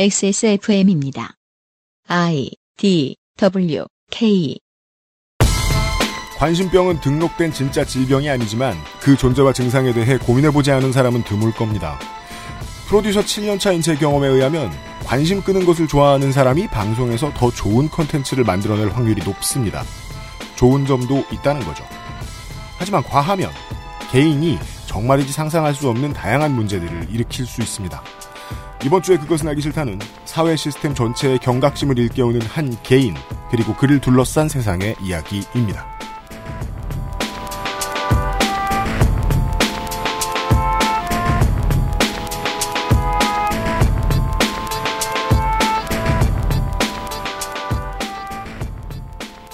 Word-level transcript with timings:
XSFM입니다. 0.00 1.34
I 2.06 2.52
D 2.76 3.16
W 3.36 3.84
K 4.12 4.56
관심병은 6.38 7.00
등록된 7.00 7.52
진짜 7.52 7.84
질병이 7.84 8.30
아니지만 8.30 8.76
그 9.00 9.16
존재와 9.16 9.52
증상에 9.52 9.92
대해 9.92 10.16
고민해보지 10.16 10.70
않은 10.70 10.92
사람은 10.92 11.24
드물 11.24 11.52
겁니다. 11.52 11.98
프로듀서 12.86 13.22
7년차 13.22 13.74
인체 13.74 13.96
경험에 13.96 14.28
의하면 14.28 14.70
관심 15.04 15.42
끄는 15.42 15.66
것을 15.66 15.88
좋아하는 15.88 16.30
사람이 16.30 16.68
방송에서 16.68 17.32
더 17.34 17.50
좋은 17.50 17.88
컨텐츠를 17.88 18.44
만들어낼 18.44 18.90
확률이 18.90 19.20
높습니다. 19.24 19.82
좋은 20.54 20.86
점도 20.86 21.24
있다는 21.32 21.64
거죠. 21.64 21.84
하지만 22.78 23.02
과하면 23.02 23.50
개인이 24.12 24.60
정말이지 24.86 25.32
상상할 25.32 25.74
수 25.74 25.88
없는 25.88 26.12
다양한 26.12 26.54
문제들을 26.54 27.08
일으킬 27.10 27.46
수 27.46 27.62
있습니다. 27.62 28.00
이번 28.84 29.02
주에 29.02 29.16
그것은 29.16 29.48
알기 29.48 29.60
싫다는 29.60 29.98
사회 30.24 30.54
시스템 30.54 30.94
전체의 30.94 31.38
경각심을 31.38 31.98
일깨우는 31.98 32.42
한 32.42 32.76
개인 32.82 33.14
그리고 33.50 33.74
그를 33.74 34.00
둘러싼 34.00 34.48
세상의 34.48 34.96
이야기입니다. 35.02 35.98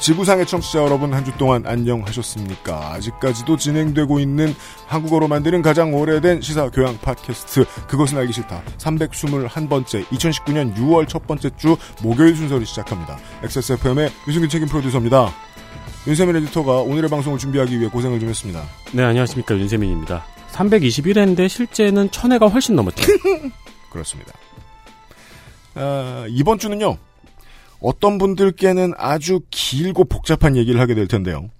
지구상의 0.04 0.46
청취자 0.46 0.80
여러분 0.80 1.14
한 1.14 1.24
주 1.24 1.32
동안 1.38 1.64
안녕하셨습니까? 1.66 2.92
아직까지도 2.92 3.56
진행되고 3.56 4.20
있는 4.20 4.54
한국어로 4.86 5.28
만드는 5.28 5.62
가장 5.62 5.94
오래된 5.94 6.42
시사 6.42 6.68
교양 6.68 6.98
팟캐스트 6.98 7.64
그것은 7.88 8.18
알기 8.18 8.30
싫다 8.34 8.62
321번째 8.76 10.04
2019년 10.08 10.76
6월 10.76 11.08
첫 11.08 11.26
번째 11.26 11.48
주 11.56 11.78
목요일 12.02 12.36
순서를 12.36 12.66
시작합니다. 12.66 13.18
XSFM의 13.44 14.10
유승균 14.28 14.50
책임 14.50 14.68
프로듀서입니다. 14.68 15.32
윤세민 16.06 16.36
에디터가 16.36 16.80
오늘의 16.82 17.08
방송을 17.08 17.38
준비하기 17.38 17.80
위해 17.80 17.88
고생을 17.88 18.20
좀 18.20 18.28
했습니다. 18.28 18.62
네, 18.92 19.02
안녕하십니까. 19.04 19.56
윤세민입니다. 19.56 20.22
321회인데 20.52 21.48
실제는 21.48 22.10
1000회가 22.10 22.52
훨씬 22.52 22.76
넘었죠. 22.76 23.06
그렇습니다. 23.90 24.32
아, 25.76 26.26
이번 26.28 26.58
주는요. 26.58 26.98
어떤 27.84 28.16
분들께는 28.16 28.94
아주 28.96 29.40
길고 29.50 30.04
복잡한 30.04 30.56
얘기를 30.56 30.80
하게 30.80 30.94
될 30.94 31.06
텐데요. 31.06 31.50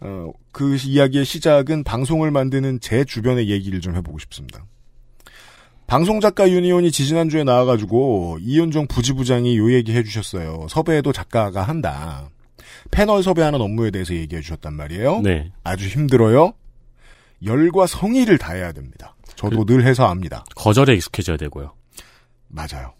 어, 0.00 0.32
그 0.50 0.76
이야기의 0.76 1.24
시작은 1.24 1.84
방송을 1.84 2.32
만드는 2.32 2.80
제 2.80 3.04
주변의 3.04 3.48
얘기를 3.48 3.80
좀 3.80 3.94
해보고 3.94 4.18
싶습니다. 4.18 4.66
방송작가 5.86 6.50
유니온이 6.50 6.90
지지난주에 6.90 7.44
나와가지고 7.44 8.38
이윤종 8.40 8.88
부지부장이 8.88 9.56
요 9.56 9.72
얘기 9.72 9.92
해주셨어요. 9.92 10.66
섭외도 10.68 11.12
작가가 11.12 11.62
한다. 11.62 12.28
패널 12.90 13.22
섭외하는 13.22 13.60
업무에 13.60 13.92
대해서 13.92 14.14
얘기해 14.14 14.42
주셨단 14.42 14.74
말이에요. 14.74 15.20
네. 15.20 15.52
아주 15.62 15.86
힘들어요. 15.86 16.54
열과 17.44 17.86
성의를 17.86 18.38
다해야 18.38 18.72
됩니다. 18.72 19.14
저도 19.36 19.64
늘 19.64 19.86
해서 19.86 20.06
압니다. 20.06 20.44
거절에 20.56 20.94
익숙해져야 20.94 21.36
되고요. 21.36 21.72
맞아요. 22.48 22.94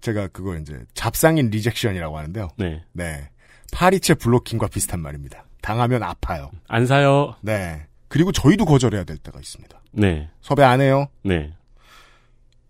제가 0.00 0.28
그거 0.28 0.56
이제 0.56 0.78
잡상인 0.94 1.50
rejection이라고 1.50 2.16
하는데요. 2.16 2.48
네. 2.56 2.82
네. 2.92 3.28
파리채 3.72 4.14
블로킹과 4.14 4.68
비슷한 4.68 5.00
말입니다. 5.00 5.44
당하면 5.60 6.02
아파요. 6.02 6.50
안 6.66 6.86
사요. 6.86 7.34
네. 7.42 7.86
그리고 8.08 8.32
저희도 8.32 8.64
거절해야 8.64 9.04
될 9.04 9.18
때가 9.18 9.38
있습니다. 9.38 9.80
네. 9.92 10.28
섭외 10.40 10.64
안 10.64 10.80
해요. 10.80 11.08
네. 11.22 11.52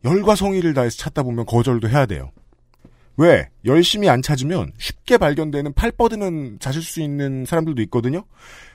열과 0.05 0.35
성의를 0.35 0.75
다해서 0.75 0.97
찾다 0.97 1.23
보면 1.23 1.47
거절도 1.47 1.89
해야 1.89 2.07
돼요. 2.07 2.31
왜? 3.17 3.49
열심히 3.65 4.09
안 4.09 4.23
찾으면 4.23 4.73
쉽게 4.79 5.19
발견되는 5.19 5.73
팔 5.75 5.91
뻗으면 5.91 6.59
찾을 6.61 6.83
수 6.83 7.01
있는 7.01 7.45
사람들도 7.45 7.83
있거든요. 7.83 8.25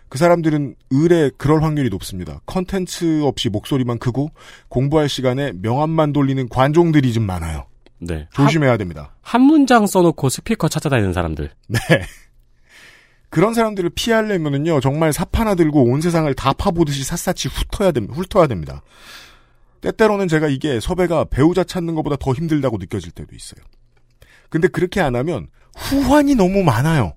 그 0.10 0.18
사람들은 0.18 0.76
을에 0.94 1.32
그럴 1.38 1.64
확률이 1.64 1.90
높습니다. 1.90 2.40
컨텐츠 2.46 3.24
없이 3.24 3.50
목소리만 3.50 4.00
크고 4.00 4.30
공부할 4.68 5.10
시간에 5.10 5.54
명함만 5.54 6.14
돌리는 6.14 6.50
관종들이 6.50 7.14
좀 7.14 7.24
많아요. 7.24 7.66
네. 8.06 8.28
조심해야 8.34 8.78
됩니다. 8.78 9.16
한, 9.22 9.42
한 9.42 9.48
문장 9.48 9.88
써놓고 9.88 10.30
스피커 10.30 10.68
찾아다니는 10.68 11.14
사람들. 11.14 11.50
네. 11.68 11.80
그런 13.30 13.54
사람들을 13.54 13.90
피하려면은요, 13.96 14.80
정말 14.80 15.12
삽 15.12 15.40
하나 15.40 15.56
들고 15.56 15.86
온 15.86 16.02
세상을 16.02 16.32
다 16.36 16.54
파보듯이 16.54 17.04
샅샅이 17.04 17.48
훑어야 17.48 17.92
됩니다. 17.92 18.14
훑어야 18.16 18.46
됩니다. 18.48 18.84
때때로는 19.82 20.28
제가 20.28 20.48
이게 20.48 20.80
섭외가 20.80 21.26
배우자 21.26 21.64
찾는 21.64 21.96
것보다 21.96 22.16
더 22.16 22.32
힘들다고 22.34 22.78
느껴질 22.78 23.12
때도 23.12 23.36
있어요. 23.36 23.64
근데 24.50 24.68
그렇게 24.68 25.02
안 25.02 25.16
하면 25.16 25.48
후환이 25.76 26.36
너무 26.36 26.64
많아요. 26.64 27.14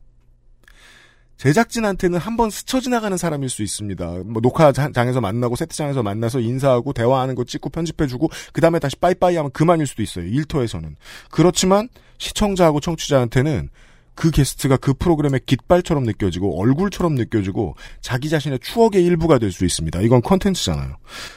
제작진한테는 1.36 2.18
한 2.18 2.36
번 2.36 2.50
스쳐 2.50 2.80
지나가는 2.80 3.16
사람일 3.16 3.48
수 3.48 3.62
있습니다. 3.62 4.06
뭐 4.26 4.40
녹화장에서 4.42 5.20
만나고 5.20 5.56
세트장에서 5.56 6.02
만나서 6.02 6.40
인사하고 6.40 6.92
대화하는 6.92 7.34
거 7.34 7.44
찍고 7.44 7.70
편집해주고 7.70 8.28
그 8.52 8.60
다음에 8.60 8.78
다시 8.78 8.96
빠이빠이 8.96 9.36
하면 9.36 9.50
그만일 9.52 9.86
수도 9.86 10.02
있어요. 10.02 10.26
일터에서는. 10.26 10.96
그렇지만 11.30 11.88
시청자하고 12.18 12.80
청취자한테는 12.80 13.70
그 14.14 14.30
게스트가 14.30 14.78
그 14.78 14.94
프로그램의 14.94 15.40
깃발처럼 15.44 16.04
느껴지고 16.04 16.58
얼굴처럼 16.60 17.14
느껴지고 17.14 17.74
자기 18.00 18.30
자신의 18.30 18.60
추억의 18.60 19.04
일부가 19.04 19.38
될 19.38 19.52
수 19.52 19.64
있습니다. 19.66 20.00
이건 20.00 20.22
컨텐츠잖아요. 20.22 20.96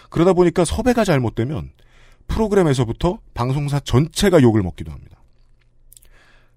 그러다 0.10 0.32
보니까 0.34 0.64
섭외가 0.66 1.04
잘못되면 1.04 1.72
프로그램에서부터 2.28 3.20
방송사 3.34 3.80
전체가 3.82 4.42
욕을 4.42 4.64
먹기도 4.64 4.92
합니다. 4.92 5.19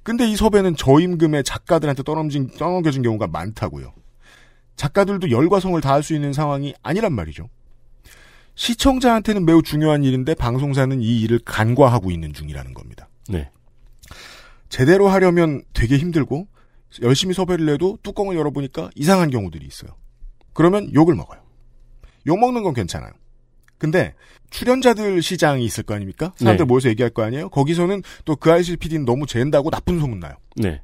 근데 0.02 0.26
이 0.26 0.36
섭외는 0.36 0.76
저임금의 0.76 1.44
작가들한테 1.44 2.02
떠넘긴, 2.02 2.48
떠넘겨진 2.50 3.02
경우가 3.02 3.28
많다고요. 3.28 3.92
작가들도 4.76 5.30
열과 5.30 5.60
성을 5.60 5.80
다할 5.80 6.02
수 6.02 6.14
있는 6.14 6.32
상황이 6.32 6.74
아니란 6.82 7.12
말이죠. 7.12 7.48
시청자한테는 8.54 9.44
매우 9.44 9.62
중요한 9.62 10.04
일인데 10.04 10.34
방송사는 10.34 11.00
이 11.00 11.20
일을 11.20 11.40
간과하고 11.44 12.10
있는 12.10 12.32
중이라는 12.32 12.74
겁니다. 12.74 13.08
네. 13.28 13.50
제대로 14.68 15.08
하려면 15.08 15.62
되게 15.72 15.96
힘들고 15.96 16.48
열심히 17.02 17.34
섭외를 17.34 17.68
해도 17.70 17.98
뚜껑을 18.02 18.36
열어보니까 18.36 18.90
이상한 18.94 19.30
경우들이 19.30 19.66
있어요. 19.66 19.90
그러면 20.52 20.92
욕을 20.92 21.14
먹어요. 21.14 21.40
욕 22.26 22.38
먹는 22.38 22.62
건 22.62 22.74
괜찮아요. 22.74 23.12
근데 23.82 24.14
출연자들 24.50 25.22
시장이 25.22 25.64
있을 25.64 25.82
거 25.82 25.92
아닙니까? 25.94 26.32
사람들 26.36 26.66
네. 26.66 26.68
모여서 26.68 26.88
얘기할 26.88 27.10
거 27.10 27.24
아니에요? 27.24 27.48
거기서는 27.48 28.04
또 28.24 28.36
그 28.36 28.52
아이실 28.52 28.76
PD는 28.76 29.04
너무 29.04 29.26
잰다고 29.26 29.70
나쁜 29.70 29.98
소문 29.98 30.20
나요. 30.20 30.34
네. 30.54 30.80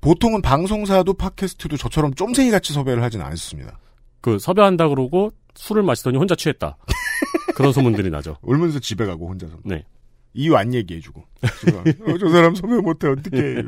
보통은 0.00 0.42
방송사도 0.42 1.14
팟캐스트도 1.14 1.76
저처럼 1.76 2.12
쫌생이 2.14 2.50
같이 2.50 2.72
섭외를 2.72 3.00
하진 3.04 3.20
않습니다. 3.20 3.78
그 4.20 4.40
섭외한다 4.40 4.88
그러고 4.88 5.30
술을 5.54 5.84
마시더니 5.84 6.18
혼자 6.18 6.34
취했다. 6.34 6.76
그런 7.54 7.72
소문들이 7.72 8.10
나죠. 8.10 8.38
울면서 8.42 8.80
집에 8.80 9.06
가고 9.06 9.28
혼자서. 9.28 9.58
네. 9.64 9.84
이유 10.32 10.56
안 10.56 10.74
얘기해주고. 10.74 11.20
어, 11.20 12.18
저 12.18 12.28
사람 12.28 12.56
섭외 12.56 12.80
못해 12.80 13.06
어떡해. 13.06 13.62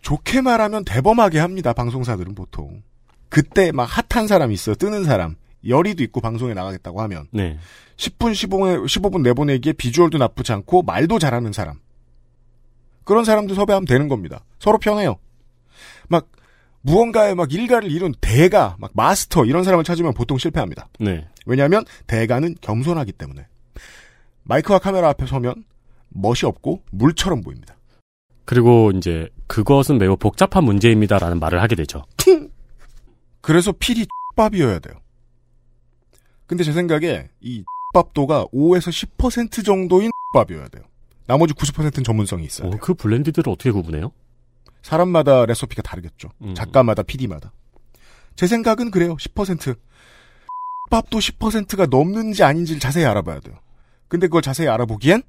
좋게 0.00 0.40
말하면 0.40 0.86
대범하게 0.86 1.40
합니다. 1.40 1.74
방송사들은 1.74 2.34
보통. 2.34 2.82
그때 3.28 3.70
막 3.70 3.84
핫한 3.84 4.26
사람 4.28 4.50
있어 4.50 4.74
뜨는 4.74 5.04
사람. 5.04 5.36
열의도 5.66 6.02
있고 6.04 6.20
방송에 6.20 6.54
나가겠다고 6.54 7.00
하면 7.02 7.26
네. 7.32 7.58
10분 7.96 8.32
15분 8.32 8.86
15분 8.86 9.22
내보내기에 9.22 9.74
비주얼도 9.74 10.18
나쁘지 10.18 10.52
않고 10.52 10.82
말도 10.82 11.18
잘하는 11.18 11.52
사람. 11.52 11.78
그런 13.04 13.24
사람들 13.24 13.54
섭외하면 13.54 13.86
되는 13.86 14.08
겁니다. 14.08 14.44
서로 14.58 14.78
편해요. 14.78 15.16
막 16.08 16.28
무언가에 16.82 17.34
막 17.34 17.52
일가를 17.52 17.90
이룬 17.90 18.14
대가, 18.20 18.76
막 18.78 18.90
마스터 18.94 19.44
이런 19.44 19.64
사람을 19.64 19.84
찾으면 19.84 20.14
보통 20.14 20.38
실패합니다. 20.38 20.88
네. 20.98 21.26
왜냐하면 21.44 21.84
대가는 22.06 22.54
겸손하기 22.60 23.12
때문에 23.12 23.46
마이크와 24.44 24.78
카메라 24.78 25.08
앞에 25.10 25.26
서면 25.26 25.64
멋이 26.08 26.40
없고 26.44 26.82
물처럼 26.90 27.42
보입니다. 27.42 27.76
그리고 28.44 28.90
이제 28.96 29.28
그것은 29.46 29.98
매우 29.98 30.16
복잡한 30.16 30.64
문제입니다라는 30.64 31.38
말을 31.38 31.62
하게 31.62 31.76
되죠. 31.76 32.04
그래서 33.40 33.72
필이 33.72 34.06
밥이어야 34.36 34.78
돼요. 34.80 34.94
근데 36.50 36.64
제 36.64 36.72
생각에 36.72 37.28
이 37.40 37.62
밥도가 37.94 38.46
5에서 38.46 38.90
10% 38.90 39.64
정도인 39.64 40.10
밥이어야 40.34 40.66
돼요. 40.66 40.82
나머지 41.28 41.54
90%는 41.54 42.02
전문성이 42.02 42.44
있어요. 42.44 42.66
어, 42.66 42.70
그 42.80 42.92
블렌디들을 42.92 43.48
어떻게 43.48 43.70
구분해요? 43.70 44.10
사람마다 44.82 45.46
레시피가 45.46 45.82
다르겠죠. 45.82 46.30
음. 46.42 46.56
작가마다 46.56 47.04
PD마다. 47.04 47.52
제 48.34 48.48
생각은 48.48 48.90
그래요. 48.90 49.14
10%. 49.14 49.78
밥도 50.90 51.20
10%가 51.20 51.86
넘는지 51.86 52.42
아닌지를 52.42 52.80
자세히 52.80 53.04
알아봐야 53.04 53.38
돼요. 53.38 53.54
근데 54.08 54.26
그걸 54.26 54.42
자세히 54.42 54.66
알아보기엔 54.66 55.22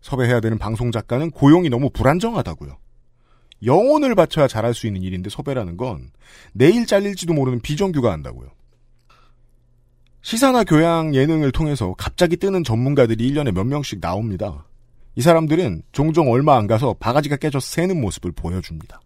섭외해야 0.00 0.40
되는 0.40 0.58
방송 0.58 0.90
작가는 0.90 1.30
고용이 1.30 1.68
너무 1.68 1.90
불안정하다고요. 1.90 2.76
영혼을 3.66 4.16
바쳐야 4.16 4.48
잘할 4.48 4.74
수 4.74 4.88
있는 4.88 5.04
일인데 5.04 5.30
섭외라는 5.30 5.76
건 5.76 6.10
내일 6.52 6.86
잘릴지도 6.86 7.34
모르는 7.34 7.60
비정규가 7.60 8.10
한다고요. 8.10 8.55
시사나 10.26 10.64
교양 10.64 11.14
예능을 11.14 11.52
통해서 11.52 11.94
갑자기 11.96 12.36
뜨는 12.36 12.64
전문가들이 12.64 13.30
1년에 13.30 13.52
몇 13.52 13.62
명씩 13.62 14.00
나옵니다. 14.00 14.66
이 15.14 15.20
사람들은 15.20 15.84
종종 15.92 16.32
얼마 16.32 16.56
안 16.56 16.66
가서 16.66 16.96
바가지가 16.98 17.36
깨져 17.36 17.60
새는 17.60 18.00
모습을 18.00 18.32
보여줍니다. 18.32 19.00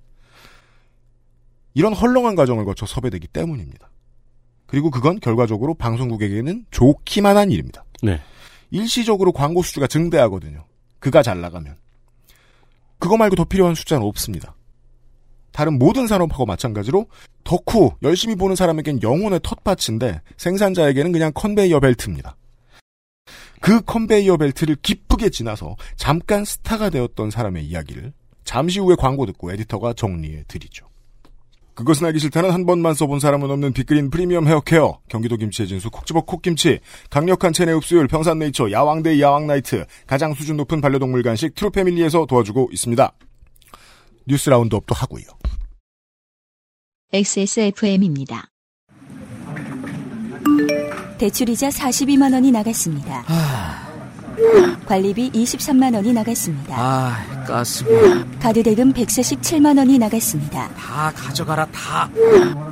이런 1.74 1.92
헐렁한 1.92 2.36
과정을 2.36 2.64
거쳐 2.64 2.86
섭외되기 2.86 3.26
때문입니다. 3.26 3.90
그리고 4.64 4.90
그건 4.90 5.20
결과적으로 5.20 5.74
방송국에게는 5.74 6.64
좋기만 6.70 7.36
한 7.36 7.50
일입니다. 7.50 7.84
네. 8.02 8.22
일시적으로 8.70 9.32
광고 9.32 9.62
수주가 9.62 9.86
증대하거든요. 9.88 10.64
그가 11.00 11.22
잘 11.22 11.42
나가면. 11.42 11.76
그거 12.98 13.18
말고 13.18 13.36
더 13.36 13.44
필요한 13.44 13.74
숫자는 13.74 14.06
없습니다. 14.06 14.54
다른 15.52 15.78
모든 15.78 16.06
산업하고 16.06 16.46
마찬가지로 16.46 17.06
덕후 17.44 17.92
열심히 18.02 18.34
보는 18.34 18.56
사람에겐 18.56 19.02
영혼의 19.02 19.40
텃밭인데 19.42 20.20
생산자에게는 20.36 21.12
그냥 21.12 21.32
컨베이어 21.34 21.80
벨트입니다. 21.80 22.36
그 23.60 23.80
컨베이어 23.82 24.36
벨트를 24.36 24.76
기쁘게 24.82 25.30
지나서 25.30 25.76
잠깐 25.96 26.44
스타가 26.44 26.90
되었던 26.90 27.30
사람의 27.30 27.64
이야기를 27.66 28.12
잠시 28.44 28.80
후에 28.80 28.96
광고 28.98 29.26
듣고 29.26 29.52
에디터가 29.52 29.92
정리해 29.92 30.44
드리죠. 30.48 30.90
그것은 31.74 32.06
알기 32.06 32.18
싫다는 32.18 32.50
한 32.50 32.66
번만 32.66 32.94
써본 32.94 33.20
사람은 33.20 33.50
없는 33.50 33.72
빅그린 33.72 34.10
프리미엄 34.10 34.46
헤어케어, 34.46 34.98
경기도 35.08 35.36
김치의 35.36 35.68
진수 35.68 35.90
콕지버 35.90 36.22
콕김치, 36.22 36.80
강력한 37.08 37.52
체내 37.54 37.72
흡수율 37.72 38.06
평산네이처 38.06 38.70
야왕데이 38.70 39.20
야왕나이트, 39.22 39.86
가장 40.06 40.34
수준 40.34 40.58
높은 40.58 40.80
반려동물 40.80 41.22
간식 41.22 41.54
트루패밀리에서 41.54 42.26
도와주고 42.26 42.68
있습니다. 42.72 43.12
뉴스 44.26 44.50
roundup도 44.50 44.94
하고요. 44.94 45.24
XSFM입니다. 47.12 48.44
대출이자 51.18 51.68
42만 51.68 52.32
원이 52.32 52.52
나갔습니다. 52.52 53.24
관리비 54.86 55.32
23만 55.32 55.94
원이 55.94 56.12
나갔습니다. 56.12 56.76
아, 56.78 57.44
가스비 57.46 57.90
카드 58.40 58.62
대금 58.62 58.92
147만 58.92 59.76
원이 59.78 59.98
나갔습니다. 59.98 60.68
다 60.74 61.12
가져가라 61.14 61.66
다. 61.66 62.08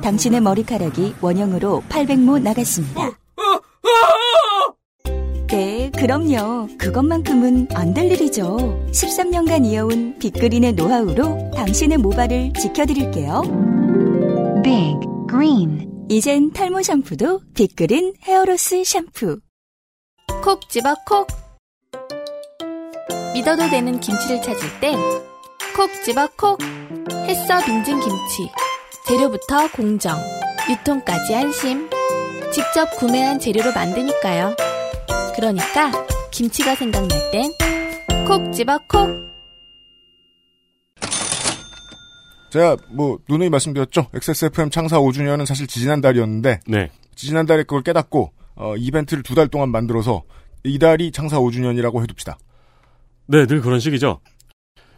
당신의 0.01 0.39
머리카락이 0.41 1.15
원형으로 1.21 1.83
800모 1.89 2.41
나갔습니다. 2.41 3.11
네, 5.47 5.91
그럼요. 5.97 6.69
그것만큼은 6.77 7.67
안 7.73 7.93
될 7.93 8.09
일이죠. 8.11 8.55
13년간 8.91 9.65
이어온 9.65 10.17
빅그린의 10.19 10.73
노하우로 10.73 11.51
당신의 11.55 11.97
모발을 11.97 12.53
지켜드릴게요. 12.53 13.41
Big 14.69 14.99
Green. 15.27 15.89
이젠 16.09 16.53
탈모 16.53 16.83
샴푸도 16.83 17.41
빅그린 17.55 18.13
헤어로스 18.21 18.83
샴푸. 18.83 19.39
콕 20.43 20.69
집어 20.69 20.93
콕. 21.07 21.25
믿어도 23.33 23.67
되는 23.67 23.99
김치를 23.99 24.43
찾을 24.43 24.79
땐 24.79 24.99
콕 25.75 25.89
집어 26.05 26.27
콕. 26.37 26.59
햇서 27.27 27.65
빙진 27.65 27.99
김치 27.99 28.51
재료부터 29.07 29.71
공정 29.71 30.15
유통까지 30.69 31.33
안심. 31.33 31.89
직접 32.53 32.95
구매한 32.99 33.39
재료로 33.39 33.71
만드니까요. 33.73 34.55
그러니까 35.35 35.91
김치가 36.29 36.75
생각날 36.75 37.09
땐 37.31 37.51
콕 38.27 38.53
집어 38.53 38.77
콕 38.87 39.09
제가 42.49 42.77
뭐 42.89 43.19
누누이 43.29 43.49
말씀드렸죠. 43.49 44.07
XSFM 44.13 44.69
창사 44.69 44.99
5주년은 44.99 45.45
사실 45.45 45.67
지지난달이었는데 45.67 46.59
네. 46.67 46.89
지지난달에 47.15 47.63
그걸 47.63 47.81
깨닫고 47.83 48.31
어, 48.55 48.75
이벤트를 48.77 49.23
두 49.23 49.35
달 49.35 49.47
동안 49.47 49.69
만들어서 49.69 50.23
이달이 50.63 51.11
창사 51.11 51.37
5주년이라고 51.39 52.01
해둡시다. 52.01 52.37
네, 53.27 53.45
늘 53.45 53.61
그런 53.61 53.79
식이죠. 53.79 54.19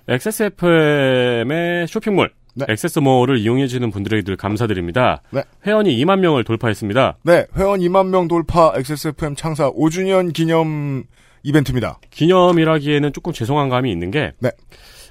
XSFM의 0.08 1.88
쇼핑몰, 1.88 2.32
네. 2.56 2.66
액세스몰을 2.70 3.38
이용해주시는 3.40 3.92
분들에게 3.92 4.24
늘 4.24 4.36
감사드립니다. 4.38 5.22
네. 5.32 5.44
회원이 5.66 5.96
2만 6.04 6.20
명을 6.20 6.44
돌파했습니다. 6.44 7.18
네, 7.24 7.46
회원 7.56 7.80
2만 7.80 8.08
명 8.08 8.28
돌파 8.28 8.74
XSFM 8.76 9.36
창사 9.36 9.70
5주년 9.72 10.34
기념 10.34 11.04
이벤트입니다. 11.44 12.00
기념이라기에는 12.12 13.14
조금 13.14 13.34
죄송한 13.34 13.70
감이 13.70 13.92
있는 13.92 14.12
게, 14.12 14.32
네. 14.40 14.52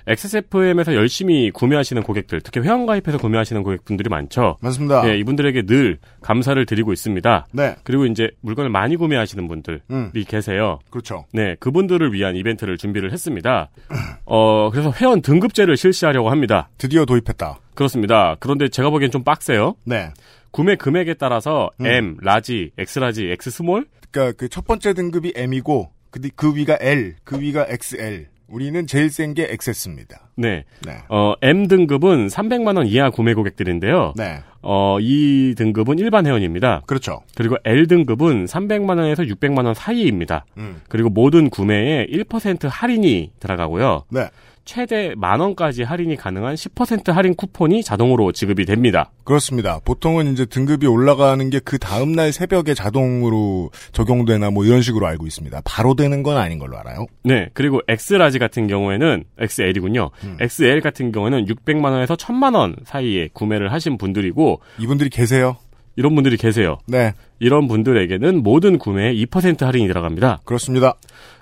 XSFM에서 0.06 0.94
열심히 0.94 1.50
구매하시는 1.50 2.02
고객들, 2.02 2.40
특히 2.40 2.60
회원가입해서 2.60 3.18
구매하시는 3.18 3.62
고객분들이 3.62 4.08
많죠. 4.08 4.56
맞습니다. 4.60 5.08
예, 5.08 5.16
이분들에게 5.18 5.62
늘 5.62 5.98
감사를 6.22 6.64
드리고 6.66 6.92
있습니다. 6.92 7.46
네, 7.52 7.74
그리고 7.84 8.06
이제 8.06 8.30
물건을 8.40 8.70
많이 8.70 8.96
구매하시는 8.96 9.46
분들이 9.48 9.78
음, 9.90 10.10
계세요. 10.28 10.78
그렇죠. 10.90 11.24
네, 11.32 11.56
그분들을 11.60 12.12
위한 12.12 12.36
이벤트를 12.36 12.76
준비를 12.78 13.12
했습니다. 13.12 13.70
어, 14.26 14.70
그래서 14.70 14.92
회원 15.00 15.22
등급제를 15.22 15.76
실시하려고 15.76 16.30
합니다. 16.30 16.68
드디어 16.78 17.04
도입했다. 17.04 17.58
그렇습니다. 17.74 18.36
그런데 18.40 18.68
제가 18.68 18.90
보기엔 18.90 19.10
좀 19.10 19.24
빡세요. 19.24 19.74
네, 19.84 20.10
구매 20.50 20.76
금액에 20.76 21.14
따라서 21.14 21.70
음. 21.80 21.86
M, 21.86 22.16
large, 22.20 22.72
X 22.78 22.85
large, 22.85 23.30
X 23.40 23.47
small? 23.47 23.86
그러니까 24.10 24.36
그 24.36 24.48
첫 24.48 24.66
번째 24.66 24.92
등급이 24.94 25.32
M이고 25.36 25.90
그, 26.10 26.20
뒤- 26.20 26.30
그 26.34 26.54
위가 26.56 26.76
L, 26.80 27.14
그 27.24 27.40
위가 27.40 27.66
XL. 27.68 28.26
우리는 28.50 28.86
제일 28.86 29.10
센게 29.10 29.48
XS입니다. 29.52 30.28
네. 30.36 30.64
네, 30.84 30.98
어, 31.08 31.34
M 31.40 31.68
등급은 31.68 32.26
300만원 32.26 32.88
이하 32.88 33.10
구매 33.10 33.32
고객들인데요. 33.32 34.12
네, 34.16 34.40
어, 34.60 34.98
이 35.00 35.54
등급은 35.56 35.98
일반 35.98 36.26
회원입니다. 36.26 36.82
그렇죠. 36.86 37.22
그리고 37.36 37.56
L 37.64 37.86
등급은 37.86 38.46
300만원에서 38.46 39.28
600만원 39.36 39.74
사이입니다. 39.74 40.44
음, 40.58 40.80
그리고 40.88 41.08
모든 41.08 41.48
구매에 41.48 42.06
1% 42.06 42.68
할인이 42.68 43.32
들어가고요. 43.38 44.04
네, 44.10 44.28
최대 44.64 45.14
만 45.16 45.40
원까지 45.40 45.82
할인이 45.82 46.16
가능한 46.16 46.54
10% 46.56 47.12
할인 47.12 47.34
쿠폰이 47.34 47.82
자동으로 47.82 48.32
지급이 48.32 48.64
됩니다. 48.66 49.10
그렇습니다. 49.24 49.80
보통은 49.84 50.32
이제 50.32 50.44
등급이 50.44 50.86
올라가는 50.86 51.48
게 51.48 51.60
그 51.70 51.78
다음 51.78 52.12
날 52.12 52.32
새벽에 52.32 52.74
자동으로 52.74 53.70
적용되나 53.92 54.50
뭐 54.50 54.64
이런 54.64 54.82
식으로 54.82 55.06
알고 55.06 55.26
있습니다. 55.26 55.60
바로 55.64 55.94
되는 55.94 56.22
건 56.24 56.36
아닌 56.36 56.58
걸로 56.58 56.78
알아요. 56.78 57.06
네, 57.22 57.48
그리고 57.54 57.80
X라지 57.86 58.40
같은 58.40 58.66
경우에는 58.66 59.22
XL이군요. 59.38 60.10
음. 60.24 60.36
XL 60.40 60.80
같은 60.80 61.12
경우에는 61.12 61.46
600만 61.46 61.84
원에서 61.84 62.16
1000만 62.16 62.56
원 62.56 62.74
사이에 62.84 63.28
구매를 63.32 63.72
하신 63.72 63.98
분들이고 63.98 64.60
이분들이 64.78 65.10
계세요. 65.10 65.56
이런 66.00 66.14
분들이 66.14 66.38
계세요. 66.38 66.78
네, 66.86 67.12
이런 67.40 67.68
분들에게는 67.68 68.42
모든 68.42 68.78
구매에 68.78 69.12
2% 69.12 69.60
할인이 69.66 69.86
들어갑니다. 69.86 70.40
그렇습니다. 70.44 70.94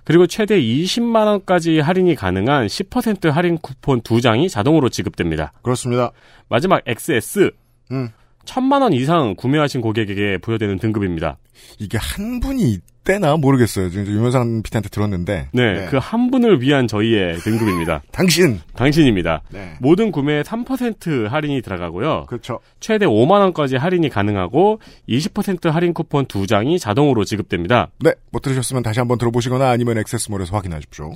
그리고 0.03 0.27
최대 0.27 0.61
20만 0.61 1.27
원까지 1.27 1.79
할인이 1.79 2.17
가능한 2.17 2.67
10% 2.67 3.31
할인 3.31 3.57
쿠폰 3.59 4.01
두 4.01 4.21
장이 4.21 4.49
자동으로 4.49 4.89
지급됩니다. 4.89 5.53
그렇습니다. 5.63 6.11
마지막 6.49 6.83
XS 6.87 7.53
음. 7.93 8.09
1000만 8.49 8.81
원 8.83 8.93
이상 8.93 9.35
구매하신 9.37 9.81
고객에게 9.83 10.39
부여되는 10.39 10.79
등급입니다. 10.79 11.37
이게 11.79 11.99
한 11.99 12.41
분이 12.41 12.63
있대나 12.73 13.37
모르겠어요. 13.37 13.91
지금 13.91 14.07
유명상 14.07 14.63
PT한테 14.63 14.89
들었는데. 14.89 15.49
네, 15.53 15.87
그 15.91 15.99
한 15.99 16.31
분을 16.31 16.63
위한 16.63 16.87
저희의 16.89 17.39
등급입니다. 17.41 18.03
당신. 18.11 18.61
당신입니다. 18.75 19.43
네. 19.51 19.75
모든 19.81 20.11
구매에 20.11 20.43
3% 20.43 21.29
할인이 21.29 21.61
들어가고요. 21.63 22.25
그렇죠. 22.29 22.61
최대 22.81 23.05
5만 23.07 23.41
원까지 23.41 23.77
할인이 23.77 24.09
가능하고 24.09 24.81
20% 25.09 25.71
할인 25.71 25.93
쿠폰 25.93 26.25
두 26.27 26.47
장이 26.47 26.79
자동으로 26.79 27.25
지급됩니다. 27.25 27.91
네, 28.01 28.13
못 28.31 28.41
들으셨으면 28.41 28.83
다시 28.83 29.01
한번 29.01 29.19
들어보시거나 29.19 29.69
아니면 29.69 29.99
액세스몰에서 29.99 30.57
확인하십시오. 30.57 31.13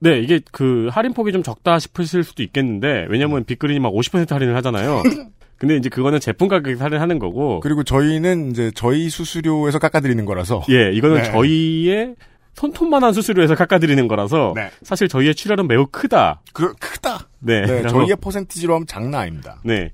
네, 0.00 0.18
이게 0.20 0.40
그 0.50 0.88
할인 0.90 1.12
폭이 1.14 1.30
좀 1.32 1.42
적다 1.42 1.78
싶으실 1.78 2.24
수도 2.24 2.42
있겠는데 2.42 3.06
왜냐면 3.08 3.44
빅그린이 3.44 3.78
막 3.78 3.92
50% 3.92 4.28
할인을 4.30 4.56
하잖아요. 4.56 5.02
근데 5.62 5.76
이제 5.76 5.88
그거는 5.88 6.18
제품 6.18 6.48
가격에 6.48 6.74
할인하는 6.82 7.20
거고 7.20 7.60
그리고 7.60 7.84
저희는 7.84 8.50
이제 8.50 8.72
저희 8.74 9.08
수수료에서 9.08 9.78
깎아드리는 9.78 10.24
거라서. 10.24 10.64
예, 10.70 10.90
이거는 10.92 11.18
네. 11.18 11.22
저희의 11.22 12.16
손톱만한 12.54 13.12
수수료에서 13.12 13.54
깎아드리는 13.54 14.08
거라서 14.08 14.54
네. 14.56 14.70
사실 14.82 15.06
저희의 15.06 15.36
출혈은 15.36 15.68
매우 15.68 15.86
크다. 15.86 16.40
그, 16.52 16.72
크다. 16.80 17.28
네, 17.38 17.64
네, 17.64 17.86
저희의 17.86 18.16
퍼센티지로 18.20 18.74
하면 18.74 18.88
장난 18.88 19.20
아닙니다. 19.20 19.60
네. 19.62 19.92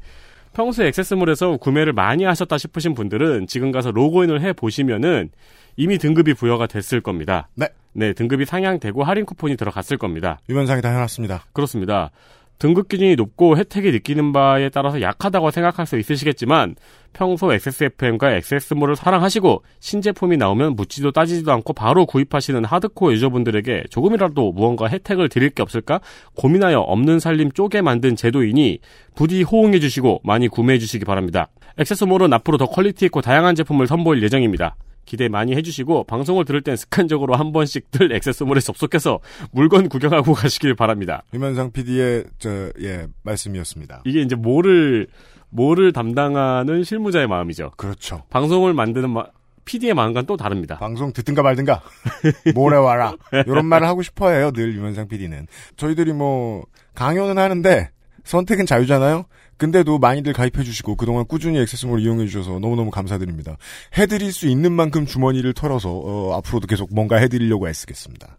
평소에 0.55 0.87
액세스몰에서 0.87 1.59
구매를 1.59 1.93
많이 1.93 2.25
하셨다 2.25 2.57
싶으신 2.57 2.95
분들은 2.95 3.47
지금 3.47 3.71
가서 3.71 3.91
로그인을 3.91 4.41
해 4.41 4.55
보시면은 4.55 5.29
이미 5.77 5.99
등급이 5.99 6.33
부여가 6.33 6.67
됐을 6.67 7.03
겁니다. 7.03 7.51
네. 7.57 7.69
네, 7.93 8.15
등급이 8.15 8.47
상향되고 8.47 9.05
할인 9.05 9.27
쿠폰이 9.27 9.59
들어갔을 9.59 9.99
겁니다. 9.99 10.39
유면상이 10.49 10.81
다 10.81 10.89
해놨습니다. 10.89 11.45
그렇습니다. 11.53 12.11
등급 12.59 12.89
기준이 12.89 13.15
높고 13.17 13.57
혜택이 13.57 13.93
느끼는 13.93 14.33
바에 14.33 14.69
따라서 14.69 15.01
약하다고 15.01 15.51
생각할 15.51 15.87
수 15.87 15.99
있으시겠지만 15.99 16.75
평소 17.13 17.53
XSFM과 17.53 18.33
XS몰을 18.35 18.97
사랑하시고 18.97 19.63
신제품이 19.81 20.37
나오면 20.37 20.75
묻지도 20.75 21.13
따지지도 21.13 21.53
않고 21.53 21.73
바로 21.73 22.05
구입하시는 22.07 22.65
하드코어 22.65 23.13
user분들에게 23.13 23.85
조금이라도 23.91 24.53
무언가 24.53 24.89
혜택을 24.89 25.29
드릴 25.29 25.51
게 25.51 25.63
없을까 25.63 26.01
고민하여 26.37 26.81
없는 26.81 27.21
살림 27.21 27.51
쪼개 27.53 27.81
만든 27.81 28.17
제도이니 28.17 28.81
부디 29.15 29.43
호응해 29.43 29.79
주시고 29.81 30.21
많이 30.25 30.49
구매해 30.49 30.79
주시기 30.79 31.05
바랍니다. 31.05 31.49
XS몰은 31.79 32.33
앞으로 32.33 32.59
더 32.59 32.67
quality 32.67 33.07
있고 33.07 33.21
다양한 33.21 33.55
제품을 33.55 33.87
선보일 33.87 34.23
예정입니다. 34.25 34.77
기대 35.09 35.29
많이 35.29 35.55
해주시고 35.57 36.05
방송을 36.05 36.45
들을 36.45 36.61
땐 36.61 36.77
습관적으로 36.77 37.35
한 37.35 37.51
번씩들 37.53 38.13
XS몰에 38.15 38.61
접속해서 38.61 39.21
물건 39.53 39.89
구경하고 39.89 40.35
가시길 40.35 40.75
바랍니다. 40.75 41.23
유면상 41.33 41.73
PD의 41.73 42.25
저 42.39 42.59
예 42.81 43.07
말씀이었습니다. 43.23 44.03
이게 44.05 44.21
이제 44.21 44.35
뭐를 44.35 45.07
뭐를 45.51 45.93
담당하는 45.93 46.85
실무자의 46.85 47.27
마음이죠. 47.27 47.73
그렇죠. 47.77 48.25
방송을 48.29 48.75
만드는 48.75 49.09
마, 49.11 49.25
PD의 49.65 49.95
마음과는 49.95 50.27
또 50.27 50.37
다릅니다. 50.37 50.77
방송 50.79 51.13
듣든가 51.13 51.43
말든가 51.43 51.83
모래 52.55 52.77
와라 52.77 53.15
이런 53.47 53.65
말을 53.67 53.87
하고 53.87 54.03
싶어해요 54.03 54.51
늘 54.53 54.75
유면상 54.75 55.09
PD는 55.09 55.47
저희들이 55.77 56.13
뭐 56.13 56.65
강요는 56.95 57.39
하는데 57.39 57.91
선택은 58.25 58.67
자유잖아요. 58.67 59.25
근데도 59.59 59.99
많이들 59.99 60.33
가입해 60.33 60.63
주시고 60.63 60.97
그동안 60.97 61.27
꾸준히 61.27 61.59
액세스몰 61.59 62.01
이용해 62.01 62.27
주셔서 62.27 62.61
너무너무 62.61 62.91
감사드립니다. 62.91 63.57
해드릴 63.97 64.33
수 64.33 64.47
있는 64.47 64.73
만큼 64.73 65.05
주머니를 65.05 65.53
털어서 65.53 65.91
어, 65.91 66.37
앞으로도 66.39 66.67
계속 66.69 66.95
뭔가 66.95 67.17
해드리려고 67.17 67.69
애쓰겠습니다. 67.69 68.39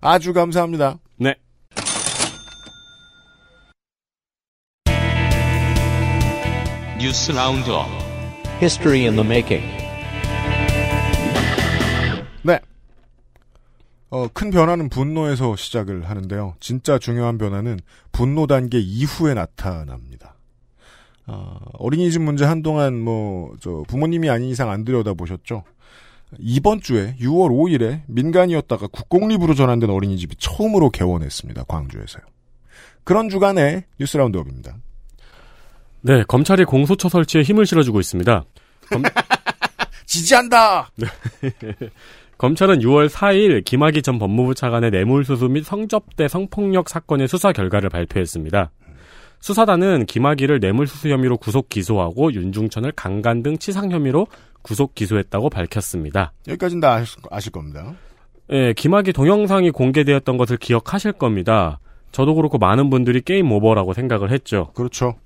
아주 0.00 0.32
감사합니다. 0.32 0.98
네. 1.16 1.34
뉴스 7.00 7.32
roundup 7.32 7.86
History 8.60 9.06
in 9.06 9.14
the 9.14 9.24
making. 9.24 9.64
네. 12.42 12.58
어, 14.10 14.26
큰 14.28 14.50
변화는 14.50 14.88
분노에서 14.88 15.54
시작을 15.54 16.10
하는데요. 16.10 16.56
진짜 16.60 16.98
중요한 16.98 17.38
변화는 17.38 17.78
분노 18.10 18.46
단계 18.46 18.80
이후에 18.80 19.34
나타납니다. 19.34 20.07
어, 21.28 21.58
어린이집 21.74 22.22
문제 22.22 22.44
한동안 22.44 22.98
뭐, 22.98 23.52
저, 23.60 23.84
부모님이 23.86 24.30
아닌 24.30 24.48
이상 24.48 24.70
안 24.70 24.84
들여다보셨죠? 24.84 25.62
이번 26.38 26.80
주에 26.80 27.14
6월 27.20 27.50
5일에 27.50 28.02
민간이었다가 28.06 28.86
국공립으로 28.88 29.54
전환된 29.54 29.90
어린이집이 29.90 30.36
처음으로 30.38 30.90
개원했습니다. 30.90 31.64
광주에서요. 31.64 32.22
그런 33.04 33.28
주간에 33.28 33.86
뉴스 33.98 34.16
라운드업입니다. 34.16 34.76
네, 36.00 36.22
검찰이 36.28 36.64
공소처 36.64 37.08
설치에 37.08 37.42
힘을 37.42 37.66
실어주고 37.66 38.00
있습니다. 38.00 38.44
지지한다! 40.06 40.90
검찰은 42.38 42.78
6월 42.80 43.08
4일 43.08 43.64
김학의 43.64 44.02
전 44.02 44.18
법무부 44.18 44.54
차관의 44.54 44.92
뇌물수수 44.92 45.48
및 45.48 45.64
성접대 45.64 46.28
성폭력 46.28 46.88
사건의 46.88 47.28
수사 47.28 47.52
결과를 47.52 47.90
발표했습니다. 47.90 48.70
수사단은 49.40 50.06
김학의를 50.06 50.60
뇌물수수 50.60 51.08
혐의로 51.08 51.36
구속 51.36 51.68
기소하고 51.68 52.32
윤중천을 52.32 52.92
강간 52.92 53.42
등 53.42 53.58
치상 53.58 53.90
혐의로 53.90 54.26
구속 54.62 54.94
기소했다고 54.94 55.50
밝혔습니다. 55.50 56.32
여기까지는 56.48 56.80
다 56.80 56.94
아실, 56.94 57.20
아실 57.30 57.52
겁니다. 57.52 57.94
예, 58.50 58.72
김학의 58.72 59.12
동영상이 59.12 59.70
공개되었던 59.70 60.36
것을 60.36 60.56
기억하실 60.56 61.12
겁니다. 61.12 61.80
저도 62.12 62.34
그렇고 62.34 62.58
많은 62.58 62.90
분들이 62.90 63.20
게임 63.20 63.52
오버라고 63.52 63.92
생각을 63.92 64.30
했죠. 64.30 64.70
그렇죠. 64.74 65.16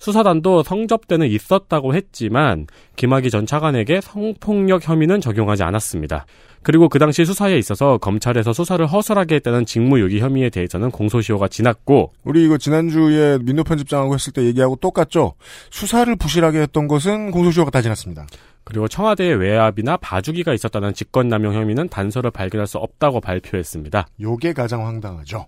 수사단도 0.00 0.62
성접대는 0.62 1.28
있었다고 1.28 1.94
했지만 1.94 2.66
김학의 2.96 3.30
전 3.30 3.46
차관에게 3.46 4.00
성폭력 4.00 4.88
혐의는 4.88 5.20
적용하지 5.20 5.62
않았습니다. 5.62 6.26
그리고 6.62 6.88
그 6.88 6.98
당시 6.98 7.24
수사에 7.24 7.56
있어서 7.58 7.98
검찰에서 7.98 8.52
수사를 8.52 8.84
허술하게 8.86 9.36
했다는 9.36 9.64
직무유기 9.66 10.20
혐의에 10.20 10.50
대해서는 10.50 10.90
공소시효가 10.90 11.48
지났고 11.48 12.12
우리 12.24 12.44
이거 12.44 12.58
지난주에 12.58 13.38
민노 13.42 13.64
편집장하고 13.64 14.14
했을 14.14 14.32
때 14.32 14.44
얘기하고 14.44 14.76
똑같죠? 14.76 15.34
수사를 15.70 16.14
부실하게 16.16 16.60
했던 16.62 16.88
것은 16.88 17.30
공소시효가 17.30 17.70
다 17.70 17.80
지났습니다. 17.80 18.26
그리고 18.64 18.88
청와대의 18.88 19.36
외압이나 19.36 19.96
봐주기가 19.96 20.52
있었다는 20.52 20.92
직권남용 20.94 21.54
혐의는 21.54 21.88
단서를 21.88 22.30
발견할 22.30 22.66
수 22.66 22.78
없다고 22.78 23.20
발표했습니다. 23.20 24.06
요게 24.20 24.52
가장 24.52 24.86
황당하죠. 24.86 25.46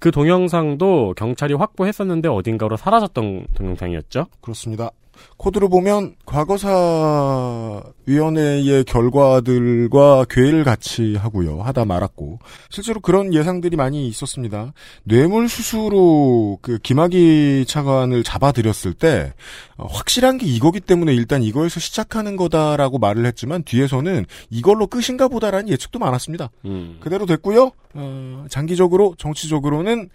그 0.00 0.10
동영상도 0.10 1.14
경찰이 1.16 1.54
확보했었는데 1.54 2.28
어딘가로 2.28 2.76
사라졌던 2.78 3.46
동영상이었죠. 3.54 4.26
그렇습니다. 4.40 4.90
코드를 5.36 5.68
보면 5.68 6.16
과거사위원회의 6.26 8.84
결과들과 8.84 10.26
괴를 10.28 10.64
같이 10.64 11.16
하고요. 11.16 11.62
하다 11.62 11.86
말았고 11.86 12.40
실제로 12.68 13.00
그런 13.00 13.32
예상들이 13.32 13.76
많이 13.76 14.06
있었습니다. 14.08 14.72
뇌물수수로 15.04 16.58
그 16.60 16.78
김학의 16.78 17.64
차관을 17.66 18.22
잡아들였을 18.22 18.92
때 18.94 19.32
어, 19.76 19.86
확실한 19.86 20.38
게 20.38 20.46
이거기 20.46 20.80
때문에 20.80 21.14
일단 21.14 21.42
이거에서 21.42 21.80
시작하는 21.80 22.36
거다라고 22.36 22.98
말을 22.98 23.24
했지만 23.24 23.62
뒤에서는 23.62 24.26
이걸로 24.50 24.86
끝인가 24.86 25.28
보다라는 25.28 25.70
예측도 25.70 25.98
많았습니다. 25.98 26.50
음. 26.66 26.98
그대로 27.00 27.24
됐고요. 27.24 27.72
어, 27.94 28.44
장기적으로 28.50 29.14
정치적으로는 29.18 30.10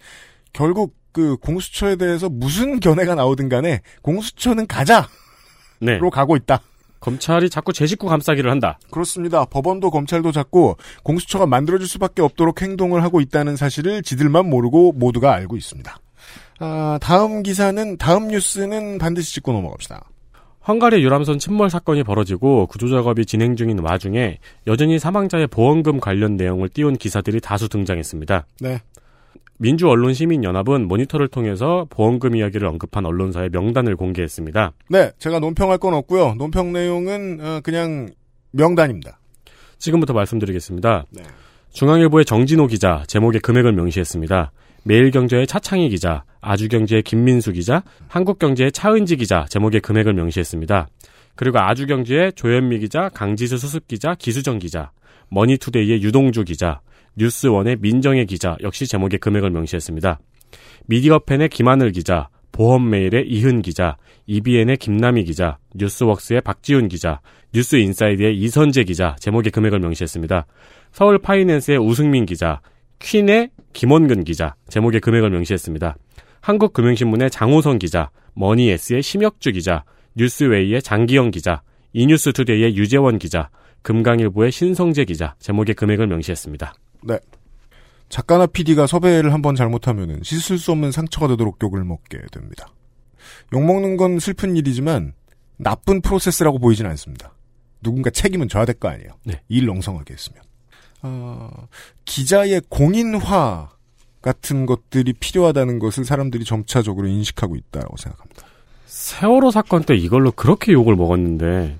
결국 0.52 0.94
그 1.16 1.38
공수처에 1.38 1.96
대해서 1.96 2.28
무슨 2.28 2.78
견해가 2.78 3.14
나오든 3.14 3.48
간에 3.48 3.80
공수처는 4.02 4.66
가자로 4.66 5.06
네. 5.80 5.98
가고 6.12 6.36
있다. 6.36 6.60
검찰이 7.00 7.48
자꾸 7.48 7.72
제 7.72 7.86
식구 7.86 8.06
감싸기를 8.06 8.50
한다. 8.50 8.78
그렇습니다. 8.90 9.46
법원도 9.46 9.90
검찰도 9.90 10.32
자꾸 10.32 10.76
공수처가 11.04 11.46
만들어질 11.46 11.88
수밖에 11.88 12.20
없도록 12.20 12.60
행동을 12.60 13.02
하고 13.02 13.22
있다는 13.22 13.56
사실을 13.56 14.02
지들만 14.02 14.50
모르고 14.50 14.92
모두가 14.92 15.32
알고 15.32 15.56
있습니다. 15.56 15.96
아, 16.58 16.98
다음 17.00 17.42
기사는 17.42 17.96
다음 17.96 18.28
뉴스는 18.28 18.98
반드시 18.98 19.32
짚고 19.36 19.52
넘어갑시다. 19.52 20.04
헝가리 20.68 21.02
유람선 21.02 21.38
침몰 21.38 21.70
사건이 21.70 22.02
벌어지고 22.02 22.66
구조 22.66 22.90
작업이 22.90 23.24
진행 23.24 23.56
중인 23.56 23.78
와중에 23.78 24.38
여전히 24.66 24.98
사망자의 24.98 25.46
보험금 25.46 25.98
관련 25.98 26.36
내용을 26.36 26.68
띄운 26.68 26.98
기사들이 26.98 27.40
다수 27.40 27.70
등장했습니다. 27.70 28.44
네. 28.60 28.80
민주언론시민연합은 29.58 30.86
모니터를 30.86 31.28
통해서 31.28 31.86
보험금 31.90 32.36
이야기를 32.36 32.66
언급한 32.66 33.06
언론사의 33.06 33.50
명단을 33.50 33.96
공개했습니다. 33.96 34.72
네, 34.90 35.12
제가 35.18 35.38
논평할 35.38 35.78
건 35.78 35.94
없고요. 35.94 36.34
논평 36.34 36.72
내용은 36.72 37.38
어, 37.40 37.60
그냥 37.62 38.10
명단입니다. 38.52 39.18
지금부터 39.78 40.12
말씀드리겠습니다. 40.12 41.04
네. 41.10 41.22
중앙일보의 41.70 42.24
정진호 42.24 42.68
기자 42.68 43.04
제목의 43.06 43.40
금액을 43.40 43.72
명시했습니다. 43.72 44.52
매일경제의 44.84 45.46
차창희 45.46 45.88
기자, 45.88 46.24
아주경제의 46.40 47.02
김민수 47.02 47.52
기자, 47.52 47.82
한국경제의 48.08 48.72
차은지 48.72 49.16
기자 49.16 49.44
제목의 49.48 49.80
금액을 49.80 50.14
명시했습니다. 50.14 50.86
그리고 51.34 51.58
아주경제의 51.58 52.32
조현미 52.34 52.78
기자, 52.78 53.10
강지수 53.12 53.58
수습 53.58 53.88
기자, 53.88 54.14
기수정 54.14 54.58
기자, 54.58 54.92
머니투데이의 55.28 56.02
유동주 56.02 56.44
기자, 56.44 56.80
뉴스원의 57.16 57.78
민정혜 57.80 58.24
기자 58.24 58.56
역시 58.62 58.86
제목의 58.86 59.18
금액을 59.18 59.50
명시했습니다. 59.50 60.18
미디어팬의 60.86 61.48
김하늘 61.48 61.92
기자, 61.92 62.28
보험메일의 62.52 63.28
이흔 63.28 63.62
기자, 63.62 63.96
EBN의 64.26 64.76
김남희 64.78 65.24
기자, 65.24 65.58
뉴스웍스의 65.74 66.40
박지훈 66.42 66.88
기자, 66.88 67.20
뉴스인사이드의 67.54 68.38
이선재 68.38 68.84
기자 68.84 69.16
제목의 69.18 69.52
금액을 69.52 69.78
명시했습니다. 69.80 70.46
서울 70.92 71.18
파이낸스의 71.18 71.78
우승민 71.78 72.26
기자, 72.26 72.60
퀸의 72.98 73.50
김원근 73.72 74.24
기자 74.24 74.54
제목의 74.68 75.00
금액을 75.00 75.30
명시했습니다. 75.30 75.96
한국금융신문의 76.40 77.30
장호선 77.30 77.78
기자, 77.78 78.10
머니에스의 78.34 79.02
심혁주 79.02 79.52
기자, 79.52 79.84
뉴스웨이의 80.14 80.82
장기영 80.82 81.30
기자, 81.30 81.62
이뉴스투데이의 81.92 82.76
유재원 82.76 83.18
기자, 83.18 83.50
금강일보의 83.82 84.50
신성재 84.50 85.04
기자 85.04 85.34
제목의 85.38 85.74
금액을 85.74 86.06
명시했습니다. 86.06 86.74
네. 87.06 87.18
작가나 88.08 88.46
PD가 88.46 88.86
섭외를 88.86 89.32
한 89.32 89.42
번 89.42 89.54
잘못하면 89.56 90.20
씻을 90.22 90.58
수 90.58 90.72
없는 90.72 90.92
상처가 90.92 91.28
되도록 91.28 91.58
욕을 91.62 91.84
먹게 91.84 92.18
됩니다. 92.32 92.68
욕먹는 93.52 93.96
건 93.96 94.18
슬픈 94.20 94.56
일이지만 94.56 95.12
나쁜 95.56 96.00
프로세스라고 96.00 96.58
보이진 96.58 96.86
않습니다. 96.86 97.32
누군가 97.82 98.10
책임은 98.10 98.48
져야 98.48 98.64
될 98.64 98.74
거 98.76 98.88
아니에요. 98.88 99.10
네. 99.24 99.40
일 99.48 99.68
엉성하게 99.70 100.14
했으면. 100.14 100.42
어, 101.02 101.68
기자의 102.04 102.62
공인화 102.68 103.70
같은 104.22 104.66
것들이 104.66 105.12
필요하다는 105.12 105.78
것을 105.78 106.04
사람들이 106.04 106.44
점차적으로 106.44 107.06
인식하고 107.06 107.54
있다고 107.56 107.96
생각합니다. 107.96 108.42
세월호 108.86 109.50
사건 109.50 109.84
때 109.84 109.94
이걸로 109.96 110.32
그렇게 110.32 110.72
욕을 110.72 110.96
먹었는데 110.96 111.78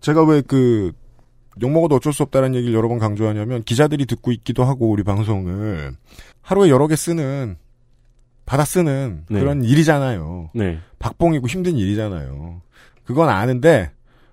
제가 0.00 0.22
왜 0.24 0.42
그 0.42 0.92
욕먹어도 1.60 1.96
어쩔 1.96 2.12
수 2.12 2.22
없다는 2.22 2.54
얘기를 2.54 2.74
여러 2.74 2.88
번 2.88 2.98
강조하냐면 2.98 3.62
기자들이 3.64 4.06
듣고 4.06 4.32
있기도 4.32 4.64
하고 4.64 4.90
우리 4.90 5.02
방송을 5.02 5.92
하루에 6.42 6.68
여러 6.70 6.86
개 6.86 6.96
쓰는 6.96 7.56
받아 8.46 8.64
쓰는 8.64 9.24
네. 9.28 9.40
그런 9.40 9.62
일이잖아요. 9.62 10.50
네. 10.54 10.78
박봉이고 10.98 11.46
힘든 11.48 11.76
일이잖아요. 11.76 12.62
그건 13.04 13.28
아는데 13.28 13.90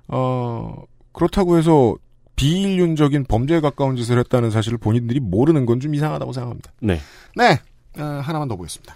어 0.07 0.83
그렇다고 1.11 1.57
해서 1.57 1.95
비인륜적인 2.35 3.25
범죄에 3.25 3.59
가까운 3.61 3.95
짓을 3.95 4.19
했다는 4.19 4.51
사실을 4.51 4.77
본인들이 4.77 5.19
모르는 5.21 5.65
건 5.65 5.79
좀 5.79 5.95
이상하다고 5.95 6.33
생각합니다. 6.33 6.71
네. 6.81 6.99
네 7.35 7.59
어, 7.97 8.03
하나만 8.23 8.47
더 8.47 8.55
보겠습니다. 8.55 8.95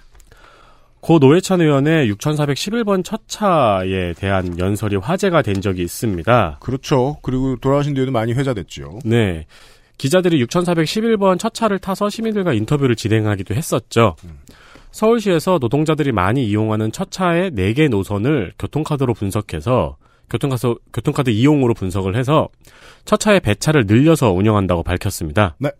고 1.01 1.17
노회찬 1.19 1.61
의원의 1.61 2.11
6411번 2.11 3.03
첫 3.03 3.21
차에 3.27 4.13
대한 4.13 4.59
연설이 4.59 4.97
화제가 4.97 5.41
된 5.41 5.61
적이 5.61 5.83
있습니다. 5.83 6.57
그렇죠. 6.59 7.17
그리고 7.21 7.55
돌아가신 7.55 7.93
뒤에도 7.93 8.11
많이 8.11 8.33
회자됐죠. 8.33 8.99
네. 9.05 9.45
기자들이 9.97 10.43
6411번 10.45 11.39
첫 11.39 11.53
차를 11.53 11.79
타서 11.79 12.09
시민들과 12.09 12.53
인터뷰를 12.53 12.95
진행하기도 12.95 13.53
했었죠. 13.53 14.15
서울시에서 14.91 15.59
노동자들이 15.59 16.11
많이 16.11 16.45
이용하는 16.47 16.91
첫 16.91 17.11
차의 17.11 17.51
4개 17.51 17.89
노선을 17.89 18.53
교통카드로 18.57 19.13
분석해서 19.13 19.97
교통카드, 20.29 20.75
교통카드 20.93 21.29
이용으로 21.29 21.73
분석을 21.73 22.15
해서 22.15 22.49
첫 23.05 23.19
차의 23.19 23.39
배차를 23.39 23.85
늘려서 23.87 24.31
운영한다고 24.31 24.83
밝혔습니다. 24.83 25.55
네. 25.59 25.71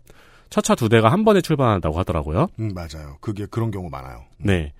첫차 0.50 0.74
두 0.74 0.88
대가 0.88 1.10
한 1.10 1.24
번에 1.24 1.40
출발한다고 1.40 1.96
하더라고요. 1.98 2.48
음, 2.58 2.74
맞아요. 2.74 3.16
그게 3.20 3.46
그런 3.46 3.70
경우 3.70 3.88
많아요. 3.88 4.24
네. 4.38 4.72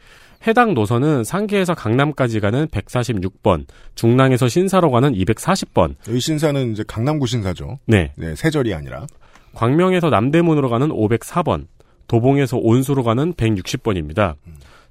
해당 0.47 0.75
노선은 0.75 1.25
상계에서 1.25 1.75
강남까지 1.75 2.41
가는 2.41 2.67
146번, 2.69 3.67
중랑에서 3.95 4.49
신사로 4.49 4.91
가는 4.91 5.13
240번, 5.13 5.97
여기 6.09 6.21
신사는 6.21 6.73
이제 6.73 6.83
강남구 6.87 7.27
신사죠. 7.27 7.79
네. 7.87 8.13
네, 8.17 8.35
세절이 8.35 8.73
아니라. 8.73 9.07
광명에서 9.53 10.09
남대문으로 10.09 10.71
가는 10.71 10.89
504번, 10.89 11.67
도봉에서 12.09 12.57
온수로 12.57 13.03
가는 13.03 13.35
160번입니다. 13.35 14.37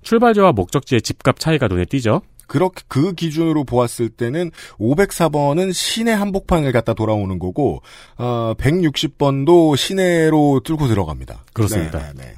출발지와 0.04 0.52
목적지의 0.52 1.02
집값 1.02 1.40
차이가 1.40 1.68
눈에 1.68 1.86
띄죠. 1.86 2.22
그렇게 2.48 2.84
그 2.88 3.14
기준으로 3.14 3.64
보았을 3.64 4.10
때는 4.10 4.52
504번은 4.80 5.72
시내 5.72 6.12
한복판을 6.12 6.72
갔다 6.72 6.94
돌아오는 6.94 7.38
거고 7.38 7.82
어, 8.18 8.54
160번도 8.58 9.78
시내로 9.78 10.62
뚫고 10.64 10.88
들어갑니다. 10.88 11.44
그렇습니다. 11.54 12.00
네, 12.00 12.14
네, 12.16 12.24
네. 12.24 12.36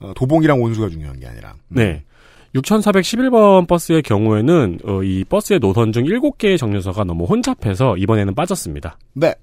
어, 0.00 0.12
도봉이랑 0.14 0.60
온수가 0.60 0.90
중요한 0.90 1.18
게 1.18 1.26
아니라. 1.26 1.54
네. 1.68 2.04
6411번 2.54 3.66
버스의 3.66 4.02
경우에는 4.02 4.80
어, 4.84 5.02
이 5.02 5.24
버스의 5.24 5.60
노선 5.60 5.92
중 5.92 6.04
7개의 6.04 6.58
정류소가 6.58 7.04
너무 7.04 7.24
혼잡해서 7.24 7.96
이번에는 7.96 8.34
빠졌습니다. 8.34 8.98
네. 9.14 9.34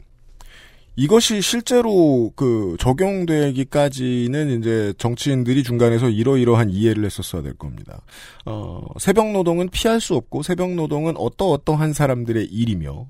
이것이 0.99 1.41
실제로 1.41 2.31
그 2.35 2.75
적용되기까지는 2.79 4.59
이제 4.59 4.93
정치인들이 4.97 5.61
중간에서 5.63 6.09
이러이러한 6.09 6.71
이해를 6.71 7.05
했었어야 7.05 7.43
될 7.43 7.53
겁니다. 7.53 8.01
어, 8.45 8.81
새벽 8.97 9.31
노동은 9.31 9.69
피할 9.69 10.01
수 10.01 10.15
없고 10.15 10.41
새벽 10.41 10.73
노동은 10.73 11.15
어떠어떠한 11.15 11.93
사람들의 11.93 12.45
일이며 12.45 13.05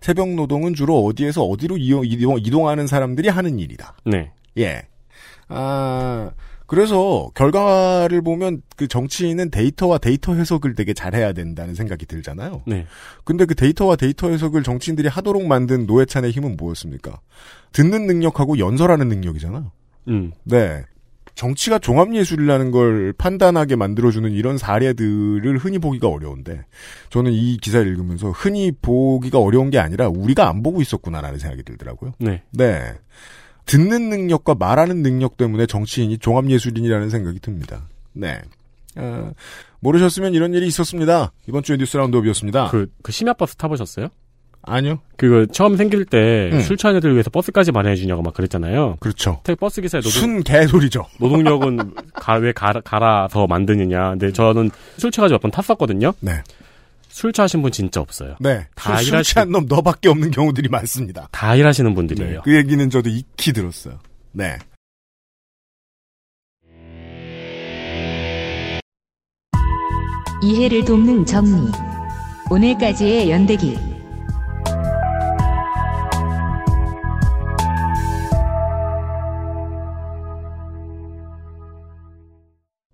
새벽 0.00 0.30
노동은 0.34 0.74
주로 0.74 1.04
어디에서 1.04 1.44
어디로 1.44 1.76
이용, 1.76 2.04
이동, 2.04 2.38
이동하는 2.38 2.88
사람들이 2.88 3.28
하는 3.28 3.60
일이다. 3.60 3.96
네. 4.04 4.32
예. 4.58 4.82
아, 5.48 6.32
그래서 6.68 7.30
결과를 7.34 8.20
보면 8.20 8.60
그 8.76 8.86
정치인은 8.86 9.50
데이터와 9.50 9.96
데이터 9.96 10.34
해석을 10.34 10.74
되게 10.74 10.92
잘해야 10.92 11.32
된다는 11.32 11.74
생각이 11.74 12.04
들잖아요. 12.04 12.62
네. 12.66 12.86
근데 13.24 13.46
그 13.46 13.54
데이터와 13.54 13.96
데이터 13.96 14.28
해석을 14.28 14.62
정치인들이 14.62 15.08
하도록 15.08 15.44
만든 15.46 15.86
노회찬의 15.86 16.30
힘은 16.30 16.58
뭐였습니까? 16.58 17.20
듣는 17.72 18.06
능력하고 18.06 18.58
연설하는 18.58 19.08
능력이잖아요. 19.08 19.72
음. 20.08 20.32
네. 20.44 20.84
정치가 21.34 21.78
종합예술이라는 21.78 22.70
걸 22.70 23.14
판단하게 23.14 23.76
만들어주는 23.76 24.30
이런 24.32 24.58
사례들을 24.58 25.56
흔히 25.56 25.78
보기가 25.78 26.08
어려운데, 26.08 26.64
저는 27.10 27.32
이 27.32 27.56
기사를 27.58 27.86
읽으면서 27.86 28.30
흔히 28.32 28.72
보기가 28.72 29.38
어려운 29.38 29.70
게 29.70 29.78
아니라 29.78 30.08
우리가 30.08 30.48
안 30.48 30.62
보고 30.62 30.82
있었구나라는 30.82 31.38
생각이 31.38 31.62
들더라고요. 31.62 32.12
네. 32.18 32.42
네. 32.50 32.92
듣는 33.68 34.08
능력과 34.08 34.54
말하는 34.56 35.02
능력 35.02 35.36
때문에 35.36 35.66
정치인이 35.66 36.18
종합예술인이라는 36.18 37.10
생각이 37.10 37.38
듭니다. 37.40 37.82
네. 38.14 38.40
어, 38.96 39.30
모르셨으면 39.80 40.34
이런 40.34 40.54
일이 40.54 40.66
있었습니다. 40.66 41.30
이번 41.46 41.62
주에 41.62 41.76
뉴스 41.76 41.96
roundup이었습니다. 41.96 42.68
그, 42.70 42.90
그 43.02 43.12
심야버스 43.12 43.56
타보셨어요? 43.56 44.08
아니요. 44.62 44.98
그거 45.16 45.46
처음 45.46 45.76
생길 45.76 46.04
때 46.04 46.50
음. 46.52 46.60
술 46.62 46.76
취한 46.76 46.96
애들 46.96 47.12
위해서 47.12 47.30
버스까지 47.30 47.70
마련해주냐고 47.72 48.22
막 48.22 48.34
그랬잖아요. 48.34 48.96
그렇죠. 49.00 49.40
택 49.44 49.58
버스 49.60 49.80
기사의 49.80 50.02
노동, 50.02 50.20
순 50.20 50.42
개소리죠. 50.42 51.06
노동력은 51.20 51.94
가, 52.14 52.34
왜 52.34 52.52
갈아, 52.52 52.80
갈아서 52.80 53.46
만드느냐. 53.46 54.10
근데 54.10 54.32
저는 54.32 54.70
술 54.96 55.10
취가지고 55.10 55.36
몇 55.36 55.40
번 55.42 55.50
탔었거든요. 55.52 56.12
네. 56.20 56.32
술 57.08 57.32
취하신 57.32 57.62
분 57.62 57.72
진짜 57.72 58.00
없어요. 58.00 58.36
네. 58.40 58.66
다 58.74 58.96
술, 58.98 59.04
술 59.06 59.18
일하시- 59.18 59.24
취한 59.24 59.50
놈 59.50 59.66
너밖에 59.66 60.08
없는 60.08 60.30
경우들이 60.30 60.68
많습니다. 60.68 61.28
다 61.32 61.54
일하시는 61.54 61.94
분들이에요. 61.94 62.42
그 62.44 62.54
얘기는 62.54 62.88
저도 62.90 63.08
익히 63.10 63.52
들었어요. 63.52 63.98
네. 64.32 64.58
이해를 70.42 70.84
돕는 70.84 71.26
정리. 71.26 71.70
오늘까지의 72.50 73.30
연대기. 73.30 73.76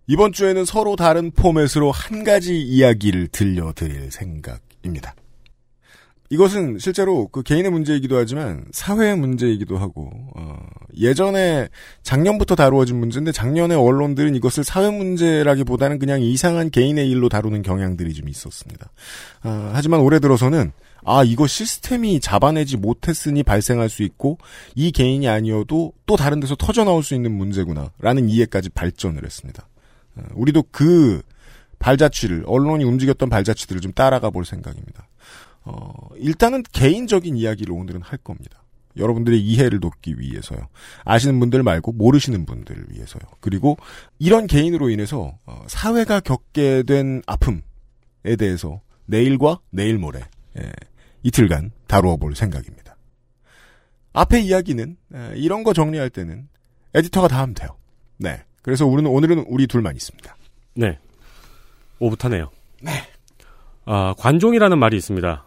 이번 0.06 0.32
주에는 0.32 0.64
서로 0.64 0.96
다른 0.96 1.30
포맷으로 1.30 1.90
한 1.90 2.24
가지 2.24 2.60
이야기를 2.60 3.28
들려드릴 3.28 4.10
생각입니다. 4.10 5.14
이것은 6.30 6.78
실제로 6.78 7.28
그 7.28 7.42
개인의 7.42 7.70
문제이기도 7.70 8.16
하지만 8.16 8.64
사회의 8.72 9.16
문제이기도 9.16 9.78
하고 9.78 10.10
어, 10.34 10.58
예전에 10.96 11.68
작년부터 12.02 12.54
다루어진 12.54 12.98
문제인데 12.98 13.30
작년에 13.30 13.74
언론들은 13.74 14.34
이것을 14.34 14.64
사회 14.64 14.90
문제라기보다는 14.90 15.98
그냥 15.98 16.22
이상한 16.22 16.70
개인의 16.70 17.08
일로 17.08 17.28
다루는 17.28 17.62
경향들이 17.62 18.14
좀 18.14 18.28
있었습니다. 18.28 18.90
아, 19.42 19.70
하지만 19.74 20.00
올해 20.00 20.18
들어서는 20.18 20.72
아 21.04 21.22
이거 21.22 21.46
시스템이 21.46 22.20
잡아내지 22.20 22.78
못했으니 22.78 23.42
발생할 23.42 23.90
수 23.90 24.02
있고 24.02 24.38
이 24.74 24.90
개인이 24.90 25.28
아니어도 25.28 25.92
또 26.06 26.16
다른 26.16 26.40
데서 26.40 26.56
터져 26.56 26.84
나올 26.84 27.02
수 27.02 27.14
있는 27.14 27.32
문제구나라는 27.32 28.28
이해까지 28.30 28.70
발전을 28.70 29.24
했습니다. 29.24 29.68
어, 30.16 30.22
우리도 30.34 30.64
그 30.70 31.22
발자취를 31.78 32.44
언론이 32.46 32.84
움직였던 32.84 33.28
발자취들을 33.28 33.80
좀 33.80 33.92
따라가 33.92 34.30
볼 34.30 34.44
생각입니다. 34.44 35.08
어, 35.64 35.92
일단은 36.16 36.62
개인적인 36.72 37.36
이야기를 37.36 37.72
오늘은 37.72 38.02
할 38.02 38.18
겁니다. 38.18 38.62
여러분들의 38.96 39.40
이해를 39.40 39.80
돕기 39.80 40.18
위해서요. 40.18 40.68
아시는 41.04 41.40
분들 41.40 41.62
말고 41.62 41.92
모르시는 41.92 42.46
분들을 42.46 42.86
위해서요. 42.90 43.22
그리고 43.40 43.76
이런 44.18 44.46
개인으로 44.46 44.90
인해서 44.90 45.36
어, 45.46 45.64
사회가 45.66 46.20
겪게 46.20 46.84
된 46.84 47.22
아픔에 47.26 47.62
대해서 48.38 48.80
내일과 49.06 49.60
내일 49.70 49.98
모레 49.98 50.20
예, 50.58 50.72
이틀간 51.22 51.72
다루어 51.86 52.16
볼 52.16 52.36
생각입니다. 52.36 52.96
앞에 54.12 54.40
이야기는 54.40 54.96
에, 55.14 55.32
이런 55.36 55.64
거 55.64 55.72
정리할 55.72 56.08
때는 56.10 56.48
에디터가 56.94 57.28
다 57.28 57.40
하면 57.42 57.54
돼요. 57.54 57.76
네. 58.16 58.44
그래서 58.64 58.86
우리는 58.86 59.10
오늘은 59.10 59.44
우리 59.46 59.66
둘만 59.66 59.94
있습니다. 59.94 60.36
네. 60.76 60.98
오붓하네요. 61.98 62.50
네. 62.80 62.92
아, 63.84 64.14
관종이라는 64.16 64.78
말이 64.78 64.96
있습니다. 64.96 65.46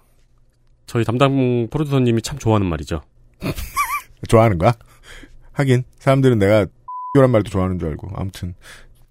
저희 0.86 1.04
담당 1.04 1.68
프로듀서님이 1.72 2.22
참 2.22 2.38
좋아하는 2.38 2.68
말이죠. 2.68 3.02
좋아하는 4.30 4.60
거야? 4.60 4.72
하긴 5.52 5.84
사람들은 5.98 6.38
내가 6.38 6.68
란 7.16 7.32
말도 7.32 7.50
좋아하는 7.50 7.80
줄 7.80 7.90
알고 7.90 8.12
아무튼 8.14 8.54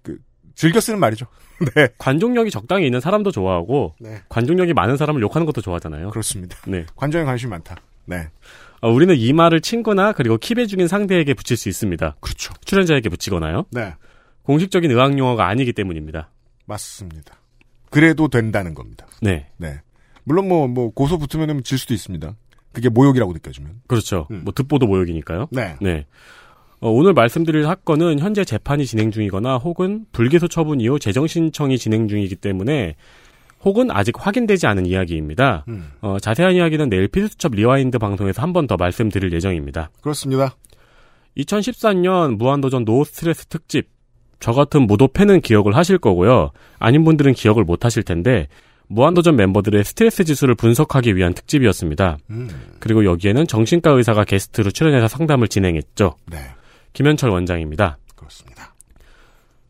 그 0.01 0.17
즐겨 0.55 0.79
쓰는 0.79 1.01
말이죠. 1.01 1.25
네. 1.75 1.89
관종력이 1.97 2.49
적당히 2.49 2.85
있는 2.85 3.01
사람도 3.01 3.31
좋아하고 3.31 3.93
네. 3.99 4.21
관종력이 4.29 4.73
많은 4.73 4.95
사람을 4.95 5.21
욕하는 5.21 5.45
것도 5.45 5.59
좋아하잖아요. 5.59 6.11
그렇습니다. 6.11 6.55
네. 6.65 6.85
관종에 6.95 7.25
관심이 7.25 7.49
많다. 7.49 7.75
네. 8.05 8.29
아, 8.81 8.87
우리는 8.87 9.15
이 9.15 9.33
말을 9.33 9.61
친구나 9.61 10.11
그리고 10.11 10.37
킵에 10.37 10.67
중인 10.67 10.87
상대에게 10.87 11.33
붙일 11.33 11.57
수 11.57 11.69
있습니다. 11.69 12.17
그렇죠. 12.19 12.53
출연자에게 12.65 13.09
붙이거나요. 13.09 13.65
네. 13.71 13.93
공식적인 14.43 14.89
의학 14.91 15.17
용어가 15.17 15.47
아니기 15.47 15.73
때문입니다. 15.73 16.29
맞습니다. 16.65 17.35
그래도 17.89 18.27
된다는 18.27 18.73
겁니다. 18.73 19.07
네. 19.21 19.47
네. 19.57 19.81
물론 20.23 20.47
뭐, 20.47 20.67
뭐, 20.67 20.91
고소 20.91 21.17
붙으면 21.17 21.63
질 21.63 21.77
수도 21.77 21.93
있습니다. 21.93 22.35
그게 22.73 22.89
모욕이라고 22.89 23.33
느껴지면. 23.33 23.81
그렇죠. 23.87 24.27
음. 24.31 24.41
뭐 24.43 24.53
듣보도 24.53 24.85
모욕이니까요. 24.87 25.47
네. 25.51 25.75
네. 25.81 26.05
어, 26.79 26.91
오늘 26.91 27.13
말씀드릴 27.13 27.63
사건은 27.63 28.19
현재 28.19 28.43
재판이 28.43 28.85
진행 28.85 29.09
중이거나 29.09 29.57
혹은 29.57 30.05
불기소 30.11 30.47
처분 30.47 30.79
이후 30.79 30.99
재정 30.99 31.25
신청이 31.25 31.77
진행 31.77 32.07
중이기 32.07 32.35
때문에 32.35 32.95
혹은 33.65 33.89
아직 33.91 34.15
확인되지 34.17 34.67
않은 34.67 34.85
이야기입니다. 34.85 35.65
음. 35.67 35.91
어, 36.01 36.17
자세한 36.19 36.53
이야기는 36.55 36.89
내일 36.89 37.07
PD수첩 37.07 37.53
rewind 37.55 37.97
방송에서 37.97 38.41
한 38.41 38.53
번 38.53 38.67
더 38.67 38.77
말씀드릴 38.77 39.31
예정입니다. 39.33 39.89
그렇습니다. 40.01 40.55
2014년 41.37 42.37
무한도전 42.37 42.85
no 42.85 43.03
stress 43.03 43.45
특집. 43.45 43.89
저 44.39 44.51
같은 44.51 44.83
무도 44.87 45.07
팬은 45.07 45.41
기억을 45.41 45.75
하실 45.75 45.97
거고요. 45.97 46.51
아닌 46.79 47.03
분들은 47.03 47.33
기억을 47.33 47.63
못 47.63 47.85
하실 47.85 48.03
텐데 48.03 48.47
무한도전 48.87 49.35
멤버들의 49.35 49.83
스트레스 49.83 50.23
지수를 50.23 50.55
분석하기 50.55 51.15
위한 51.15 51.33
특집이었습니다. 51.33 52.17
음. 52.29 52.49
그리고 52.79 53.03
여기에는 53.05 53.47
정신과 53.47 53.91
의사가 53.91 54.23
게스트로 54.23 54.71
출연해서 54.71 55.07
상담을 55.07 55.47
진행했죠. 55.47 56.15
네. 56.27 56.37
김현철 56.93 57.29
원장입니다. 57.31 57.97
그렇습니다. 58.15 58.73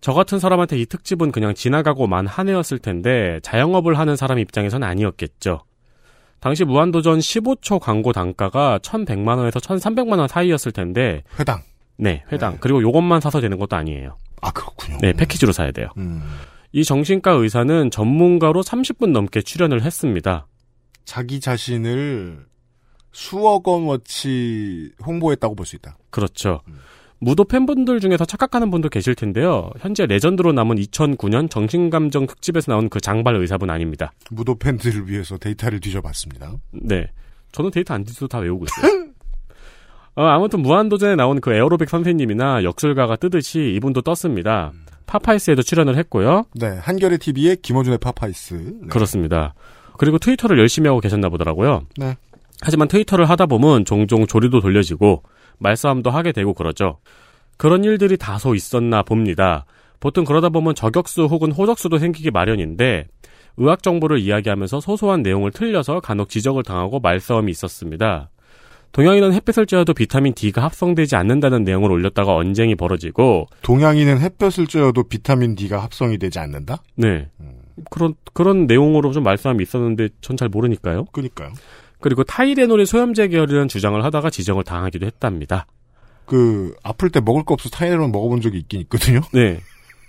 저 0.01 0.13
같은 0.13 0.39
사람한테 0.39 0.77
이 0.77 0.85
특집은 0.85 1.31
그냥 1.31 1.53
지나가고만 1.53 2.27
한 2.27 2.49
해였을 2.49 2.79
텐데 2.79 3.39
자영업을 3.43 3.97
하는 3.97 4.15
사람 4.15 4.39
입장에선 4.39 4.83
아니었겠죠. 4.83 5.61
당시 6.39 6.63
무한도전 6.65 7.17
15초 7.19 7.79
광고 7.79 8.13
단가가 8.13 8.77
1,100만 8.79 9.37
원에서 9.39 9.59
1,300만 9.59 10.19
원 10.19 10.27
사이였을 10.27 10.71
텐데 10.71 11.23
회당. 11.39 11.61
네, 11.97 12.23
회당. 12.31 12.57
그리고 12.59 12.81
요것만 12.83 13.21
사서 13.21 13.41
되는 13.41 13.57
것도 13.57 13.75
아니에요. 13.75 14.17
아 14.41 14.51
그렇군요. 14.51 14.99
네, 15.01 15.13
패키지로 15.13 15.51
사야 15.51 15.71
돼요. 15.71 15.87
음. 15.97 16.21
이 16.73 16.83
정신과 16.83 17.31
의사는 17.31 17.89
전문가로 17.89 18.61
30분 18.61 19.11
넘게 19.11 19.41
출연을 19.41 19.81
했습니다. 19.81 20.45
자기 21.05 21.39
자신을 21.39 22.45
수억 23.11 23.67
원어치 23.67 24.91
홍보했다고 25.03 25.55
볼 25.55 25.65
수 25.65 25.75
있다. 25.75 25.97
그렇죠. 26.11 26.61
무도 27.19 27.45
팬분들 27.45 27.99
중에서 27.99 28.25
착각하는 28.25 28.69
분도 28.69 28.89
계실 28.89 29.15
텐데요. 29.15 29.71
현재 29.79 30.05
레전드로 30.05 30.53
남은 30.53 30.77
2009년 30.77 31.49
정신감정 31.49 32.27
특집에서 32.27 32.71
나온 32.71 32.89
그 32.89 33.01
장발 33.01 33.35
의사분 33.35 33.69
아닙니다. 33.69 34.11
무도 34.29 34.55
팬들을 34.55 35.09
위해서 35.09 35.37
데이터를 35.37 35.79
뒤져봤습니다. 35.79 36.53
네. 36.71 37.07
저는 37.51 37.71
데이터 37.71 37.93
안 37.93 38.03
뒤져도 38.03 38.27
다 38.27 38.39
외우고 38.39 38.65
있어요. 38.65 39.07
어, 40.15 40.23
아무튼 40.23 40.61
무한도전에 40.61 41.15
나온 41.15 41.41
그 41.41 41.53
에어로빅 41.53 41.89
선생님이나 41.89 42.63
역술가가 42.63 43.15
뜨듯이 43.17 43.73
이분도 43.75 44.01
떴습니다. 44.01 44.71
파파이스에도 45.05 45.61
출연을 45.61 45.95
했고요. 45.97 46.45
네, 46.55 46.67
한겨레 46.67 47.17
TV의 47.17 47.57
김어준의 47.61 47.99
파파이스. 47.99 48.53
네. 48.81 48.87
그렇습니다. 48.89 49.53
그리고 49.97 50.19
트위터를 50.19 50.59
열심히 50.59 50.87
하고 50.87 50.99
계셨나 50.99 51.29
보더라고요. 51.29 51.81
네. 51.97 52.15
하지만 52.61 52.87
트위터를 52.87 53.29
하다 53.29 53.45
보면 53.45 53.85
종종 53.85 54.25
조리도 54.25 54.61
돌려지고 54.61 55.23
말싸움도 55.59 56.09
하게 56.09 56.31
되고 56.31 56.53
그러죠. 56.53 56.99
그런 57.57 57.83
일들이 57.83 58.17
다소 58.17 58.55
있었나 58.55 59.03
봅니다. 59.03 59.65
보통 59.99 60.25
그러다 60.25 60.49
보면 60.49 60.75
저격수 60.75 61.23
혹은 61.25 61.51
호적수도 61.51 61.97
생기기 61.97 62.31
마련인데 62.31 63.07
의학 63.57 63.81
정보를 63.81 64.19
이야기하면서 64.19 64.79
소소한 64.81 65.23
내용을 65.23 65.51
틀려서 65.51 65.99
간혹 65.99 66.29
지적을 66.29 66.63
당하고 66.63 66.99
말싸움이 66.99 67.51
있었습니다. 67.51 68.29
동양인은 68.91 69.33
햇빛을 69.33 69.65
쬐어도 69.65 69.95
비타민 69.95 70.33
D가 70.33 70.63
합성되지 70.63 71.15
않는다는 71.15 71.63
내용을 71.63 71.91
올렸다가 71.91 72.35
언쟁이 72.35 72.75
벌어지고 72.75 73.47
동양인은 73.63 74.19
햇볕을 74.19 74.65
쬐어도 74.67 75.09
비타민 75.09 75.55
D가 75.55 75.81
합성이 75.81 76.17
되지 76.17 76.39
않는다? 76.39 76.81
네. 76.95 77.27
그런 77.91 78.13
그런 78.33 78.65
내용으로 78.65 79.11
좀 79.11 79.23
말싸움이 79.23 79.61
있었는데 79.63 80.09
전 80.21 80.37
잘 80.37 80.49
모르니까요. 80.49 81.05
그니까요. 81.11 81.49
그리고 81.99 82.23
타이레놀이 82.23 82.85
소염제 82.85 83.29
계열이라는 83.29 83.67
주장을 83.67 84.01
하다가 84.03 84.29
지정을 84.29 84.63
당하기도 84.63 85.05
했답니다. 85.05 85.65
그 86.25 86.75
아플 86.83 87.09
때 87.09 87.19
먹을 87.19 87.43
거 87.43 87.53
없어 87.53 87.69
타이레놀 87.69 88.09
먹어본 88.09 88.41
적이 88.41 88.59
있긴 88.59 88.81
있거든요. 88.81 89.21
네. 89.33 89.59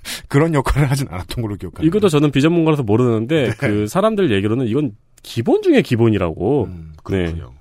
그런 0.29 0.55
역할을 0.55 0.91
하진 0.91 1.07
않았던 1.11 1.43
걸로 1.43 1.57
기억합니다. 1.57 1.85
이것도 1.85 2.09
저는 2.09 2.31
비전문가라서 2.31 2.83
모르는데 2.83 3.51
그 3.59 3.87
사람들 3.87 4.31
얘기로는 4.33 4.67
이건 4.67 4.93
기본 5.23 5.63
중에 5.63 5.83
기본이라고. 5.83 6.65
음, 6.65 6.93
네. 7.11 7.25
그렇군요. 7.25 7.53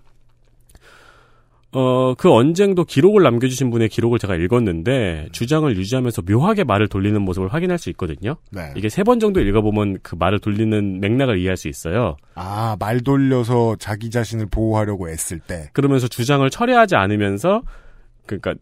어, 1.74 2.16
그 2.16 2.32
언쟁도 2.32 2.86
기록을 2.86 3.24
남겨주신 3.24 3.70
분의 3.70 3.90
기록을 3.90 4.20
제가 4.20 4.36
읽었는데 4.36 5.28
주장을 5.34 5.76
유지하면서 5.76 6.22
묘하게 6.28 6.64
말을 6.64 6.88
돌리는 6.88 7.22
모습을 7.22 7.50
확인할 7.54 7.78
수 7.78 7.90
있거든요. 7.92 8.38
네. 8.52 8.72
이게 8.76 8.88
세 8.90 9.04
번 9.04 9.20
정도 9.20 9.42
읽어보면 9.42 10.00
그 10.02 10.16
말을 10.16 10.40
돌리는 10.40 11.00
맥락을 11.02 11.38
이해할 11.40 11.58
수 11.58 11.68
있어요. 11.68 12.16
아, 12.36 12.76
말 12.80 13.02
돌려서 13.02 13.76
자기 13.80 14.10
자신을 14.10 14.48
보호하려고 14.48 15.10
애쓸 15.10 15.40
때. 15.40 15.70
그러면서 15.74 16.08
주장을 16.08 16.50
철회하지 16.50 16.96
않으면서 16.96 17.62
그러니까 18.26 18.56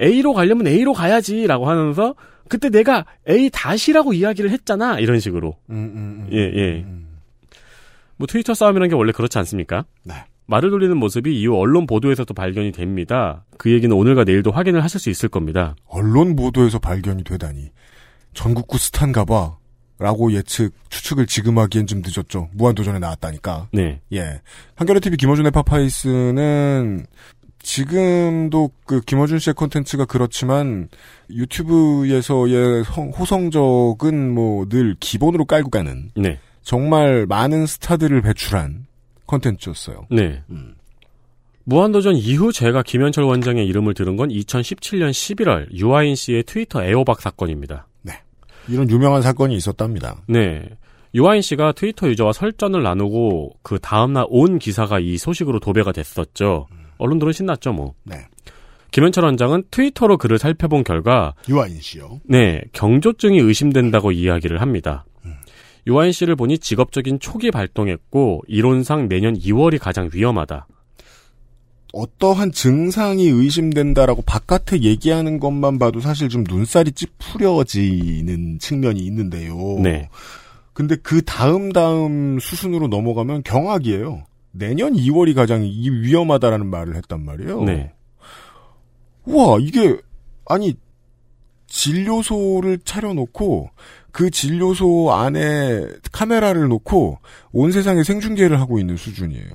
A로 0.00 0.32
가려면 0.32 0.66
A로 0.68 0.92
가야지라고 0.94 1.68
하면서 1.68 2.14
그때 2.48 2.70
내가 2.70 3.04
A 3.28 3.50
다시라고 3.52 4.14
이야기를 4.14 4.50
했잖아 4.50 5.00
이런 5.00 5.20
식으로 5.20 5.56
음, 5.70 5.74
음, 5.74 6.26
음, 6.26 6.28
예, 6.32 6.38
예. 6.54 6.80
음. 6.82 7.18
뭐 8.16 8.26
트위터 8.26 8.54
싸움이라는 8.54 8.88
게 8.88 8.94
원래 8.94 9.12
그렇지 9.12 9.36
않습니까? 9.38 9.84
네. 10.04 10.14
말을 10.48 10.70
돌리는 10.70 10.96
모습이 10.96 11.38
이후 11.40 11.56
언론 11.58 11.86
보도에서도 11.86 12.32
발견이 12.32 12.72
됩니다. 12.72 13.44
그 13.58 13.70
얘기는 13.70 13.94
오늘과 13.94 14.24
내일도 14.24 14.50
확인을 14.50 14.82
하실 14.82 14.98
수 14.98 15.10
있을 15.10 15.28
겁니다. 15.28 15.76
언론 15.86 16.36
보도에서 16.36 16.78
발견이 16.78 17.22
되다니. 17.22 17.68
전국구 18.32 18.78
스탄가 18.78 19.24
봐. 19.26 19.56
라고 20.00 20.32
예측, 20.32 20.72
추측을 20.90 21.26
지금 21.26 21.58
하기엔 21.58 21.86
좀 21.88 22.02
늦었죠. 22.04 22.48
무한도전에 22.54 22.98
나왔다니까. 23.00 23.66
네. 23.72 24.00
예. 24.12 24.40
한겨레TV 24.76 25.16
김어준의 25.16 25.50
파파이스는 25.50 27.04
지금도 27.60 28.70
그 28.86 29.00
김어준 29.00 29.40
씨의 29.40 29.54
콘텐츠가 29.54 30.04
그렇지만 30.04 30.88
유튜브에서의 31.30 32.84
성- 32.84 33.10
호성적은 33.10 34.30
뭐 34.32 34.66
늘 34.68 34.94
기본으로 35.00 35.44
깔고 35.44 35.70
가는 35.70 36.10
네. 36.16 36.38
정말 36.62 37.26
많은 37.26 37.66
스타들을 37.66 38.22
배출한 38.22 38.86
콘텐츠였어요. 39.28 40.06
네. 40.10 40.42
음. 40.50 40.74
무한도전 41.64 42.16
이후 42.16 42.52
제가 42.52 42.82
김현철 42.82 43.22
원장의 43.24 43.66
이름을 43.66 43.94
들은 43.94 44.16
건 44.16 44.30
2017년 44.30 45.10
11월 45.10 45.72
유아인 45.72 46.16
씨의 46.16 46.42
트위터 46.44 46.82
애호박 46.82 47.20
사건입니다. 47.20 47.86
이런 48.68 48.88
유명한 48.90 49.22
사건이 49.22 49.56
있었답니다. 49.56 50.22
네. 50.28 50.68
유아인 51.14 51.40
씨가 51.40 51.72
트위터 51.72 52.08
유저와 52.08 52.32
설전을 52.32 52.82
나누고 52.82 53.56
그 53.62 53.78
다음날 53.78 54.26
온 54.28 54.58
기사가 54.58 55.00
이 55.00 55.16
소식으로 55.16 55.58
도배가 55.58 55.92
됐었죠. 55.92 56.68
언론들은 56.98 57.32
신났죠, 57.32 57.72
뭐. 57.72 57.94
네. 58.04 58.16
김현철 58.90 59.24
원장은 59.24 59.64
트위터로 59.70 60.18
글을 60.18 60.38
살펴본 60.38 60.84
결과 60.84 61.34
유아인 61.48 61.80
씨요. 61.80 62.20
네, 62.24 62.62
경조증이 62.72 63.38
의심된다고 63.38 64.12
이야기를 64.12 64.60
합니다. 64.60 65.04
유아인 65.88 66.12
씨를 66.12 66.36
보니 66.36 66.58
직업적인 66.58 67.18
촉이 67.18 67.50
발동했고 67.50 68.42
이론상 68.46 69.08
내년 69.08 69.34
2월이 69.36 69.78
가장 69.80 70.10
위험하다. 70.12 70.66
어떠한 71.94 72.52
증상이 72.52 73.26
의심된다라고 73.28 74.20
바깥에 74.22 74.82
얘기하는 74.82 75.40
것만 75.40 75.78
봐도 75.78 76.00
사실 76.00 76.28
좀 76.28 76.44
눈살이 76.46 76.92
찌푸려지는 76.92 78.58
측면이 78.58 79.00
있는데요. 79.00 79.56
네. 79.82 80.10
근데 80.74 80.96
그 80.96 81.22
다음 81.22 81.72
다음 81.72 82.38
수순으로 82.38 82.88
넘어가면 82.88 83.42
경악이에요. 83.42 84.24
내년 84.52 84.92
2월이 84.92 85.34
가장 85.34 85.64
이- 85.64 85.90
위험하다라는 85.90 86.66
말을 86.66 86.94
했단 86.96 87.24
말이에요. 87.24 87.62
네. 87.64 87.92
우와, 89.24 89.58
이게, 89.60 89.96
아니, 90.46 90.74
진료소를 91.66 92.78
차려놓고, 92.84 93.70
그 94.18 94.30
진료소 94.30 95.12
안에 95.12 95.86
카메라를 96.10 96.66
놓고, 96.66 97.20
온 97.52 97.70
세상에 97.70 98.02
생중계를 98.02 98.58
하고 98.58 98.80
있는 98.80 98.96
수준이에요. 98.96 99.46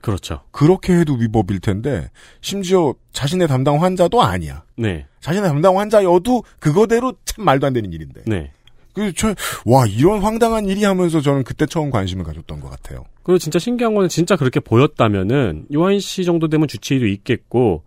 그렇죠. 0.00 0.40
그렇게 0.50 0.94
해도 0.94 1.12
위법일 1.12 1.60
텐데, 1.60 2.08
심지어 2.40 2.94
자신의 3.12 3.48
담당 3.48 3.82
환자도 3.82 4.22
아니야. 4.22 4.64
네. 4.78 5.04
자신의 5.20 5.46
담당 5.46 5.78
환자여도 5.78 6.42
그거대로 6.58 7.12
참 7.26 7.44
말도 7.44 7.66
안 7.66 7.74
되는 7.74 7.92
일인데. 7.92 8.22
네. 8.26 8.50
그, 8.94 9.12
저, 9.12 9.34
와, 9.66 9.84
이런 9.86 10.22
황당한 10.22 10.64
일이 10.64 10.84
하면서 10.84 11.20
저는 11.20 11.44
그때 11.44 11.66
처음 11.66 11.90
관심을 11.90 12.24
가졌던 12.24 12.60
것 12.60 12.70
같아요. 12.70 13.04
그리고 13.22 13.36
진짜 13.36 13.58
신기한 13.58 13.94
거는 13.94 14.08
진짜 14.08 14.36
그렇게 14.36 14.58
보였다면은 14.58 15.66
유아인 15.70 16.00
씨 16.00 16.24
정도 16.24 16.48
되면 16.48 16.66
주치의도 16.66 17.06
있겠고 17.08 17.84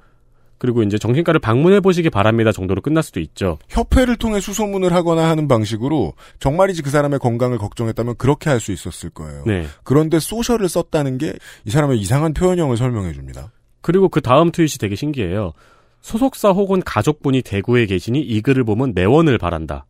그리고 0.57 0.83
이제 0.83 0.97
정신과를 0.97 1.39
방문해 1.39 1.79
보시기 1.81 2.09
바랍니다 2.09 2.51
정도로 2.51 2.81
끝날 2.81 3.03
수도 3.03 3.19
있죠. 3.19 3.57
협회를 3.69 4.15
통해 4.15 4.39
수소문을 4.39 4.93
하거나 4.93 5.29
하는 5.29 5.47
방식으로 5.47 6.13
정말이지 6.39 6.81
그 6.81 6.89
사람의 6.89 7.19
건강을 7.19 7.57
걱정했다면 7.57 8.15
그렇게 8.17 8.49
할 8.49 8.59
수 8.59 8.71
있었을 8.71 9.09
거예요. 9.09 9.43
네. 9.45 9.67
그런데 9.83 10.19
소셜을 10.19 10.69
썼다는 10.69 11.17
게 11.17 11.33
이 11.65 11.69
사람의 11.69 11.99
이상한 11.99 12.33
표현형을 12.33 12.77
설명해 12.77 13.13
줍니다. 13.13 13.51
그리고 13.81 14.09
그 14.09 14.21
다음 14.21 14.51
트윗이 14.51 14.77
되게 14.79 14.95
신기해요. 14.95 15.53
소속사 16.01 16.49
혹은 16.51 16.81
가족분이 16.83 17.41
대구에 17.41 17.85
계시니 17.85 18.19
이 18.21 18.41
글을 18.41 18.63
보면 18.63 18.93
내원을 18.95 19.37
바란다. 19.37 19.85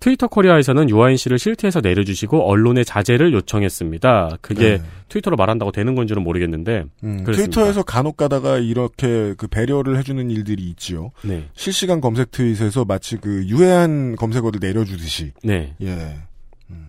트위터 0.00 0.28
코리아에서는 0.28 0.88
유아인 0.90 1.16
씨를 1.16 1.38
실태에서 1.38 1.80
내려주시고 1.80 2.48
언론의 2.48 2.84
자제를 2.84 3.32
요청했습니다. 3.32 4.38
그게 4.40 4.78
네. 4.78 4.82
트위터로 5.08 5.36
말한다고 5.36 5.72
되는 5.72 5.94
건지는 5.94 6.22
모르겠는데 6.22 6.84
음. 7.02 7.24
트위터에서 7.24 7.82
간혹 7.82 8.16
가다가 8.16 8.58
이렇게 8.58 9.34
그 9.36 9.48
배려를 9.48 9.98
해주는 9.98 10.30
일들이 10.30 10.62
있지요. 10.70 11.10
네, 11.22 11.48
실시간 11.54 12.00
검색 12.00 12.30
트윗에서 12.30 12.84
마치 12.84 13.16
그 13.16 13.44
유해한 13.48 14.14
검색어를 14.16 14.60
내려주듯이. 14.60 15.32
네, 15.42 15.74
예. 15.82 16.18
음. 16.70 16.86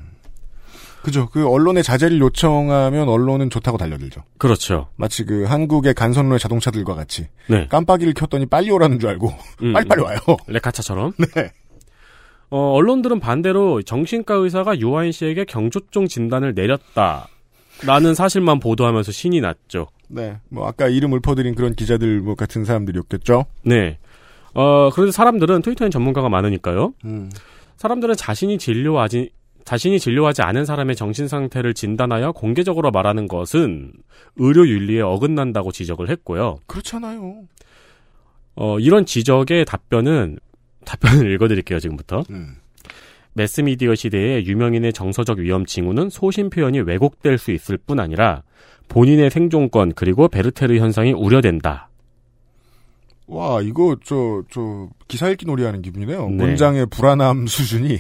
그죠. 1.02 1.30
그 1.30 1.48
언론의 1.48 1.82
자제를 1.84 2.20
요청하면 2.20 3.10
언론은 3.10 3.50
좋다고 3.50 3.78
달려들죠. 3.78 4.22
그렇죠. 4.38 4.90
마치 4.98 5.24
그 5.26 5.46
한국의 5.46 5.94
간선로의 5.94 6.40
자동차들과 6.40 6.94
같이 6.94 7.28
네, 7.48 7.68
깜빡이를 7.70 8.14
켰더니 8.14 8.46
빨리 8.46 8.70
오라는 8.70 9.00
줄 9.00 9.10
알고 9.10 9.34
음, 9.64 9.74
빨리빨리 9.74 10.02
음. 10.02 10.06
와요. 10.06 10.20
레카차처럼. 10.48 11.14
네. 11.36 11.52
어, 12.50 12.74
언론들은 12.74 13.20
반대로 13.20 13.82
정신과 13.82 14.36
의사가 14.36 14.80
유아인 14.80 15.12
씨에게 15.12 15.46
경조증 15.46 16.08
진단을 16.08 16.54
내렸다. 16.54 17.28
라는 17.86 18.14
사실만 18.14 18.60
보도하면서 18.60 19.12
신이 19.12 19.42
났죠. 19.42 19.88
네. 20.08 20.38
뭐 20.50 20.68
아까 20.68 20.88
이름 20.88 21.14
읊어드린 21.14 21.56
그런 21.56 21.76
기자들 21.76 22.20
뭐 22.22 22.36
같은 22.36 22.66
사람들이었겠죠. 22.66 23.46
네. 23.64 24.00
어, 24.54 24.90
그런데 24.92 25.12
사람들은 25.12 25.62
트위터엔 25.62 25.92
전문가가 25.92 26.28
많으니까요. 26.30 26.94
음. 27.06 27.30
사람들은 27.78 28.16
자신이 28.16 28.58
진료하지 28.58 29.30
자신이 29.64 30.00
진료하지 30.00 30.42
않은 30.42 30.66
사람의 30.66 30.96
정신 30.96 31.28
상태를 31.28 31.76
진단하여 31.76 32.32
공개적으로 32.32 32.90
말하는 32.90 33.28
것은 33.28 33.92
의료 34.38 34.68
윤리에 34.68 35.02
어긋난다고 35.02 35.72
지적을 35.72 36.10
했고요. 36.10 36.58
그렇잖아요. 36.66 37.44
어, 38.56 38.80
이런 38.80 39.06
지적의 39.06 39.66
답변은 39.66 40.40
답변을 40.86 41.32
읽어드릴게요 41.34 41.80
지금부터. 41.80 42.24
음. 42.30 42.56
매스미디어 43.34 43.96
시대에 43.96 44.44
유명인의 44.44 44.92
정서적 44.94 45.40
위험 45.40 45.66
징후는 45.66 46.10
소신 46.10 46.50
표현이 46.50 46.82
왜곡될 46.82 47.38
수 47.38 47.52
있을 47.52 47.78
뿐 47.78 48.00
아니라 48.00 48.44
본인의 48.88 49.30
생존권 49.30 49.94
그리고 49.96 50.28
베르테르 50.28 50.78
현상이 50.80 51.14
우려된다. 51.14 51.90
와, 53.28 53.62
이거, 53.62 53.96
저, 54.04 54.42
저, 54.50 54.90
기사 55.08 55.30
읽기 55.30 55.46
놀이 55.46 55.64
하는 55.64 55.84
기분이네요. 55.84 56.30
네. 56.30 56.36
문장의 56.36 56.88
불안함 56.88 57.46
수준이. 57.46 58.00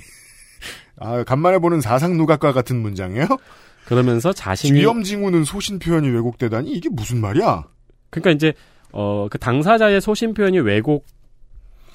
아, 0.97 1.23
간만에 1.23 1.59
보는 1.59 1.81
사상 1.81 2.17
누각과 2.17 2.51
같은 2.51 2.77
문장이에요? 2.81 3.27
그러면서 3.85 4.33
자신이 4.33 4.79
위험 4.79 5.03
징후는 5.03 5.43
소신 5.43 5.77
표현이 5.77 6.09
왜곡되다니? 6.09 6.71
이게 6.71 6.89
무슨 6.89 7.21
말이야? 7.21 7.65
그러니까 8.09 8.31
이제 8.31 8.53
어 8.91 9.27
그 9.29 9.37
당사자의 9.37 10.01
소신 10.01 10.33
표현이 10.33 10.59
왜곡 10.59 11.05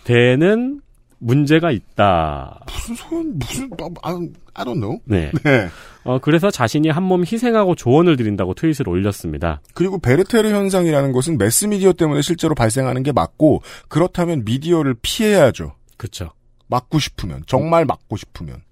되는 0.05 0.81
문제가 1.19 1.71
있다. 1.71 2.61
무슨 2.67 2.95
소연, 2.97 3.39
무슨, 3.39 3.71
아, 4.03 4.11
I 4.55 4.65
don't 4.65 4.75
know. 4.81 4.99
네. 5.05 5.31
네. 5.43 5.69
어 6.05 6.19
그래서 6.19 6.51
자신이 6.51 6.91
한 6.91 7.05
몸 7.05 7.23
희생하고 7.23 7.75
조언을 7.75 8.17
드린다고 8.17 8.55
트윗을 8.55 8.89
올렸습니다. 8.89 9.63
그리고 9.73 9.99
베르테르 9.99 10.51
현상이라는 10.51 11.13
것은 11.13 11.39
매스미디어 11.39 11.95
때문에 11.95 12.21
실제로 12.21 12.55
발생하는 12.55 13.03
게 13.03 13.13
맞고, 13.13 13.63
그렇다면 13.89 14.45
미디어를 14.45 14.97
피해야죠. 15.01 15.75
그렇죠. 15.97 16.31
막고 16.67 16.99
싶으면. 16.99 17.43
정말 17.47 17.85
막고 17.87 18.17
싶으면. 18.19 18.63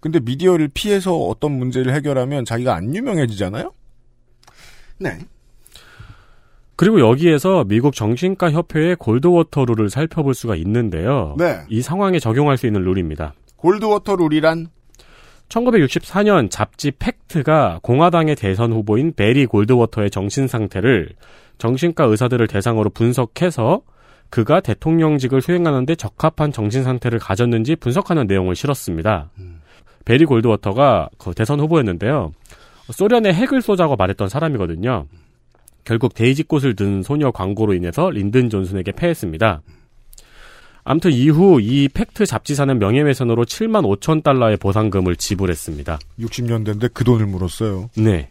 근데 0.00 0.20
미디어를 0.20 0.68
피해서 0.72 1.14
어떤 1.16 1.52
문제를 1.52 1.92
해결하면 1.94 2.44
자기가 2.46 2.74
안 2.74 2.94
유명해지잖아요? 2.94 3.72
네. 5.00 5.18
그리고 6.78 7.00
여기에서 7.00 7.64
미국 7.64 7.92
정신과 7.92 8.52
협회의 8.52 8.94
골드워터 8.94 9.64
룰을 9.64 9.90
살펴볼 9.90 10.32
수가 10.32 10.54
있는데요. 10.54 11.34
네. 11.36 11.62
이 11.68 11.82
상황에 11.82 12.20
적용할 12.20 12.56
수 12.56 12.68
있는 12.68 12.82
룰입니다. 12.82 13.34
골드워터 13.56 14.14
룰이란 14.14 14.68
1964년 15.48 16.48
잡지 16.48 16.92
팩트가 16.92 17.80
공화당의 17.82 18.36
대선 18.36 18.72
후보인 18.72 19.14
베리 19.14 19.46
골드워터의 19.46 20.10
정신 20.10 20.46
상태를 20.46 21.08
정신과 21.58 22.04
의사들을 22.04 22.46
대상으로 22.46 22.90
분석해서 22.90 23.82
그가 24.30 24.60
대통령직을 24.60 25.42
수행하는데 25.42 25.96
적합한 25.96 26.52
정신 26.52 26.84
상태를 26.84 27.18
가졌는지 27.18 27.74
분석하는 27.74 28.28
내용을 28.28 28.54
실었습니다. 28.54 29.30
베리 30.04 30.26
골드워터가 30.26 31.08
그 31.18 31.34
대선 31.34 31.58
후보였는데요. 31.58 32.30
소련에 32.92 33.32
핵을 33.32 33.62
쏘자고 33.62 33.96
말했던 33.96 34.28
사람이거든요. 34.28 35.06
결국 35.88 36.12
데이지 36.12 36.42
꽃을 36.42 36.76
든 36.76 37.02
소녀 37.02 37.30
광고로 37.30 37.72
인해서 37.72 38.10
린든 38.10 38.50
존슨에게 38.50 38.92
패했습니다. 38.92 39.62
아무튼 40.84 41.12
이후 41.12 41.62
이 41.62 41.88
팩트 41.88 42.26
잡지사는 42.26 42.78
명예훼손으로 42.78 43.46
7만 43.46 43.98
5천 43.98 44.22
달러의 44.22 44.58
보상금을 44.58 45.16
지불했습니다. 45.16 45.98
60년대인데 46.20 46.90
그 46.92 47.04
돈을 47.04 47.24
물었어요. 47.26 47.88
네. 47.96 48.28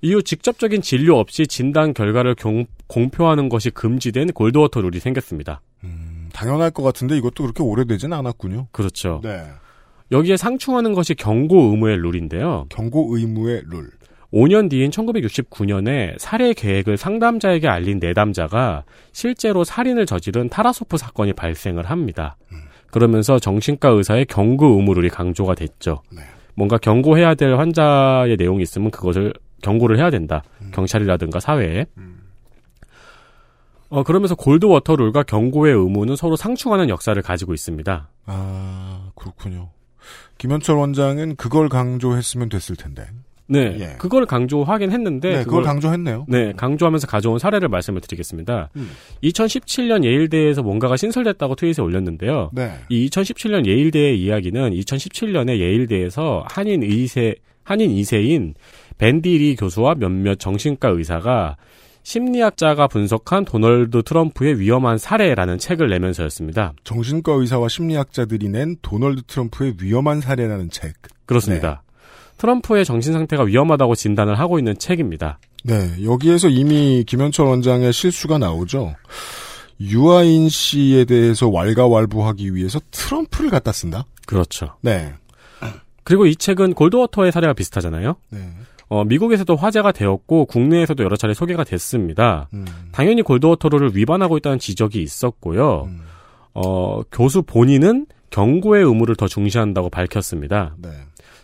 이후 0.00 0.24
직접적인 0.24 0.82
진료 0.82 1.20
없이 1.20 1.46
진단 1.46 1.94
결과를 1.94 2.34
경- 2.34 2.66
공표하는 2.88 3.48
것이 3.48 3.70
금지된 3.70 4.32
골드워터 4.32 4.80
룰이 4.80 4.98
생겼습니다. 4.98 5.60
음, 5.84 6.30
당연할 6.32 6.72
것 6.72 6.82
같은데 6.82 7.16
이것도 7.16 7.44
그렇게 7.44 7.62
오래되진 7.62 8.12
않았군요. 8.12 8.66
그렇죠. 8.72 9.20
네. 9.22 9.44
여기에 10.10 10.36
상충하는 10.36 10.94
것이 10.94 11.14
경고 11.14 11.70
의무의 11.70 11.96
룰인데요. 11.98 12.66
경고 12.70 13.16
의무의 13.16 13.62
룰. 13.66 13.88
5년 14.32 14.70
뒤인 14.70 14.90
1969년에 14.90 16.18
살해 16.18 16.54
계획을 16.54 16.96
상담자에게 16.96 17.68
알린 17.68 17.98
내담자가 17.98 18.84
실제로 19.12 19.62
살인을 19.62 20.06
저지른 20.06 20.48
타라소프 20.48 20.96
사건이 20.96 21.34
발생을 21.34 21.90
합니다. 21.90 22.36
그러면서 22.90 23.38
정신과 23.38 23.88
의사의 23.90 24.26
경고 24.26 24.66
의무룰이 24.76 25.08
강조가 25.08 25.54
됐죠. 25.54 26.02
네. 26.10 26.22
뭔가 26.54 26.76
경고해야 26.76 27.34
될 27.34 27.56
환자의 27.56 28.36
내용이 28.36 28.62
있으면 28.62 28.90
그것을 28.90 29.32
경고를 29.62 29.98
해야 29.98 30.10
된다. 30.10 30.42
경찰이라든가 30.72 31.40
사회에. 31.40 31.86
어, 33.88 34.02
그러면서 34.02 34.34
골드워터 34.34 34.96
룰과 34.96 35.22
경고의 35.22 35.74
의무는 35.74 36.16
서로 36.16 36.36
상충하는 36.36 36.88
역사를 36.88 37.20
가지고 37.20 37.52
있습니다. 37.54 38.08
아, 38.26 39.10
그렇군요. 39.14 39.70
김현철 40.38 40.76
원장은 40.76 41.36
그걸 41.36 41.68
강조했으면 41.68 42.48
됐을 42.48 42.76
텐데. 42.76 43.06
네. 43.46 43.76
예. 43.78 43.96
그걸 43.98 44.26
강조하긴 44.26 44.90
했는데. 44.92 45.38
네, 45.38 45.44
그걸 45.44 45.62
강조했네요. 45.64 46.26
네, 46.28 46.52
강조하면서 46.56 47.06
가져온 47.06 47.38
사례를 47.38 47.68
말씀을 47.68 48.00
드리겠습니다. 48.00 48.70
음. 48.76 48.90
2017년 49.22 50.04
예일대에서 50.04 50.62
뭔가가 50.62 50.96
신설됐다고 50.96 51.54
트윗에 51.56 51.82
올렸는데요. 51.82 52.50
네. 52.52 52.72
이 52.88 53.08
2017년 53.08 53.66
예일대의 53.66 54.20
이야기는 54.20 54.70
2017년에 54.70 55.58
예일대에서 55.58 56.44
한인 56.48 56.82
의세, 56.82 57.34
한인 57.64 57.90
2세인 57.90 58.54
벤디리 58.98 59.56
교수와 59.56 59.94
몇몇 59.94 60.38
정신과 60.38 60.88
의사가 60.88 61.56
심리학자가 62.04 62.88
분석한 62.88 63.44
도널드 63.44 64.02
트럼프의 64.02 64.58
위험한 64.58 64.98
사례라는 64.98 65.58
책을 65.58 65.88
내면서였습니다. 65.88 66.72
정신과 66.84 67.32
의사와 67.34 67.68
심리학자들이 67.68 68.48
낸 68.48 68.76
도널드 68.82 69.22
트럼프의 69.22 69.76
위험한 69.80 70.20
사례라는 70.20 70.70
책. 70.70 70.94
그렇습니다. 71.26 71.82
트럼프의 72.42 72.84
정신 72.84 73.12
상태가 73.12 73.44
위험하다고 73.44 73.94
진단을 73.94 74.36
하고 74.36 74.58
있는 74.58 74.76
책입니다. 74.76 75.38
네, 75.62 75.94
여기에서 76.02 76.48
이미 76.48 77.04
김현철 77.06 77.46
원장의 77.46 77.92
실수가 77.92 78.38
나오죠. 78.38 78.96
유아인 79.80 80.48
씨에 80.48 81.04
대해서 81.04 81.48
왈가왈부하기 81.48 82.56
위해서 82.56 82.80
트럼프를 82.90 83.50
갖다 83.50 83.70
쓴다. 83.70 84.04
그렇죠. 84.26 84.74
네. 84.80 85.14
그리고 86.02 86.26
이 86.26 86.34
책은 86.34 86.74
골드워터의 86.74 87.30
사례가 87.30 87.52
비슷하잖아요. 87.52 88.16
네. 88.30 88.50
어, 88.88 89.04
미국에서도 89.04 89.54
화제가 89.54 89.92
되었고 89.92 90.46
국내에서도 90.46 91.00
여러 91.04 91.14
차례 91.14 91.34
소개가 91.34 91.62
됐습니다. 91.62 92.48
음. 92.54 92.66
당연히 92.90 93.22
골드워터를 93.22 93.94
위반하고 93.94 94.36
있다는 94.36 94.58
지적이 94.58 95.00
있었고요. 95.00 95.84
음. 95.84 96.00
어, 96.54 97.02
교수 97.12 97.42
본인은 97.42 98.06
경고의 98.30 98.82
의무를 98.82 99.14
더 99.14 99.28
중시한다고 99.28 99.90
밝혔습니다. 99.90 100.74
네. 100.78 100.90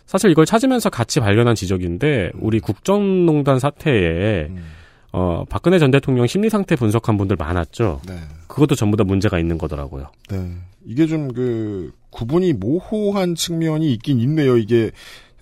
사실 0.09 0.31
이걸 0.31 0.47
찾으면서 0.47 0.89
같이 0.89 1.19
발견한 1.19 1.53
지적인데 1.53 2.31
우리 2.39 2.59
국정농단 2.59 3.59
사태에 3.59 4.47
음. 4.49 4.63
어, 5.11 5.43
박근혜 5.47 5.77
전 5.77 5.91
대통령 5.91 6.25
심리 6.25 6.49
상태 6.49 6.75
분석한 6.75 7.15
분들 7.15 7.35
많았죠. 7.35 8.01
네. 8.07 8.15
그것도 8.47 8.73
전부 8.73 8.97
다 8.97 9.03
문제가 9.03 9.37
있는 9.37 9.59
거더라고요. 9.59 10.07
네. 10.31 10.51
이게 10.83 11.05
좀 11.05 11.27
그 11.27 11.91
구분이 12.09 12.53
모호한 12.53 13.35
측면이 13.35 13.93
있긴 13.93 14.19
있네요. 14.21 14.57
이게 14.57 14.89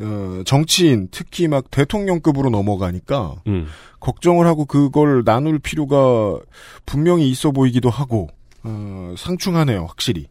어, 0.01 0.41
정치인 0.45 1.07
특히 1.11 1.47
막 1.47 1.71
대통령급으로 1.71 2.49
넘어가니까 2.49 3.35
음. 3.47 3.67
걱정을 4.01 4.47
하고 4.47 4.65
그걸 4.65 5.23
나눌 5.23 5.59
필요가 5.59 6.37
분명히 6.85 7.29
있어 7.29 7.51
보이기도 7.51 7.89
하고 7.89 8.27
어, 8.63 9.15
상충하네요. 9.17 9.85
확실히. 9.85 10.27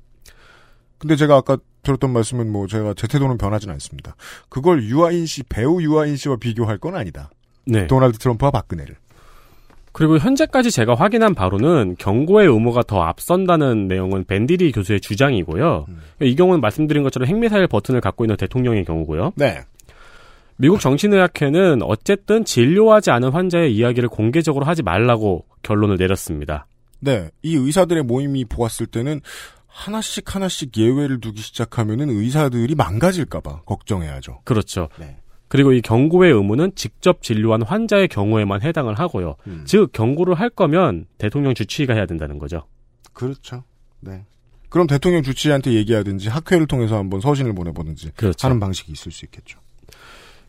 근데 0.99 1.17
제가 1.17 1.37
아까 1.37 1.59
들었던 1.83 2.13
말씀은 2.13 2.51
뭐 2.51 2.67
제가 2.67 2.95
제 2.95 3.07
태도는 3.07 3.39
변하진 3.39 3.71
않습니다. 3.71 4.17
그걸 4.49 4.83
유아인 4.85 5.27
씨 5.27 5.43
배우 5.45 5.81
유아인 5.83 6.17
씨와 6.17 6.37
비교할 6.37 6.79
건 6.79 6.97
아니다. 6.97 7.31
네. 7.65 7.87
도널드 7.87 8.19
트럼프와 8.19 8.51
박근혜를. 8.51 8.97
그리고 9.93 10.19
현재까지 10.19 10.71
제가 10.71 10.95
확인한 10.95 11.35
바로는 11.35 11.97
경고의 11.99 12.49
의무가 12.49 12.83
더 12.83 13.01
앞선다는 13.01 13.89
내용은 13.89 14.25
벤디리 14.25 14.73
교수의 14.73 15.01
주장이고요. 15.01 15.87
음. 15.89 16.01
이 16.21 16.37
경우는 16.37 16.61
말씀드린 16.61 17.03
것처럼 17.03 17.27
핵미사일 17.27 17.67
버튼을 17.67 18.03
갖고 18.03 18.25
있는 18.25 18.37
대통령의 18.37 18.85
경우고요. 18.85 19.33
네. 19.37 19.61
미국 20.59 20.81
정신의학회는 20.81 21.83
어쨌든 21.83 22.45
진료하지 22.45 23.11
않은 23.11 23.31
환자의 23.31 23.75
이야기를 23.75 24.11
공개적으로 24.11 24.67
하지 24.67 24.83
말라고 24.83 25.47
결론을 25.63 25.97
내렸습니다. 25.97 26.67
네. 27.01 27.31
이 27.43 27.57
의사들의 27.57 28.03
모임이 28.03 28.45
보았을 28.45 28.87
때는 28.87 29.21
하나씩 29.77 30.35
하나씩 30.35 30.77
예외를 30.77 31.21
두기 31.21 31.43
시작하면은 31.43 32.09
의사들이 32.09 32.75
망가질까봐 32.75 33.63
걱정해야죠. 33.67 34.41
그렇죠. 34.45 34.89
네. 34.99 35.19
그리고 35.49 35.73
이 35.73 35.83
경고의 35.83 36.33
의무는 36.33 36.73
직접 36.75 37.23
진료한 37.23 37.63
환자의 37.63 38.09
경우에만 38.09 38.63
해당을 38.63 38.99
하고요. 38.99 39.37
음. 39.47 39.65
즉 39.67 39.93
경고를 39.93 40.35
할 40.35 40.49
거면 40.49 41.07
대통령 41.19 41.55
주치의가 41.55 41.93
해야 41.93 42.07
된다는 42.07 42.39
거죠. 42.39 42.67
그렇죠. 43.13 43.65
네. 44.01 44.25
그럼 44.71 44.87
대통령 44.87 45.23
주치의한테 45.23 45.75
얘기하든지 45.75 46.31
학회를 46.31 46.67
통해서 46.67 46.97
한번 46.97 47.21
서신을 47.21 47.55
보내보든지 47.55 48.13
그렇죠. 48.17 48.47
하는 48.47 48.59
방식이 48.59 48.91
있을 48.93 49.13
수 49.13 49.27
있겠죠. 49.27 49.61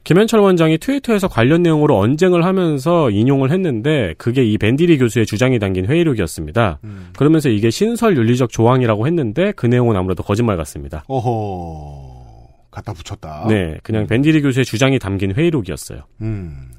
김현철 0.08 0.40
원장이 0.40 0.78
트위터에서 0.78 1.28
관련 1.28 1.64
내용으로 1.64 2.00
언쟁을 2.00 2.46
하면서 2.46 3.10
인용을 3.10 3.52
했는데 3.52 4.16
그게 4.18 4.42
이 4.42 4.58
벤디리 4.58 5.00
교수의 5.00 5.26
주장이 5.26 5.60
담긴 5.60 5.86
회의록이었습니다. 5.86 6.80
음. 6.86 7.10
그러면서 7.18 7.50
이게 7.50 7.70
신설 7.70 8.16
윤리적 8.16 8.50
조항이라고 8.50 9.06
했는데 9.06 9.52
그 9.52 9.66
내용은 9.66 9.98
아무래도 9.98 10.24
거짓말 10.24 10.56
같습니다. 10.56 11.04
어허. 11.10 12.48
갖다 12.72 12.94
붙였다. 12.94 13.48
네, 13.50 13.80
그냥 13.84 14.08
벤디리 14.08 14.42
교수의 14.44 14.64
주장이 14.64 14.98
담긴 14.98 15.34
회의록이었어요. 15.34 16.04
음. 16.22 16.70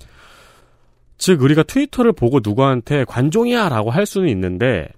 즉 1.18 1.42
우리가 1.42 1.64
트위터를 1.64 2.12
보고 2.12 2.40
누구한테 2.42 3.04
관종이야라고 3.04 3.90
할 3.90 4.06
수는 4.06 4.30
있는데 4.30 4.88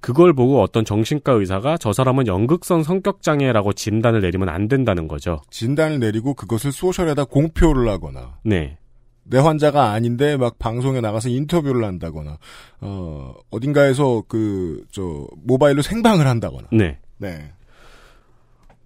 그걸 0.00 0.32
보고 0.32 0.62
어떤 0.62 0.84
정신과 0.84 1.32
의사가 1.32 1.76
저 1.78 1.92
사람은 1.92 2.26
연극성 2.26 2.82
성격 2.82 3.22
장애라고 3.22 3.72
진단을 3.72 4.20
내리면 4.20 4.48
안 4.48 4.68
된다는 4.68 5.08
거죠. 5.08 5.40
진단을 5.50 5.98
내리고 5.98 6.34
그것을 6.34 6.72
소셜에다 6.72 7.24
공표를 7.24 7.88
하거나 7.88 8.38
네. 8.44 8.78
내 9.24 9.38
환자가 9.38 9.90
아닌데 9.90 10.36
막 10.38 10.58
방송에 10.58 11.00
나가서 11.02 11.28
인터뷰를 11.28 11.84
한다거나 11.84 12.38
어 12.80 13.34
어딘가에서 13.50 14.22
그 14.26 14.84
저 14.90 15.26
모바일로 15.44 15.82
생방을 15.82 16.26
한다거나 16.26 16.68
네. 16.72 16.98
네. 17.18 17.52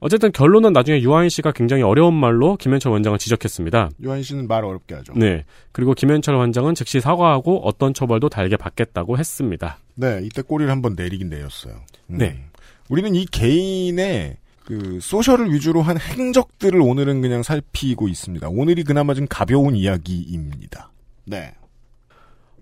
어쨌든 0.00 0.32
결론은 0.32 0.72
나중에 0.72 1.00
유아인 1.00 1.28
씨가 1.28 1.52
굉장히 1.52 1.84
어려운 1.84 2.12
말로 2.12 2.56
김현철 2.56 2.90
원장을 2.90 3.16
지적했습니다. 3.18 3.90
유한 4.02 4.20
씨는 4.24 4.48
말 4.48 4.64
어렵게 4.64 4.96
하죠. 4.96 5.12
네. 5.14 5.44
그리고 5.70 5.94
김현철 5.94 6.34
원장은 6.34 6.74
즉시 6.74 7.00
사과하고 7.00 7.60
어떤 7.64 7.94
처벌도 7.94 8.28
달게 8.28 8.56
받겠다고 8.56 9.16
했습니다. 9.16 9.78
네, 9.94 10.20
이때 10.24 10.42
꼬리를 10.42 10.70
한번 10.70 10.94
내리긴 10.96 11.28
내렸어요. 11.28 11.74
음. 12.10 12.18
네. 12.18 12.44
우리는 12.88 13.14
이 13.14 13.24
개인의 13.26 14.36
그 14.64 14.98
소셜을 15.00 15.52
위주로 15.52 15.82
한 15.82 15.98
행적들을 15.98 16.80
오늘은 16.80 17.20
그냥 17.20 17.42
살피고 17.42 18.08
있습니다. 18.08 18.48
오늘이 18.48 18.84
그나마 18.84 19.14
좀 19.14 19.26
가벼운 19.28 19.74
이야기입니다. 19.74 20.90
네. 21.24 21.54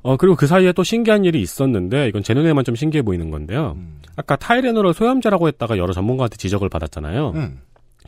어, 0.03 0.17
그리고 0.17 0.35
그 0.35 0.47
사이에 0.47 0.73
또 0.73 0.83
신기한 0.83 1.25
일이 1.25 1.43
있었는데, 1.43 2.09
이건 2.09 2.23
제 2.23 2.33
눈에만 2.33 2.65
좀 2.65 2.75
신기해 2.75 3.03
보이는 3.03 3.31
건데요. 3.31 3.75
음. 3.77 4.01
아까 4.17 4.37
타이레놀을 4.37 4.95
소염제라고 4.95 5.49
했다가 5.49 5.77
여러 5.77 5.93
전문가한테 5.93 6.37
지적을 6.37 6.69
받았잖아요. 6.71 7.33
음. 7.35 7.61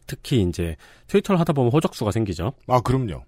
특히 0.06 0.42
이제 0.42 0.76
트위터를 1.08 1.38
하다 1.40 1.52
보면 1.52 1.70
호적수가 1.70 2.10
생기죠. 2.12 2.54
아, 2.66 2.80
그럼요. 2.80 3.24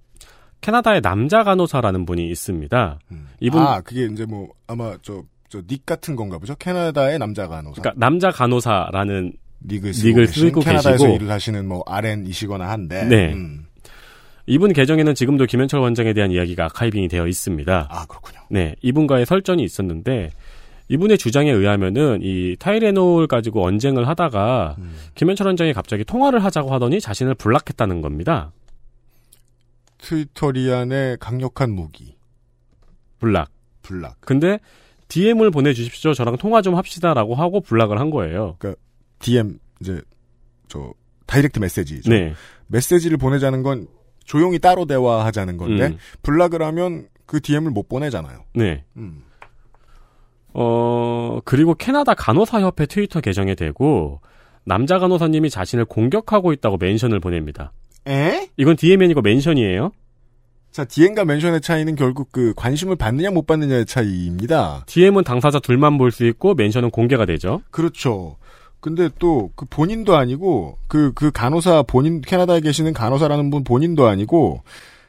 캐나다의 0.62 1.02
남자 1.02 1.44
간호사라는 1.44 2.06
분이 2.06 2.26
있습니다. 2.30 2.98
음. 3.12 3.28
이분, 3.40 3.60
아, 3.60 3.82
그게 3.82 4.06
이제 4.06 4.24
뭐 4.24 4.48
아마 4.66 4.96
저 5.02 5.22
저닉 5.54 5.86
같은 5.86 6.16
건가 6.16 6.38
보죠. 6.38 6.56
캐나다의 6.56 7.18
남자 7.18 7.46
간호사. 7.46 7.80
그러니까 7.80 7.92
남자 7.98 8.30
간호사라는 8.30 9.34
닉을 9.66 9.94
쓰고, 9.94 10.08
닉을 10.08 10.26
쓰고 10.26 10.60
캐나다에서 10.60 10.90
계시고. 10.90 11.14
일을 11.14 11.30
하시는 11.30 11.66
뭐 11.66 11.84
RN이시거나 11.86 12.68
한데. 12.68 13.04
네. 13.04 13.32
음. 13.32 13.66
이분 14.46 14.72
계정에는 14.72 15.14
지금도 15.14 15.46
김현철 15.46 15.80
원장에 15.80 16.12
대한 16.12 16.30
이야기가 16.30 16.66
아카이빙이 16.66 17.08
되어 17.08 17.26
있습니다. 17.26 17.88
아, 17.88 18.06
그렇군요. 18.06 18.40
네, 18.50 18.74
이분과의 18.82 19.24
설전이 19.24 19.62
있었는데 19.62 20.30
이분의 20.88 21.16
주장에 21.16 21.50
의하면은 21.50 22.18
이 22.20 22.56
타이레놀 22.58 23.26
가지고 23.26 23.64
언쟁을 23.64 24.06
하다가 24.06 24.74
음. 24.78 24.96
김현철 25.14 25.46
원장이 25.46 25.72
갑자기 25.72 26.04
통화를 26.04 26.44
하자고 26.44 26.74
하더니 26.74 27.00
자신을 27.00 27.36
불락했다는 27.36 28.02
겁니다. 28.02 28.52
트위터리안의 29.98 31.18
강력한 31.20 31.70
무기. 31.70 32.16
불락. 33.18 33.50
불락. 33.80 34.20
근데 34.20 34.58
DM을 35.14 35.52
보내주십시오. 35.52 36.12
저랑 36.12 36.38
통화 36.38 36.60
좀 36.60 36.74
합시다라고 36.74 37.36
하고 37.36 37.60
불락을 37.60 38.00
한 38.00 38.10
거예요. 38.10 38.56
DM 39.20 39.60
이제 39.80 40.00
저 40.66 40.92
다이렉트 41.26 41.60
메시지죠. 41.60 42.10
네. 42.10 42.34
메시지를 42.66 43.16
보내자는 43.16 43.62
건 43.62 43.86
조용히 44.24 44.58
따로 44.58 44.86
대화하자는 44.86 45.56
건데 45.56 45.86
음. 45.86 45.98
불락을 46.22 46.62
하면 46.62 47.06
그 47.26 47.40
DM을 47.40 47.70
못 47.70 47.88
보내잖아요. 47.88 48.40
네. 48.54 48.82
음. 48.96 49.22
어, 50.52 51.38
그리고 51.44 51.74
캐나다 51.74 52.14
간호사 52.14 52.60
협회 52.60 52.84
트위터 52.84 53.20
계정에 53.20 53.54
대고 53.54 54.20
남자 54.64 54.98
간호사님이 54.98 55.48
자신을 55.48 55.84
공격하고 55.84 56.52
있다고 56.52 56.76
멘션을 56.78 57.20
보냅니다. 57.20 57.72
에? 58.08 58.48
이건 58.56 58.74
DM이 58.74 59.04
아니고 59.04 59.20
mention이에요. 59.20 59.92
자, 60.74 60.84
DM과 60.84 61.24
멘션의 61.24 61.60
차이는 61.60 61.94
결국 61.94 62.32
그 62.32 62.52
관심을 62.56 62.96
받느냐 62.96 63.30
못 63.30 63.46
받느냐의 63.46 63.86
차이입니다. 63.86 64.82
DM은 64.86 65.22
당사자 65.22 65.60
둘만 65.60 65.98
볼 65.98 66.10
수 66.10 66.26
있고 66.26 66.54
mention은 66.54 66.90
공개가 66.90 67.24
되죠. 67.26 67.62
그렇죠. 67.70 68.36
근데 68.80 69.08
또 69.20 69.50
그 69.54 69.66
본인도 69.70 70.16
아니고 70.16 70.76
그그 70.88 71.30
간호사 71.30 71.84
본인 71.84 72.20
캐나다에 72.20 72.58
계시는 72.60 72.92
간호사라는 72.92 73.50
분 73.50 73.62
본인도 73.62 74.08
아니고 74.08 74.62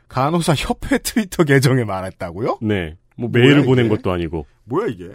간호사 0.08 0.54
협회 0.56 0.99
트위터 0.99 1.43
계정에 1.43 1.84
말했다고요? 1.84 2.60
네. 2.62 2.95
뭐 3.17 3.28
메일을? 3.34 3.65
보낸 3.65 3.89
것도 3.89 4.12
아니고. 4.12 4.45
뭐야 4.65 4.86
이게? 4.89 5.06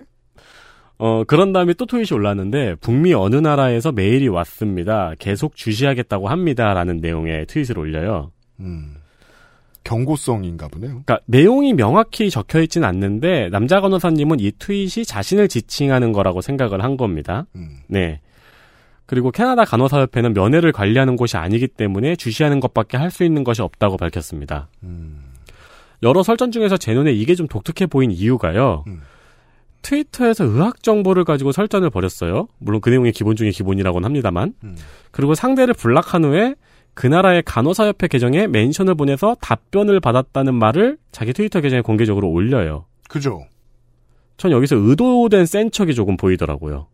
어, 0.98 1.22
그런 1.28 1.52
다음에 1.52 1.74
또 1.74 1.86
트윗이 1.86 2.08
올랐는데, 2.12 2.74
북미 2.80 3.14
어느 3.14 3.36
나라에서 3.36 3.92
메일이 3.92 4.26
왔습니다. 4.28 5.14
계속 5.20 5.54
주시하겠다고 5.54 6.28
합니다. 6.28 6.74
라는 6.74 6.96
내용의 6.98 7.46
트윗을 7.46 7.78
올려요. 7.78 8.32
음. 8.58 8.96
경고성인가 9.84 10.68
보네요. 10.68 10.90
그러니까 10.90 11.20
내용이 11.26 11.72
명확히 11.74 12.30
적혀 12.30 12.60
있진 12.60 12.84
않는데, 12.84 13.48
남자 13.50 13.80
간호사님은 13.80 14.40
이 14.40 14.52
트윗이 14.58 15.04
자신을 15.04 15.48
지칭하는 15.48 16.12
거라고 16.12 16.40
생각을 16.40 16.82
한 16.84 16.96
겁니다. 16.96 17.46
음. 17.56 17.78
네. 17.86 18.20
그리고 19.06 19.32
캐나다 19.32 19.64
간호사협회는 19.64 20.34
면회를 20.34 20.70
관리하는 20.70 21.16
곳이 21.16 21.36
아니기 21.36 21.66
때문에 21.66 22.14
주시하는 22.14 22.60
것밖에 22.60 22.96
할 22.96 23.10
수 23.10 23.24
있는 23.24 23.42
것이 23.42 23.60
없다고 23.62 23.96
밝혔습니다. 23.96 24.68
음. 24.84 25.24
여러 26.02 26.22
설전 26.22 26.52
중에서 26.52 26.76
제 26.76 26.94
눈에 26.94 27.12
이게 27.12 27.34
좀 27.34 27.48
독특해 27.48 27.86
보인 27.86 28.10
이유가요. 28.12 28.84
음. 28.86 29.00
트위터에서 29.82 30.44
의학 30.44 30.82
정보를 30.82 31.24
가지고 31.24 31.52
설전을 31.52 31.90
벌였어요. 31.90 32.48
물론 32.58 32.80
그 32.80 32.90
내용이 32.90 33.12
기본 33.12 33.34
중에 33.34 33.50
기본이라고는 33.50 34.04
합니다만. 34.04 34.54
음. 34.62 34.76
그리고 35.10 35.34
상대를 35.34 35.74
불락한 35.74 36.24
후에 36.24 36.54
그 36.94 37.06
나라의 37.06 37.42
간호사협회 37.44 38.08
계정에 38.08 38.46
멘션을 38.46 38.94
보내서 38.94 39.36
답변을 39.40 40.00
받았다는 40.00 40.54
말을 40.54 40.98
자기 41.12 41.32
트위터 41.32 41.60
계정에 41.60 41.80
공개적으로 41.82 42.28
올려요. 42.28 42.86
그죠. 43.08 43.46
전 44.36 44.50
여기서 44.52 44.76
의도된 44.76 45.46
센 45.46 45.70
척이 45.70 45.94
조금 45.94 46.16
보이더라고요. 46.16 46.86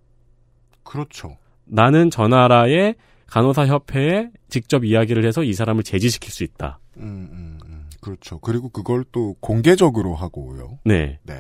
그렇죠. 0.83 1.37
나는 1.65 2.11
저 2.11 2.29
나라의 2.29 2.95
간호사협회에 3.27 4.31
직접 4.49 4.85
이야기를 4.85 5.25
해서 5.25 5.43
이 5.43 5.53
사람을 5.53 5.83
제지시킬 5.83 6.31
수 6.31 6.45
있다. 6.45 6.79
음, 6.99 7.29
음, 7.33 7.59
음. 7.67 7.87
그렇죠. 8.01 8.39
그리고 8.39 8.69
그걸 8.69 9.05
또 9.11 9.35
공개적으로 9.41 10.15
하고요. 10.15 10.79
네. 10.85 11.19
네. 11.25 11.35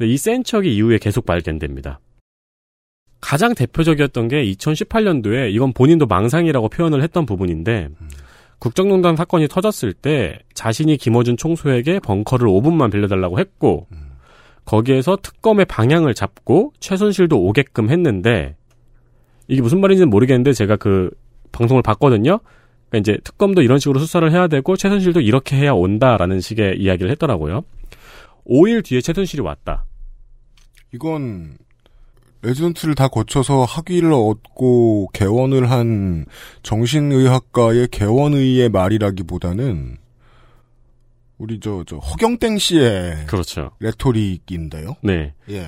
이 0.00 0.16
센 0.16 0.42
척이 0.44 0.74
이후에 0.76 0.98
계속 0.98 1.24
발견됩니다. 1.26 2.00
가장 3.20 3.54
대표적이었던 3.54 4.28
게 4.28 4.44
2018년도에 4.44 5.52
이건 5.52 5.72
본인도 5.72 6.06
망상이라고 6.06 6.68
표현을 6.68 7.02
했던 7.02 7.26
부분인데 7.26 7.88
국정농단 8.58 9.16
사건이 9.16 9.48
터졌을 9.48 9.92
때 9.92 10.38
자신이 10.54 10.96
김어준 10.96 11.36
총수에게 11.36 12.00
벙커를 12.00 12.48
5분만 12.48 12.90
빌려달라고 12.90 13.38
했고 13.38 13.86
거기에서 14.64 15.16
특검의 15.16 15.64
방향을 15.64 16.14
잡고 16.14 16.72
최순실도 16.78 17.40
오게끔 17.40 17.90
했는데 17.90 18.56
이게 19.46 19.62
무슨 19.62 19.80
말인지는 19.80 20.10
모르겠는데 20.10 20.52
제가 20.52 20.76
그 20.76 21.10
방송을 21.52 21.82
봤거든요. 21.82 22.40
그러니까 22.88 22.98
이제 23.12 23.18
특검도 23.24 23.62
이런 23.62 23.78
식으로 23.78 23.98
수사를 23.98 24.30
해야 24.30 24.46
되고 24.46 24.76
최순실도 24.76 25.20
이렇게 25.20 25.56
해야 25.56 25.72
온다라는 25.72 26.40
식의 26.40 26.78
이야기를 26.78 27.10
했더라고요. 27.12 27.64
5일 28.46 28.84
뒤에 28.84 29.00
최순실이 29.00 29.42
왔다. 29.42 29.84
이건 30.92 31.56
레지던트를 32.42 32.94
다 32.94 33.08
거쳐서 33.08 33.64
학위를 33.64 34.12
얻고 34.12 35.08
개원을 35.12 35.70
한 35.70 36.24
정신의학과의 36.62 37.88
개원의의 37.88 38.68
말이라기보다는 38.68 39.96
우리 41.38 41.60
저 41.60 41.84
저 41.86 41.96
허경땡 41.98 42.58
씨의 42.58 43.26
그렇죠. 43.26 43.70
레토릭인데요. 43.80 44.96
네. 45.02 45.34
예. 45.50 45.66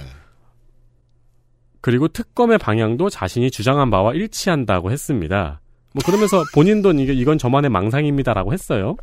그리고 1.81 2.09
특검의 2.09 2.59
방향도 2.59 3.09
자신이 3.09 3.51
주장한 3.51 3.91
바와 3.91 4.15
일치한다고 4.15 4.91
했습니다. 4.91 5.61
뭐 5.93 6.03
그러면서 6.05 6.45
본인도 6.55 6.93
이게 6.93 7.13
이건 7.13 7.39
저만의 7.39 7.71
망상입니다라고 7.71 8.53
했어요. 8.53 8.97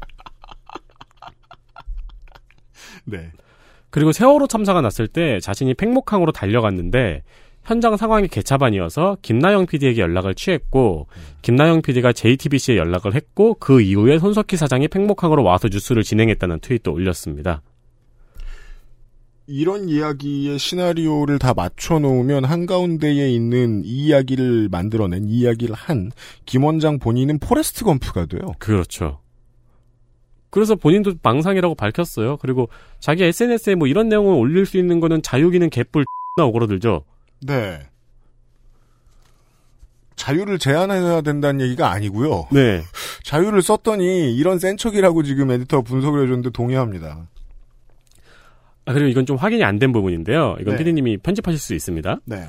네. 3.06 3.32
그리고 3.90 4.12
세월호 4.12 4.48
참사가 4.48 4.82
났을 4.82 5.08
때 5.08 5.40
자신이 5.40 5.74
팽목항으로 5.74 6.32
달려갔는데 6.32 7.24
현장 7.68 7.98
상황이 7.98 8.30
개차반이어서 8.30 9.18
김나영 9.22 9.66
PD에게 9.66 10.00
연락을 10.00 10.36
취했고 10.36 11.08
김나영 11.42 11.82
PD가 11.82 12.14
JTBC에 12.14 12.78
연락을 12.78 13.14
했고 13.14 13.56
그 13.56 13.82
이후에 13.82 14.20
손석희 14.20 14.56
사장이 14.56 14.88
팽목항으로 14.88 15.44
와서 15.44 15.68
뉴스를 15.70 16.04
진행했다는 16.04 16.62
트윗도 16.62 16.94
올렸습니다. 16.94 17.62
이런 19.48 19.90
이야기의 19.90 20.58
시나리오를 20.60 21.40
다 21.40 21.54
맞춰놓으면 21.54 22.46
한가운데에 22.46 23.30
있는 23.30 23.82
이 23.84 24.08
이야기를 24.08 24.70
만들어낸 24.72 25.26
이 25.26 25.40
이야기를 25.40 25.76
한 25.76 26.12
김원장 26.46 27.00
본인은 27.00 27.40
포레스트 27.40 27.84
검프가 27.84 28.28
돼요. 28.28 28.54
그렇죠. 28.60 29.20
그래서 30.52 30.76
본인도 30.76 31.16
망상이라고 31.22 31.76
밝혔어요. 31.76 32.38
그리고 32.38 32.70
자기 33.02 33.24
SNS에 33.26 33.76
뭐 33.76 33.88
이런 33.90 34.08
내용을 34.08 34.34
올릴 34.36 34.66
수 34.66 34.78
있는 34.78 35.02
거는 35.02 35.22
자유기는 35.22 35.70
개뿔 35.70 36.06
나 36.38 36.46
오그러들죠. 36.46 37.04
네. 37.42 37.80
자유를 40.16 40.58
제한해야 40.60 41.22
된다는 41.22 41.62
얘기가 41.62 41.92
아니고요. 41.92 42.48
네. 42.52 42.82
자유를 43.24 43.62
썼더니 43.62 44.36
이런 44.36 44.58
센 44.60 44.76
척이라고 44.78 45.24
지금 45.24 45.52
에디터 45.52 45.82
분석을 45.82 46.24
해줬는데 46.24 46.50
동의합니다. 46.52 47.28
아, 48.86 48.94
그리고 48.94 49.10
이건 49.10 49.26
좀 49.26 49.38
확인이 49.38 49.64
안 49.64 49.80
된 49.80 49.92
부분인데요. 49.92 50.56
이건 50.60 50.74
네. 50.74 50.78
피디님이 50.80 51.18
편집하실 51.18 51.60
수 51.60 51.74
있습니다. 51.76 52.20
네. 52.26 52.48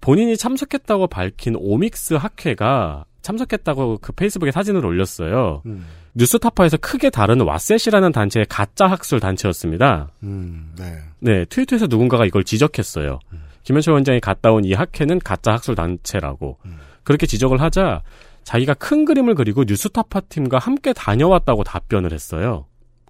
본인이 0.00 0.36
참석했다고 0.36 1.08
밝힌 1.08 1.56
오믹스 1.58 2.14
학회가 2.14 3.04
참석했다고 3.20 3.98
그 4.00 4.12
페이스북에 4.12 4.50
사진을 4.50 4.86
올렸어요. 4.86 5.60
음. 5.66 5.84
뉴스타파에서 6.14 6.78
크게 6.78 7.10
다루는 7.10 7.44
왓셋이라는 7.44 8.12
단체의 8.14 8.46
가짜 8.48 8.86
학술 8.86 9.20
단체였습니다. 9.20 10.08
음, 10.22 10.72
네. 10.78 10.98
네, 11.20 11.44
트위터에서 11.44 11.86
누군가가 11.86 12.24
이걸 12.24 12.44
지적했어요. 12.44 13.18
김현철 13.64 13.94
원장이 13.94 14.20
갔다 14.20 14.52
온 14.52 14.64
이 14.64 14.72
학회는 14.74 15.18
가짜 15.20 15.52
학술 15.52 15.74
단체라고. 15.74 16.58
그렇게 17.04 17.26
지적을 17.26 17.60
하자 17.60 18.02
자기가 18.44 18.74
큰 18.74 19.04
그림을 19.04 19.34
그리고 19.34 19.64
뉴스타파 19.64 20.20
팀과 20.20 20.58
함께 20.58 20.92
다녀왔다고 20.92 21.64
답변을 21.64 22.12
했어요. 22.12 22.66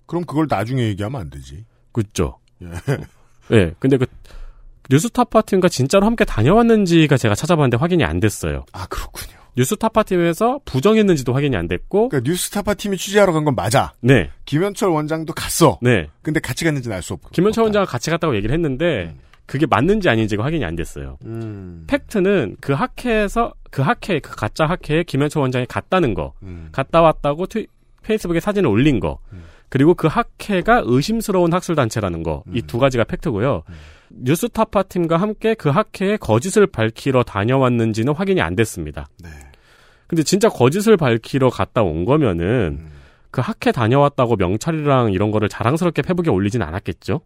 그럼 0.07 0.25
그걸 0.25 0.47
나중에 0.49 0.83
얘기하면 0.85 1.21
안 1.21 1.31
되지. 1.31 1.65
그죠? 1.93 2.39
예. 2.63 2.67
네, 3.49 3.73
근데 3.79 3.97
그 3.97 4.07
뉴스타파 4.91 5.43
팀과 5.43 5.69
진짜로 5.69 6.07
함께 6.07 6.25
다녀왔는지가 6.25 7.17
제가 7.17 7.35
찾아봤는데 7.35 7.77
확인이 7.77 8.05
안 8.05 8.19
됐어요. 8.21 8.65
아, 8.73 8.87
그렇군요. 8.87 9.39
뉴스타파 9.57 10.03
팀에서 10.05 10.61
부정했는지도 10.65 11.33
확인이 11.33 11.57
안 11.57 11.67
됐고, 11.69 12.09
그러니까 12.09 12.29
뉴스타파 12.31 12.75
팀이 12.75 12.97
취재하러 12.97 13.33
간 13.33 13.45
건 13.45 13.55
맞아. 13.55 13.93
네, 14.01 14.31
김현철 14.47 14.89
원장도 14.91 15.33
갔어. 15.35 15.79
네. 15.83 16.09
근데 16.23 16.39
같이 16.41 16.65
갔는지는 16.65 16.97
알 16.97 17.03
수 17.03 17.15
없고. 17.15 17.31
김현철 17.31 17.65
원장과 17.65 17.87
같이 17.87 18.11
갔다고 18.11 18.37
얘기를 18.37 18.55
했는데, 18.55 19.15
그게 19.51 19.67
맞는지 19.67 20.09
아닌지가 20.09 20.45
확인이 20.45 20.65
안 20.65 20.77
됐어요. 20.77 21.19
음. 21.25 21.83
팩트는 21.89 22.59
그 22.61 22.73
학회에서 22.73 23.53
그 23.73 23.83
학회 23.83 24.21
그 24.21 24.37
가짜 24.37 24.65
학회에 24.65 25.03
김현철 25.03 25.43
원장이 25.43 25.67
갔다는 25.67 26.15
거, 26.15 26.35
음. 26.45 26.69
갔다 26.71 27.03
왔다고 27.03 27.47
트, 27.47 27.67
페이스북에 28.05 28.39
사진을 28.39 28.71
올린 28.71 29.01
거, 29.01 29.19
그리고 29.69 29.95
그 29.95 30.07
학회가 30.07 30.83
의심스러운 30.85 31.53
학술 31.53 31.75
단체라는 31.75 32.23
거, 32.23 32.45
이 32.55 32.63
두 32.63 32.79
가지가 32.79 33.03
팩트고요. 33.03 33.65
뉴스타파 34.11 34.85
팀과 34.85 35.17
함께 35.17 35.55
그 35.55 35.69
학회에 35.69 36.17
거짓을 36.19 36.69
밝히러 36.69 37.25
다녀왔는지는 37.25 38.15
확인이 38.15 38.41
안 38.41 38.55
됐습니다. 38.55 39.09
네. 39.19 39.31
근데 40.07 40.23
진짜 40.23 40.49
거짓을 40.49 40.97
밝히러 40.97 41.51
갔다 41.51 41.83
온 41.83 42.05
거면은 42.05 42.79
음. 42.81 42.91
그 43.33 43.41
학회 43.41 43.73
다녀왔다고 43.73 44.37
명찰이랑 44.37 45.13
이런 45.13 45.33
거를 45.33 45.49
자랑스럽게 45.49 46.03
페북에 46.03 46.31
올리진 46.31 46.63
않았겠죠? 46.63 47.23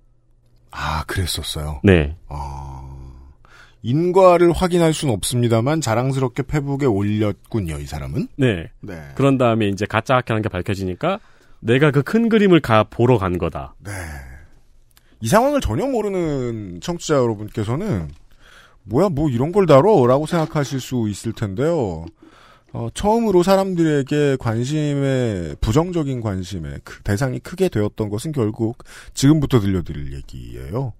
아, 0.76 1.04
그랬었어요. 1.06 1.80
네. 1.84 2.16
아, 2.28 2.82
인과를 3.82 4.52
확인할 4.52 4.92
수는 4.92 5.14
없습니다만 5.14 5.80
자랑스럽게 5.80 6.42
페북에 6.44 6.86
올렸군요, 6.86 7.78
이 7.78 7.86
사람은. 7.86 8.28
네. 8.36 8.70
네. 8.80 9.00
그런 9.14 9.38
다음에 9.38 9.68
이제 9.68 9.86
가짜 9.86 10.16
학회라는 10.16 10.42
게 10.42 10.48
밝혀지니까 10.48 11.20
내가 11.60 11.90
그 11.90 12.02
큰 12.02 12.28
그림을 12.28 12.60
가 12.60 12.84
보러 12.84 13.18
간 13.18 13.38
거다. 13.38 13.74
네. 13.78 13.92
이 15.20 15.28
상황을 15.28 15.60
전혀 15.60 15.86
모르는 15.86 16.80
청취자 16.82 17.14
여러분께서는 17.14 18.08
뭐야 18.84 19.08
뭐 19.10 19.30
이런 19.30 19.52
걸 19.52 19.64
다뤄 19.66 20.06
라고 20.06 20.26
생각하실 20.26 20.80
수 20.80 21.06
있을 21.08 21.32
텐데요. 21.32 22.04
어, 22.74 22.88
처음으로 22.92 23.44
사람들에게 23.44 24.36
관심의 24.40 25.56
부정적인 25.60 26.20
관심의 26.20 26.80
그 26.82 27.02
대상이 27.04 27.38
크게 27.38 27.68
되었던 27.68 28.08
것은 28.08 28.32
결국 28.32 28.78
지금부터 29.14 29.60
들려드릴 29.60 30.12
얘기예요. 30.12 30.92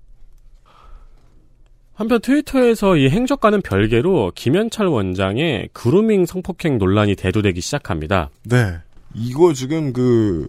한편 1.94 2.20
트위터에서 2.20 2.96
이 2.96 3.08
행적과는 3.08 3.62
별개로 3.62 4.30
김현철 4.36 4.86
원장의 4.86 5.70
그루밍 5.72 6.26
성폭행 6.26 6.78
논란이 6.78 7.16
대두되기 7.16 7.60
시작합니다. 7.60 8.30
네. 8.44 8.78
이거 9.12 9.52
지금 9.52 9.92
그 9.92 10.48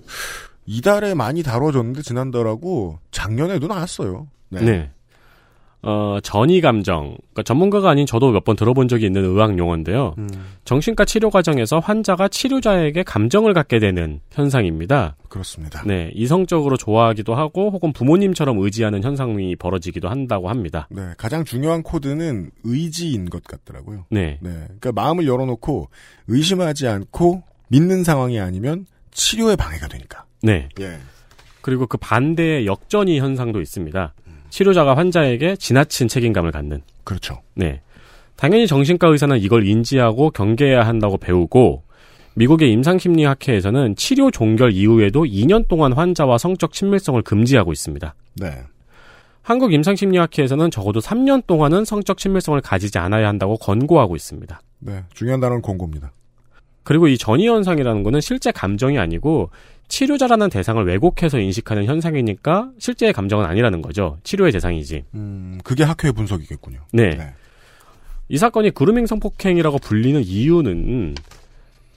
이달에 0.67 1.15
많이 1.15 1.41
다뤄졌는데 1.41 2.03
지난달하고 2.03 2.99
작년에도 3.09 3.65
나왔어요. 3.65 4.27
네. 4.49 4.91
어, 5.87 6.17
전이 6.23 6.61
감정. 6.61 7.15
그러니까 7.17 7.43
전문가가 7.43 7.89
아닌 7.91 8.05
저도 8.05 8.31
몇 8.31 8.43
번 8.43 8.55
들어본 8.55 8.87
적이 8.87 9.05
있는 9.05 9.23
의학 9.23 9.57
용어인데요. 9.57 10.15
음, 10.17 10.27
정신과 10.65 11.05
치료 11.05 11.29
과정에서 11.29 11.79
환자가 11.79 12.27
치료자에게 12.27 13.03
감정을 13.03 13.53
갖게 13.53 13.79
되는 13.79 14.19
현상입니다. 14.31 15.15
그렇습니다. 15.29 15.83
네, 15.85 16.11
이성적으로 16.13 16.77
좋아하기도 16.77 17.35
하고 17.35 17.69
혹은 17.69 17.93
부모님처럼 17.93 18.59
의지하는 18.59 19.03
현상이 19.03 19.55
벌어지기도 19.55 20.09
한다고 20.09 20.49
합니다. 20.49 20.87
네, 20.91 21.13
가장 21.17 21.43
중요한 21.43 21.83
코드는 21.83 22.51
의지인 22.63 23.29
것 23.29 23.43
같더라고요. 23.43 24.05
네. 24.09 24.39
네, 24.41 24.49
그러니까 24.51 24.91
마음을 24.91 25.27
열어놓고 25.27 25.89
의심하지 26.27 26.87
않고 26.87 27.43
믿는 27.69 28.03
상황이 28.03 28.39
아니면 28.39 28.85
치료에 29.11 29.55
방해가 29.55 29.87
되니까. 29.87 30.25
네. 30.41 30.69
예. 30.79 30.97
그리고 31.61 31.87
그 31.87 31.97
반대의 31.97 32.67
역전이 32.67 33.19
현상도 33.19 33.59
있습니다. 33.59 34.13
치료자가 34.49 34.95
환자에게 34.95 35.55
지나친 35.57 36.07
책임감을 36.07 36.51
갖는. 36.51 36.81
그렇죠. 37.03 37.41
네. 37.55 37.81
당연히 38.35 38.67
정신과 38.67 39.07
의사는 39.07 39.37
이걸 39.39 39.67
인지하고 39.67 40.29
경계해야 40.29 40.85
한다고 40.85 41.17
배우고 41.17 41.83
미국의 42.35 42.71
임상심리학회에서는 42.73 43.95
치료 43.95 44.29
종결 44.29 44.73
이후에도 44.73 45.23
2년 45.23 45.67
동안 45.67 45.93
환자와 45.93 46.37
성적 46.37 46.73
친밀성을 46.73 47.21
금지하고 47.21 47.71
있습니다. 47.71 48.13
네. 48.35 48.63
한국 49.41 49.73
임상심리학회에서는 49.73 50.71
적어도 50.71 50.99
3년 50.99 51.45
동안은 51.45 51.85
성적 51.85 52.17
친밀성을 52.17 52.59
가지지 52.61 52.97
않아야 52.97 53.27
한다고 53.27 53.57
권고하고 53.57 54.15
있습니다. 54.15 54.59
네, 54.79 55.03
중요한 55.13 55.39
단어는 55.39 55.61
권고입니다. 55.61 56.11
그리고 56.83 57.07
이 57.07 57.17
전이 57.17 57.47
현상이라는 57.47 58.03
거는 58.03 58.21
실제 58.21 58.51
감정이 58.51 58.97
아니고 58.97 59.49
치료자라는 59.87 60.49
대상을 60.49 60.83
왜곡해서 60.85 61.39
인식하는 61.39 61.85
현상이니까 61.85 62.71
실제의 62.79 63.13
감정은 63.13 63.45
아니라는 63.45 63.81
거죠. 63.81 64.17
치료의 64.23 64.51
대상이지. 64.51 65.03
음, 65.13 65.59
그게 65.63 65.83
학회 65.83 66.11
분석이겠군요. 66.11 66.79
네. 66.93 67.09
네. 67.15 67.33
이 68.27 68.37
사건이 68.37 68.71
그루밍 68.71 69.05
성폭행이라고 69.05 69.77
불리는 69.79 70.21
이유는 70.23 71.15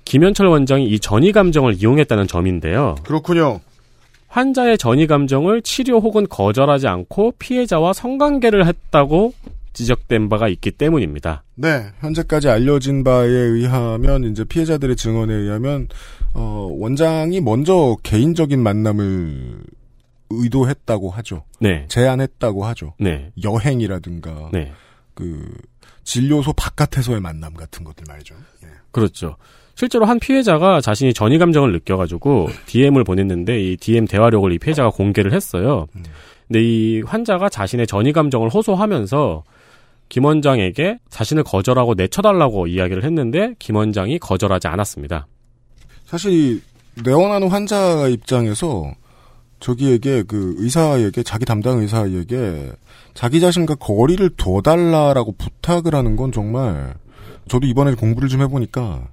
김현철 0.04 0.46
원장이 0.46 0.86
이 0.86 0.98
전이 1.00 1.32
감정을 1.32 1.74
이용했다는 1.74 2.26
점인데요. 2.26 2.96
그렇군요. 3.04 3.60
환자의 4.28 4.76
전이 4.76 5.06
감정을 5.06 5.62
치료 5.62 6.00
혹은 6.00 6.26
거절하지 6.28 6.86
않고 6.86 7.32
피해자와 7.38 7.94
성관계를 7.94 8.66
했다고 8.66 9.32
지적된 9.72 10.28
바가 10.28 10.48
있기 10.48 10.72
때문입니다. 10.72 11.44
네, 11.54 11.86
현재까지 12.00 12.48
알려진 12.48 13.04
바에 13.04 13.28
의하면 13.28 14.24
이제 14.24 14.44
피해자들의 14.44 14.96
증언에 14.96 15.34
의하면 15.34 15.88
어, 16.34 16.68
원장이 16.70 17.40
먼저 17.40 17.96
개인적인 18.02 18.62
만남을 18.62 19.62
의도했다고 20.30 21.10
하죠. 21.10 21.44
네. 21.60 21.86
제안했다고 21.88 22.64
하죠. 22.66 22.94
네. 23.00 23.30
여행이라든가 23.42 24.50
네. 24.52 24.72
그 25.14 25.50
진료소 26.04 26.52
바깥에서의 26.52 27.20
만남 27.20 27.54
같은 27.54 27.84
것들 27.84 28.04
말이죠. 28.08 28.34
예. 28.64 28.68
그렇죠. 28.90 29.36
실제로 29.74 30.06
한 30.06 30.18
피해자가 30.18 30.80
자신이 30.80 31.14
전이 31.14 31.38
감정을 31.38 31.72
느껴가지고 31.72 32.48
DM을 32.66 33.04
보냈는데 33.04 33.60
이 33.60 33.76
DM 33.76 34.06
대화록을 34.06 34.52
이 34.52 34.58
피해자가 34.58 34.90
공개를 34.90 35.32
했어요. 35.32 35.86
근데 36.48 36.62
이 36.62 37.02
환자가 37.02 37.48
자신의 37.48 37.86
전이 37.86 38.12
감정을 38.12 38.48
호소하면서 38.48 39.44
김 40.08 40.24
원장에게 40.24 40.98
자신을 41.10 41.44
거절하고 41.44 41.94
내쳐달라고 41.94 42.66
이야기를 42.66 43.04
했는데 43.04 43.54
김 43.58 43.76
원장이 43.76 44.18
거절하지 44.18 44.68
않았습니다. 44.68 45.26
사실 46.06 46.32
이 46.32 46.60
내원하는 47.04 47.48
환자 47.48 48.08
입장에서 48.08 48.92
저기에게 49.60 50.22
그 50.22 50.54
의사에게 50.58 51.22
자기 51.22 51.44
담당 51.44 51.78
의사에게 51.80 52.72
자기 53.14 53.40
자신과 53.40 53.74
거리를 53.76 54.28
둬달라라고 54.36 55.34
부탁을 55.36 55.94
하는 55.94 56.16
건 56.16 56.32
정말 56.32 56.94
저도 57.48 57.66
이번에 57.66 57.94
공부를 57.94 58.28
좀 58.28 58.40
해보니까 58.42 59.08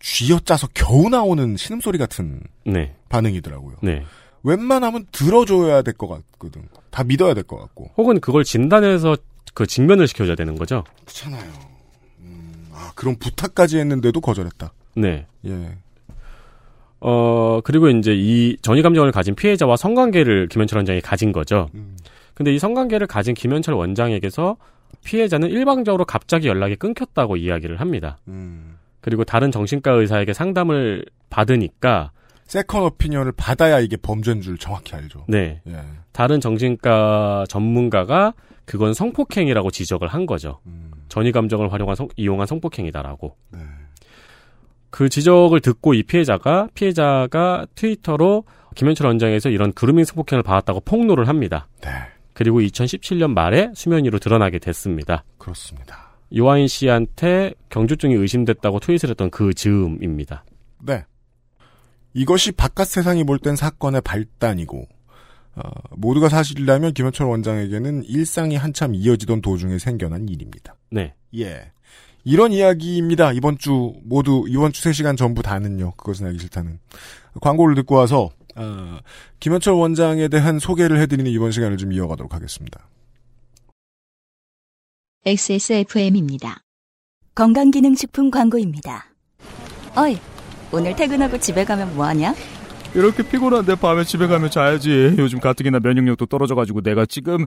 쥐어짜서 0.00 0.68
겨우 0.74 1.08
나오는 1.08 1.56
신음소리 1.56 1.98
같은 1.98 2.40
네. 2.64 2.94
반응이더라고요. 3.08 3.76
네. 3.82 4.04
웬만하면 4.44 5.06
들어줘야 5.10 5.82
될 5.82 5.94
것 5.94 6.06
같거든. 6.08 6.68
다 6.90 7.02
믿어야 7.02 7.34
될 7.34 7.42
것 7.44 7.56
같고. 7.58 7.90
혹은 7.96 8.20
그걸 8.20 8.44
진단해서 8.44 9.16
그 9.58 9.66
직면을 9.66 10.06
시켜줘야 10.06 10.36
되는 10.36 10.54
거죠. 10.54 10.84
그렇잖아요. 11.00 11.50
음, 12.20 12.68
아, 12.72 12.92
그런 12.94 13.16
부탁까지 13.18 13.78
했는데도 13.78 14.20
거절했다. 14.20 14.72
네. 14.94 15.26
예. 15.46 15.76
어, 17.00 17.60
그리고 17.64 17.88
이제 17.88 18.14
이 18.14 18.56
전이 18.62 18.82
감정을 18.82 19.10
가진 19.10 19.34
피해자와 19.34 19.76
성관계를 19.76 20.46
김현철 20.46 20.78
원장이 20.78 21.00
가진 21.00 21.32
거죠. 21.32 21.70
근데 22.34 22.54
이 22.54 22.60
성관계를 22.60 23.08
가진 23.08 23.34
김현철 23.34 23.74
원장에게서 23.74 24.58
피해자는 25.04 25.48
일방적으로 25.50 26.04
갑자기 26.04 26.46
연락이 26.46 26.76
끊겼다고 26.76 27.36
이야기를 27.36 27.80
합니다. 27.80 28.18
음. 28.28 28.78
그리고 29.00 29.24
다른 29.24 29.50
정신과 29.50 29.90
의사에게 29.90 30.34
상담을 30.34 31.04
받으니까 31.30 32.12
second 32.44 32.84
opinion을 32.84 33.32
받아야 33.32 33.80
이게 33.80 33.96
범죄인 33.96 34.40
줄 34.40 34.56
정확히 34.56 34.94
알죠. 34.94 35.24
네. 35.26 35.62
예. 35.66 35.80
다른 36.12 36.40
정신과 36.40 37.46
전문가가 37.48 38.34
그건 38.68 38.92
성폭행이라고 38.92 39.70
지적을 39.70 40.08
한 40.08 40.26
거죠. 40.26 40.60
음, 40.66 40.90
전이 41.08 41.32
감정을 41.32 41.72
활용한 41.72 41.96
성- 41.96 42.08
이용한 42.16 42.46
성폭행이다라고. 42.46 43.34
네. 43.52 43.60
그 44.90 45.08
지적을 45.08 45.60
듣고 45.60 45.94
이 45.94 46.02
피해자가 46.02 46.68
피해자가 46.74 47.66
트위터로 47.74 48.44
김현철 48.74 49.06
원장에서 49.06 49.48
이런 49.48 49.72
그루밍 49.72 50.04
성폭행을 50.04 50.42
받았다고 50.42 50.80
폭로를 50.80 51.28
합니다. 51.28 51.66
네. 51.80 51.88
그리고 52.34 52.60
2017년 52.60 53.32
말에 53.32 53.70
수면 53.74 54.04
위로 54.04 54.18
드러나게 54.18 54.58
됐습니다. 54.58 55.24
그렇습니다. 55.38 56.10
요하인 56.36 56.68
씨한테 56.68 57.54
경주증이 57.70 58.14
의심됐다고 58.14 58.80
트윗을 58.80 59.08
했던 59.10 59.30
그 59.30 59.54
즈음입니다. 59.54 60.44
네. 60.84 61.04
이것이 62.12 62.52
바깥 62.52 62.86
세상이 62.86 63.24
볼 63.24 63.38
땐 63.38 63.56
사건의 63.56 64.02
발단이고 64.02 64.78
어, 64.80 64.97
모두가 65.90 66.28
사실이라면 66.28 66.94
김현철 66.94 67.26
원장에게는 67.26 68.04
일상이 68.04 68.56
한참 68.56 68.94
이어지던 68.94 69.42
도중에 69.42 69.78
생겨난 69.78 70.28
일입니다. 70.28 70.76
네. 70.90 71.14
예. 71.36 71.72
이런 72.24 72.52
이야기입니다. 72.52 73.32
이번 73.32 73.58
주 73.58 73.94
모두 74.04 74.44
이번 74.48 74.72
주 74.72 74.82
3시간 74.82 75.16
전부 75.16 75.42
다는요. 75.42 75.92
그것은 75.92 76.26
알기 76.26 76.38
싫다는 76.40 76.78
광고를 77.40 77.74
듣고 77.76 77.94
와서 77.94 78.30
어, 78.56 78.98
김현철 79.40 79.74
원장에 79.74 80.28
대한 80.28 80.58
소개를 80.58 81.00
해드리는 81.00 81.30
이번 81.30 81.52
시간을 81.52 81.76
좀 81.76 81.92
이어가도록 81.92 82.34
하겠습니다. 82.34 82.88
XSFM입니다. 85.24 86.62
건강기능식품 87.34 88.30
광고입니다. 88.30 89.06
어이, 89.96 90.18
오늘 90.72 90.96
퇴근하고 90.96 91.38
집에 91.38 91.64
가면 91.64 91.94
뭐하냐? 91.94 92.34
이렇게 92.94 93.22
피곤한데 93.22 93.76
밤에 93.76 94.04
집에 94.04 94.26
가면 94.26 94.50
자야지. 94.50 95.14
요즘 95.18 95.40
가뜩이나 95.40 95.78
면역력도 95.80 96.26
떨어져가지고 96.26 96.80
내가 96.82 97.06
지금. 97.06 97.46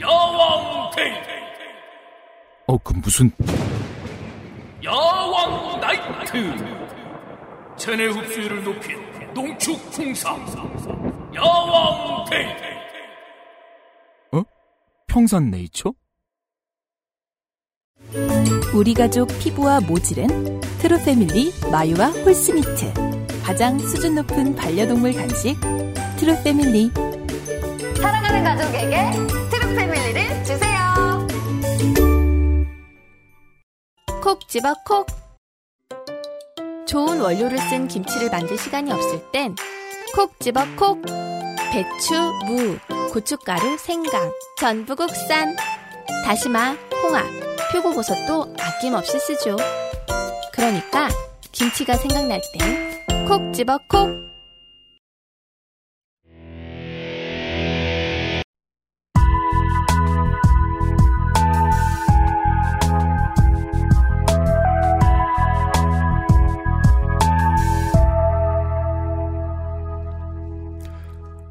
여왕 0.00 0.90
데이 0.96 1.12
어 2.66 2.78
그 2.78 2.92
무슨. 2.94 3.30
여왕 4.82 5.80
나이트! 5.80 6.56
체내 7.76 8.06
흡수율을 8.06 8.64
높인 8.64 8.96
농축 9.34 9.90
풍상! 9.90 10.44
여왕 11.34 12.24
데이 12.30 12.46
평산 15.06 15.48
네이처? 15.50 15.92
우리 18.74 18.94
가족 18.94 19.28
피부와 19.38 19.80
모질은 19.80 20.60
트루 20.80 20.98
패밀리 21.04 21.52
마유와 21.70 22.08
홀스미트 22.08 23.03
가장 23.44 23.78
수준 23.78 24.14
높은 24.14 24.54
반려동물 24.56 25.12
간식 25.12 25.60
트루 26.16 26.34
패밀리 26.42 26.90
사랑하는 28.00 28.42
가족에게 28.42 29.10
트루 29.50 29.74
패밀리를 29.74 30.44
주세요. 30.44 31.26
콕 34.22 34.48
집어 34.48 34.74
콕. 34.86 35.06
좋은 36.86 37.20
원료를 37.20 37.58
쓴 37.58 37.86
김치를 37.86 38.30
만들 38.30 38.56
시간이 38.56 38.90
없을 38.90 39.20
땐 39.30 39.54
콕 40.14 40.40
집어 40.40 40.64
콕. 40.76 41.02
배추, 41.70 42.14
무, 42.46 42.78
고춧가루, 43.12 43.76
생강, 43.76 44.32
전부 44.58 44.96
국산. 44.96 45.54
다시마, 46.24 46.76
홍합, 47.02 47.26
표고버섯도 47.72 48.54
아낌없이 48.58 49.18
쓰죠. 49.18 49.56
그러니까 50.52 51.08
김치가 51.52 51.94
생각날 51.96 52.40
땐 52.58 52.83
콕 53.26 53.52
집어 53.54 53.78
콕. 53.88 54.22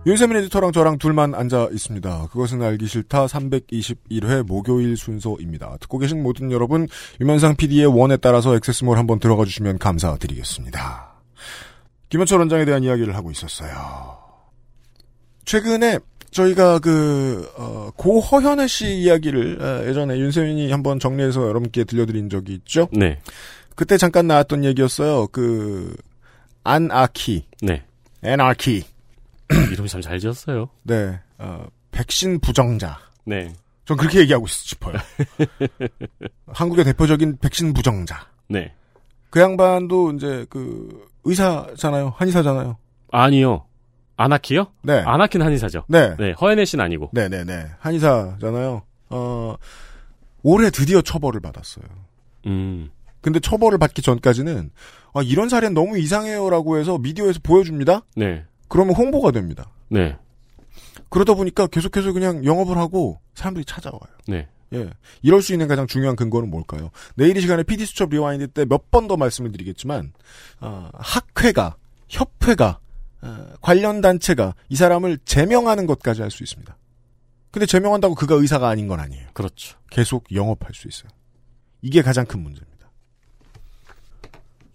윤세민 0.05 0.37
에디터랑 0.37 0.73
저랑 0.73 0.97
둘만 0.99 1.33
앉아 1.33 1.69
있습니다. 1.71 2.27
그것은 2.31 2.61
알기 2.61 2.87
싫다 2.87 3.25
321회 3.25 4.45
목요일 4.45 4.97
순서입니다. 4.97 5.77
듣고 5.79 5.97
계신 5.97 6.21
모든 6.21 6.51
여러분 6.51 6.87
유면상 7.19 7.55
PD의 7.55 7.87
원에 7.87 8.17
따라서 8.17 8.55
액세스몰 8.55 8.97
한번 8.97 9.19
들어가 9.19 9.45
주시면 9.45 9.79
감사드리겠습니다. 9.79 11.12
김현철 12.13 12.37
원장에 12.37 12.63
대한 12.63 12.83
이야기를 12.83 13.15
하고 13.15 13.31
있었어요. 13.31 13.73
최근에 15.45 15.97
저희가 16.29 16.77
그 16.77 17.51
어, 17.57 17.89
고허현애 17.97 18.67
씨 18.67 18.99
이야기를 18.99 19.59
어, 19.59 19.87
예전에 19.87 20.19
윤세민이 20.19 20.69
한번 20.71 20.99
정리해서 20.99 21.47
여러분께 21.47 21.85
들려드린 21.85 22.29
적이 22.29 22.53
있죠. 22.53 22.87
네. 22.91 23.19
그때 23.75 23.97
잠깐 23.97 24.27
나왔던 24.27 24.63
얘기였어요. 24.63 25.25
그 25.29 25.95
안아키, 26.63 27.47
네. 27.63 27.83
에나키. 28.21 28.83
이름이 29.71 29.89
참 29.89 29.99
잘 29.99 30.19
지었어요. 30.19 30.69
네, 30.83 31.19
어, 31.39 31.65
백신 31.89 32.41
부정자. 32.41 32.99
네. 33.25 33.53
전 33.85 33.97
그렇게 33.97 34.19
얘기하고 34.19 34.45
싶어요. 34.45 34.97
한국의 36.45 36.85
대표적인 36.85 37.37
백신 37.37 37.73
부정자. 37.73 38.27
네. 38.49 38.71
그 39.31 39.39
양반도 39.39 40.11
이제 40.11 40.45
그 40.51 41.11
의사잖아요. 41.23 42.13
한의사잖아요. 42.17 42.77
아니요. 43.11 43.65
아나키요? 44.15 44.67
네. 44.83 44.99
아나키는 45.05 45.45
한의사죠. 45.45 45.85
네. 45.87 46.15
네. 46.17 46.33
허연애 46.39 46.65
씨는 46.65 46.83
아니고. 46.85 47.09
네네네. 47.13 47.65
한의사잖아요. 47.79 48.83
어, 49.09 49.55
올해 50.43 50.69
드디어 50.69 51.01
처벌을 51.01 51.39
받았어요. 51.39 51.85
음. 52.47 52.89
근데 53.21 53.39
처벌을 53.39 53.77
받기 53.77 54.01
전까지는 54.01 54.71
아, 55.13 55.21
이런 55.23 55.47
사례는 55.47 55.73
너무 55.73 55.97
이상해요라고 55.97 56.77
해서 56.77 56.97
미디어에서 56.97 57.39
보여줍니다. 57.41 58.01
네. 58.15 58.43
그러면 58.67 58.95
홍보가 58.95 59.31
됩니다. 59.31 59.69
네. 59.89 60.17
그러다 61.09 61.33
보니까 61.35 61.67
계속해서 61.67 62.11
그냥 62.11 62.43
영업을 62.43 62.77
하고 62.77 63.19
사람들이 63.35 63.65
찾아와요. 63.65 63.99
네. 64.27 64.47
예. 64.73 64.89
이럴 65.21 65.41
수 65.41 65.53
있는 65.53 65.67
가장 65.67 65.85
중요한 65.87 66.15
근거는 66.15 66.49
뭘까요? 66.49 66.89
내일 67.15 67.37
이 67.37 67.41
시간에 67.41 67.63
PD 67.63 67.85
수첩 67.85 68.09
rewind 68.09 68.47
때 68.49 68.65
몇 68.65 68.89
번 68.91 69.07
더 69.07 69.17
말씀을 69.17 69.51
드리겠지만, 69.51 70.13
어, 70.61 70.89
학회가, 70.93 71.75
협회가, 72.09 72.79
어, 73.21 73.47
관련 73.61 74.01
단체가 74.01 74.55
이 74.69 74.75
사람을 74.75 75.19
제명하는 75.25 75.85
것까지 75.85 76.21
할 76.21 76.31
수 76.31 76.43
있습니다. 76.43 76.75
근데 77.51 77.65
제명한다고 77.67 78.15
그가 78.15 78.33
의사가 78.35 78.67
아닌 78.67 78.87
건 78.87 78.99
아니에요. 78.99 79.27
그렇죠. 79.33 79.77
계속 79.91 80.25
영업할 80.33 80.73
수 80.73 80.87
있어요. 80.87 81.09
이게 81.83 82.01
가장 82.01 82.25
큰 82.25 82.39
문제입니다. 82.41 82.89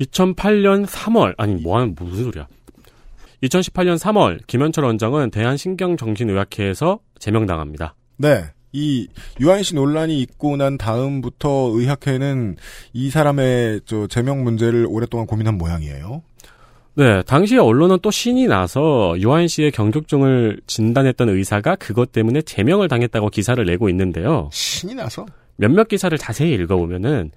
2008년 0.00 0.86
3월 0.86 1.34
아니 1.38 1.56
뭐하는 1.56 1.94
무슨 1.96 2.24
소리야? 2.24 2.46
2018년 3.42 3.98
3월 3.98 4.46
김현철 4.46 4.84
원장은 4.84 5.30
대한신경정신의학회에서 5.32 7.00
제명당합니다. 7.18 7.94
네. 8.16 8.52
이 8.72 9.08
유한 9.40 9.62
씨 9.62 9.74
논란이 9.74 10.20
있고 10.22 10.56
난 10.56 10.76
다음부터 10.78 11.70
의학회는 11.74 12.56
이 12.92 13.10
사람의 13.10 13.80
저 13.86 14.06
제명 14.06 14.44
문제를 14.44 14.86
오랫동안 14.88 15.26
고민한 15.26 15.56
모양이에요. 15.58 16.22
네, 16.94 17.22
당시에 17.22 17.58
언론은 17.58 17.98
또 18.02 18.10
신이 18.10 18.48
나서 18.48 19.14
유한 19.20 19.46
씨의 19.46 19.70
경족증을 19.70 20.60
진단했던 20.66 21.28
의사가 21.28 21.76
그것 21.76 22.10
때문에 22.10 22.42
제명을 22.42 22.88
당했다고 22.88 23.30
기사를 23.30 23.64
내고 23.64 23.88
있는데요. 23.88 24.50
신이 24.52 24.94
나서? 24.94 25.24
몇몇 25.56 25.86
기사를 25.88 26.16
자세히 26.18 26.52
읽어보면은 26.54 27.30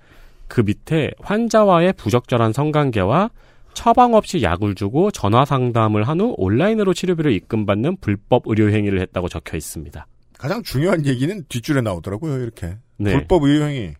그 0.48 0.62
밑에 0.62 1.12
환자와의 1.22 1.94
부적절한 1.94 2.54
성관계와 2.54 3.30
처방 3.74 4.16
없이 4.16 4.42
약을 4.42 4.76
주고 4.76 5.12
전화 5.12 5.46
상담을 5.46 6.08
한 6.08 6.20
후 6.20 6.34
온라인으로 6.38 6.94
치료비를 6.94 7.32
입금받는 7.32 7.98
불법 8.02 8.44
의료 8.48 8.70
행위를 8.70 9.00
했다고 9.00 9.30
적혀 9.30 9.56
있습니다. 9.58 10.06
가장 10.42 10.64
중요한 10.64 11.06
얘기는 11.06 11.46
뒷줄에 11.50 11.82
나오더라고요, 11.82 12.42
이렇게. 12.42 12.76
네. 12.98 13.12
불법 13.12 13.44
의료행위. 13.44 13.94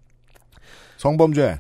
성범죄. 0.98 1.60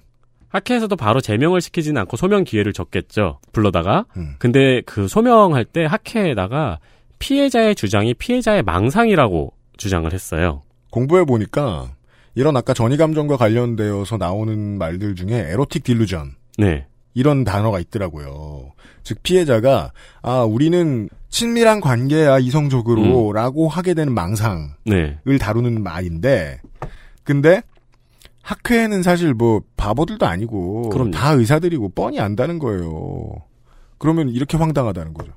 학회에서도 0.49 0.95
바로 0.95 1.21
제명을 1.21 1.61
시키지는 1.61 2.01
않고 2.01 2.17
소명 2.17 2.43
기회를 2.43 2.73
줬겠죠. 2.73 3.39
불러다가. 3.51 4.07
음. 4.17 4.37
근데 4.39 4.81
그 4.87 5.07
소명할 5.07 5.65
때 5.65 5.85
학회에다가 5.85 6.79
피해자의 7.19 7.75
주장이 7.75 8.15
피해자의 8.15 8.63
망상이라고 8.63 9.53
주장을 9.77 10.11
했어요. 10.11 10.63
공부해 10.89 11.25
보니까 11.25 11.93
이런 12.33 12.57
아까 12.57 12.73
전이 12.73 12.97
감정과 12.97 13.37
관련되어서 13.37 14.17
나오는 14.17 14.79
말들 14.79 15.13
중에 15.13 15.45
에로틱 15.51 15.83
딜루전 15.83 16.33
네. 16.57 16.87
이런 17.13 17.43
단어가 17.43 17.79
있더라고요. 17.79 18.71
즉 19.03 19.21
피해자가 19.23 19.91
아 20.21 20.43
우리는 20.43 21.09
친밀한 21.29 21.79
관계야 21.81 22.39
이성적으로라고 22.39 23.69
하게 23.69 23.93
되는 23.93 24.13
망상을 24.13 24.69
네. 24.85 25.17
다루는 25.39 25.81
말인데 25.81 26.59
근데 27.23 27.61
학회는 28.41 29.03
사실 29.03 29.33
뭐 29.33 29.61
바보들도 29.77 30.25
아니고 30.25 30.89
그럼요. 30.89 31.11
다 31.11 31.31
의사들이고 31.31 31.89
뻔히 31.89 32.19
안다는 32.19 32.59
거예요. 32.59 33.31
그러면 33.97 34.29
이렇게 34.29 34.57
황당하다는 34.57 35.13
거죠. 35.13 35.31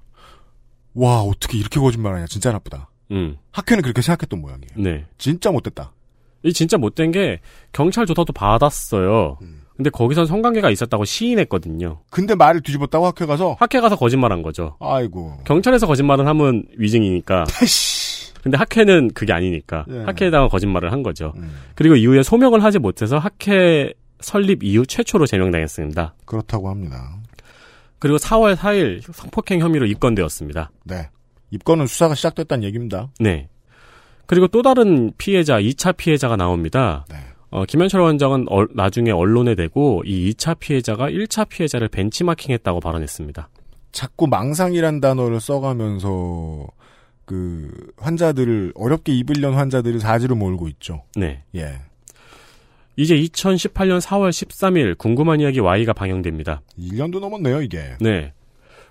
와 0.95 1.21
어떻게 1.21 1.59
이렇게 1.59 1.81
거짓말하냐 1.81 2.27
진짜 2.27 2.51
나쁘다. 2.53 2.91
음. 3.11 3.37
학회는 3.53 3.83
그렇게 3.83 4.01
생각했던 4.03 4.41
모양이에요. 4.41 4.71
네. 4.77 5.05
진짜 5.19 5.51
못됐다. 5.51 5.93
이 6.43 6.53
진짜 6.53 6.77
못된 6.77 7.11
게 7.11 7.41
경찰 7.73 8.07
조사도 8.07 8.33
받았어요. 8.33 9.39
근데 9.77 9.91
거기선 9.91 10.27
성관계가 10.27 10.71
있었다고 10.71 11.05
시인했거든요. 11.05 12.01
근데 12.11 12.35
말을 12.35 12.61
뒤집었다고 12.61 13.07
학회 13.07 13.27
가서 13.27 13.57
학회 13.59 13.81
가서 13.81 13.97
거짓말한 13.97 14.43
거죠. 14.43 14.77
아이고. 14.81 15.39
경찰에서 15.45 15.87
거짓말은 15.87 16.27
하면 16.29 16.65
위증이니까. 16.77 17.45
근데 18.43 18.59
학회는 18.59 19.13
그게 19.15 19.33
아니니까 19.33 19.87
예. 19.91 20.01
학회에다가 20.01 20.49
거짓말을 20.49 20.93
한 20.93 21.03
거죠. 21.03 21.33
음. 21.37 21.57
그리고 21.75 21.97
이후에 21.97 22.23
소명을 22.23 22.63
하지 22.63 22.79
못해서 22.79 23.19
학회 23.19 23.95
설립 24.21 24.63
이후 24.63 24.87
최초로 24.87 25.27
제명당했습니다. 25.27 26.15
그렇다고 26.27 26.69
합니다. 26.69 27.17
그리고 27.99 28.19
4월 28.19 28.55
4일 28.55 29.01
성폭행 29.13 29.61
혐의로 29.61 29.87
입건되었습니다. 29.87 30.71
네. 30.85 31.09
입건은 31.51 31.87
수사가 31.87 32.15
시작됐다는 32.15 32.65
얘기입니다. 32.65 33.09
네. 33.19 33.49
그리고 34.27 34.47
또 34.49 34.63
다른 34.63 35.13
피해자, 35.17 35.59
2차 35.59 35.97
피해자가 35.97 36.37
나옵니다. 36.37 37.07
네. 37.09 37.17
어, 37.55 37.65
김현철 37.65 38.01
원장은 38.01 38.47
얼- 38.49 38.67
나중에 38.75 39.13
언론에 39.13 39.55
대고 39.55 40.03
이 40.05 40.29
2차 40.33 40.59
피해자가 40.59 41.09
1차 41.09 41.49
피해자를 41.49 41.87
벤치마킹했다고 41.87 42.81
발언했습니다. 42.81 43.49
자꾸 43.93 44.27
망상이란 44.27 45.01
단어를 45.01 45.39
써가면서 45.41 46.67
그 47.25 47.71
환자들을 47.97 48.73
어렵게 48.75 49.13
입으려는 49.15 49.57
환자들을 49.57 50.01
사지로 50.01 50.35
몰고 50.35 50.67
있죠. 50.67 51.05
네. 51.15 51.45
예. 51.55 51.77
이제 52.97 53.15
2018년 53.17 54.01
4월 54.01 54.31
13일 54.31 54.99
궁금한 54.99 55.39
이야기 55.41 55.61
Y가 55.61 55.93
방영됩니다. 55.93 56.61
1년도 56.77 57.21
넘었네요, 57.21 57.63
이게. 57.63 57.97
네. 58.01 58.33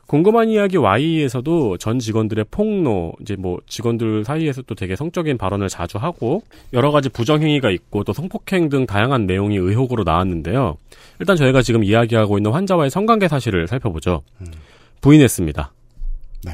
궁금한 0.08 0.49
이야기 0.49 0.78
Y에서도 0.78 1.78
전 1.78 1.97
직원들의 1.97 2.45
폭로, 2.51 3.14
이제 3.22 3.36
뭐 3.36 3.60
직원들 3.68 4.26
사이에서 4.26 4.62
또 4.64 4.76
되게 4.76 4.95
성적인 4.95 5.38
발언을 5.38 5.70
자주 5.70 5.97
하고 5.97 6.43
여러 6.74 6.91
가지 6.91 7.10
부정행위가 7.10 7.72
있고 7.72 8.04
또 8.04 8.14
성폭행 8.14 8.70
등 8.70 8.86
다양한 8.86 9.26
내용이 9.26 9.58
의혹으로 9.58 10.04
나왔는데요. 10.04 10.78
일단 11.20 11.38
저희가 11.38 11.62
지금 11.62 11.84
이야기하고 11.84 12.38
있는 12.38 12.51
환자와의 12.51 12.89
성관계 12.89 13.28
사실을 13.28 13.68
살펴보죠. 13.68 14.24
부인했습니다. 15.01 15.72
네. 16.45 16.51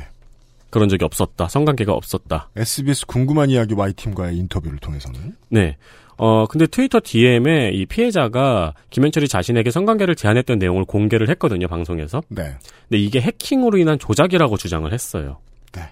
그런 0.70 0.88
적이 0.88 1.06
없었다. 1.06 1.47
성관계가 1.47 1.91
없었다. 1.91 2.50
SBS 2.56 3.08
궁금한 3.08 3.50
이야기 3.50 3.74
Y팀과의 3.74 4.38
인터뷰를 4.38 4.78
통해서는 4.78 5.36
네. 5.50 5.78
어, 6.20 6.46
근데 6.48 6.68
트위터 6.68 7.00
DM에 7.02 7.72
이 7.72 7.86
피해자가 7.86 8.74
김현철이 8.90 9.30
자신에게 9.30 9.72
성관계를 9.72 10.16
제안했던 10.16 10.60
내용을 10.60 10.84
공개를 10.84 11.30
했거든요, 11.30 11.68
방송에서. 11.68 12.22
네. 12.28 12.56
근데 12.90 12.98
이게 12.98 13.22
해킹으로 13.22 13.78
인한 13.78 13.98
조작이라고 13.98 14.58
주장을 14.58 14.92
했어요. 14.92 15.38
네. 15.72 15.84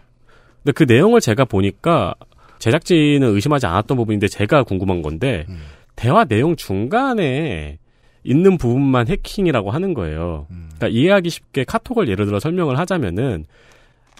근데 0.64 0.74
그 0.74 0.84
내용을 0.84 1.22
제가 1.22 1.46
보니까 1.46 2.14
제작진은 2.60 3.36
의심하지 3.36 3.68
않았던 3.68 3.96
부분인데 3.96 4.28
제가 4.28 4.64
궁금한 4.64 5.02
건데 5.02 5.46
음. 5.48 5.62
대화 5.96 6.26
내용 6.26 6.58
중간에 6.58 7.78
있는 8.24 8.58
부분만 8.58 9.08
해킹이라고 9.08 9.72
하는 9.72 9.94
거예요. 9.94 10.48
그러니까 10.50 10.88
이해하기 10.90 11.30
쉽게 11.30 11.64
카톡을 11.64 12.10
예를 12.10 12.26
들어 12.26 12.42
설명을 12.42 12.78
하자면은 12.78 13.46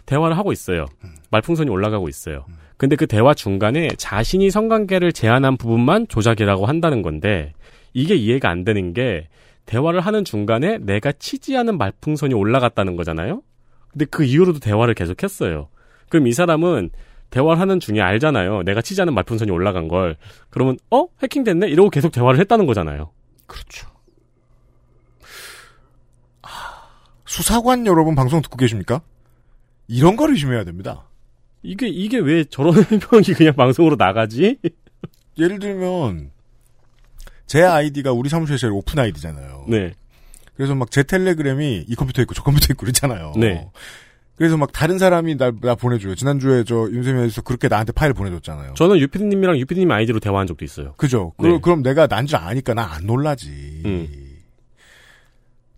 대화를 0.06 0.38
하고 0.38 0.54
있어요. 0.54 0.86
말풍선이 1.32 1.70
올라가고 1.70 2.08
있어요. 2.08 2.46
근데 2.78 2.96
그 2.96 3.08
대화 3.08 3.34
중간에 3.34 3.90
자신이 3.98 4.52
성관계를 4.52 5.12
제안한 5.12 5.58
부분만 5.58 6.08
조작이라고 6.08 6.66
한다는 6.66 7.02
건데 7.02 7.54
이게 7.94 8.16
이해가 8.16 8.50
안 8.50 8.64
되는 8.64 8.94
게 8.94 9.28
대화를 9.66 10.00
하는 10.00 10.24
중간에 10.24 10.78
내가 10.78 11.12
치지하는 11.12 11.78
말풍선이 11.78 12.34
올라갔다는 12.34 12.96
거잖아요. 12.96 13.42
근데 13.92 14.06
그 14.06 14.24
이후로도 14.24 14.60
대화를 14.60 14.94
계속했어요. 14.94 15.70
그럼 16.10 16.28
이 16.28 16.34
사람은 16.34 16.92
대화를 17.32 17.60
하는 17.60 17.80
중에 17.80 18.00
알잖아요. 18.00 18.64
내가 18.64 18.82
치지하는 18.82 19.14
말풍선이 19.14 19.52
올라간 19.52 19.88
걸. 19.88 20.16
그러면 20.50 20.78
어 20.92 21.08
해킹됐네 21.22 21.68
이러고 21.68 21.90
계속 21.90 22.12
대화를 22.12 22.40
했다는 22.40 22.66
거잖아요. 22.66 23.12
그렇죠. 23.48 23.88
수사관 27.26 27.86
여러분 27.86 28.16
방송 28.16 28.42
듣고 28.42 28.56
계십니까? 28.58 29.02
이런 29.88 30.16
걸 30.16 30.32
의심해야 30.32 30.64
됩니다. 30.64 31.08
이게 31.64 31.88
이게 31.88 32.18
왜 32.20 32.44
저런 32.46 32.76
해명이 32.84 33.34
그냥 33.36 33.54
방송으로 33.56 33.96
나가지? 33.98 34.58
예를 35.38 35.60
들면 35.60 36.32
제 37.46 37.62
아이디가 37.64 38.12
우리 38.14 38.30
사무실에 38.30 38.58
제일 38.58 38.74
오픈 38.74 39.00
아이디잖아요. 39.00 39.66
네. 39.68 39.94
그래서 40.56 40.74
막 40.76 40.90
제 40.90 41.04
텔레그램이 41.04 41.86
이 41.88 41.96
컴퓨터에 41.96 42.24
있고 42.24 42.34
저 42.34 42.42
컴퓨터에 42.44 42.74
있고 42.74 42.82
그렇잖아요. 42.82 43.34
네. 43.38 43.68
그래서 44.36 44.56
막 44.56 44.72
다른 44.72 45.00
사람이 45.00 45.36
나, 45.38 45.52
나 45.62 45.74
보내줘요. 45.76 46.14
지난주에 46.16 46.64
저 46.64 46.88
윤세민에서 46.92 47.42
그렇게 47.42 47.68
나한테 47.68 47.92
파일 47.92 48.14
보내줬잖아요. 48.14 48.76
저는 48.76 49.00
유피디님이랑 49.00 49.58
유피디님 49.58 49.90
아이디로 49.90 50.20
대화한 50.20 50.46
적도 50.46 50.64
있어요. 50.64 50.94
그죠? 50.98 51.34
네. 51.40 51.58
그, 51.62 51.70
럼 51.70 51.82
내가 51.82 52.06
난 52.08 52.28
줄 52.28 52.38
아니까 52.38 52.74
나 52.76 52.84
안 52.94 53.06
놀라지. 53.08 53.82
음. 53.86 54.08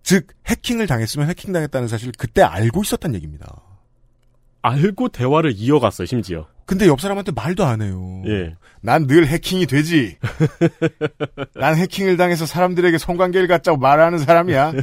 즉 0.04 0.28
해킹을 0.48 0.88
당했으면 0.88 1.30
해킹 1.30 1.54
당했다는 1.54 1.88
사실을 1.88 2.14
그때 2.18 2.42
알고 2.42 2.82
있었단 2.84 3.14
얘기입니다. 3.16 3.62
알고 4.62 5.10
대화를 5.10 5.54
이어갔어요, 5.56 6.06
심지어. 6.06 6.48
근데 6.66 6.86
옆 6.88 7.02
사람한테 7.02 7.32
말도 7.32 7.64
안 7.66 7.82
해요. 7.82 8.22
예. 8.28 8.56
난 8.82 9.08
늘 9.08 9.26
해킹이 9.28 9.66
되지. 9.66 10.18
난 11.56 11.76
해킹을 11.76 12.16
당해서 12.18 12.46
사람들에게 12.46 12.98
성관계를 12.98 13.48
갖자고 13.48 13.78
말하는 13.78 14.20
사람이야. 14.20 14.74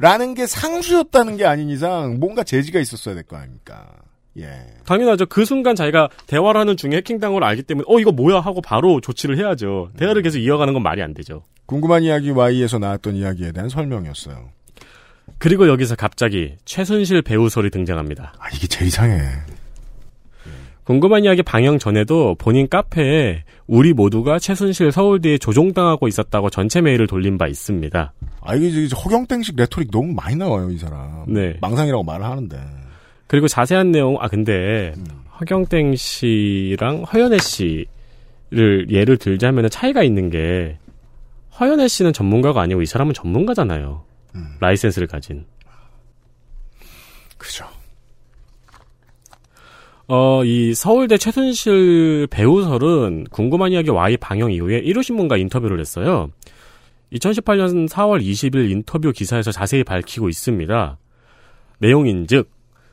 라는 0.00 0.34
게 0.34 0.46
상수였다는 0.46 1.36
게 1.36 1.44
아닌 1.46 1.68
이상 1.68 2.18
뭔가 2.20 2.44
제지가 2.44 2.78
있었어야 2.80 3.14
될 3.14 3.24
거 3.24 3.36
아닙니까. 3.36 3.86
예. 4.38 4.66
당연하죠. 4.86 5.26
그 5.26 5.44
순간 5.44 5.74
자기가 5.74 6.08
대화를 6.28 6.60
하는 6.60 6.76
중에 6.76 6.92
해킹당을 6.92 7.42
알기 7.42 7.64
때문에 7.64 7.84
어 7.88 7.98
이거 7.98 8.12
뭐야 8.12 8.38
하고 8.40 8.60
바로 8.62 9.00
조치를 9.00 9.36
해야죠. 9.36 9.90
대화를 9.98 10.22
계속 10.22 10.38
이어가는 10.38 10.72
건 10.72 10.82
말이 10.82 11.02
안 11.02 11.12
되죠. 11.12 11.42
궁금한 11.66 12.04
이야기 12.04 12.30
Y에서 12.30 12.78
나왔던 12.78 13.16
이야기에 13.16 13.50
대한 13.52 13.68
설명이었어요. 13.68 14.50
그리고 15.38 15.68
여기서 15.68 15.94
갑자기 15.94 16.54
최순실 16.64 17.22
배후설이 17.22 17.70
등장합니다. 17.70 18.34
아, 18.38 18.48
이게 18.54 18.66
제일 18.66 18.88
이상해. 18.88 19.20
궁금한 20.84 21.24
이야기 21.24 21.42
방영 21.42 21.78
전에도 21.78 22.34
본인 22.38 22.66
카페에 22.66 23.44
우리 23.66 23.92
모두가 23.92 24.38
최순실 24.38 24.90
서울대에 24.90 25.36
조종당하고 25.36 26.08
있었다고 26.08 26.48
전체 26.48 26.80
메일을 26.80 27.06
돌린 27.06 27.36
바 27.36 27.46
있습니다. 27.46 28.12
아, 28.40 28.54
이게 28.54 28.68
이제 28.68 28.96
허경땡식 28.96 29.54
레토릭 29.56 29.90
너무 29.90 30.14
많이 30.14 30.34
나와요, 30.34 30.70
이 30.70 30.78
사람. 30.78 31.24
네. 31.28 31.58
망상이라고 31.60 32.02
말을 32.02 32.24
하는데. 32.24 32.58
그리고 33.26 33.46
자세한 33.46 33.92
내용, 33.92 34.16
아, 34.18 34.28
근데, 34.28 34.94
허경땡 35.38 35.94
씨랑 35.96 37.04
허연애 37.12 37.36
씨를 37.36 38.86
예를 38.88 39.18
들자면 39.18 39.68
차이가 39.68 40.02
있는 40.02 40.30
게, 40.30 40.78
허연애 41.60 41.86
씨는 41.86 42.14
전문가가 42.14 42.62
아니고 42.62 42.80
이 42.80 42.86
사람은 42.86 43.12
전문가잖아요. 43.12 44.07
라이센스를 44.60 45.06
가진. 45.08 45.46
그죠. 47.36 47.66
어, 50.08 50.42
이 50.44 50.74
서울대 50.74 51.18
최순실 51.18 52.28
배우설은 52.30 53.24
궁금한 53.30 53.72
이야기 53.72 53.90
Y 53.90 54.16
방영 54.16 54.50
이후에 54.52 54.82
1호 54.82 55.02
신문과 55.02 55.36
인터뷰를 55.36 55.78
했어요. 55.80 56.30
2018년 57.12 57.88
4월 57.88 58.22
20일 58.22 58.70
인터뷰 58.70 59.12
기사에서 59.12 59.52
자세히 59.52 59.84
밝히고 59.84 60.28
있습니다. 60.28 60.98
내용인 61.78 62.26
즉, 62.26 62.50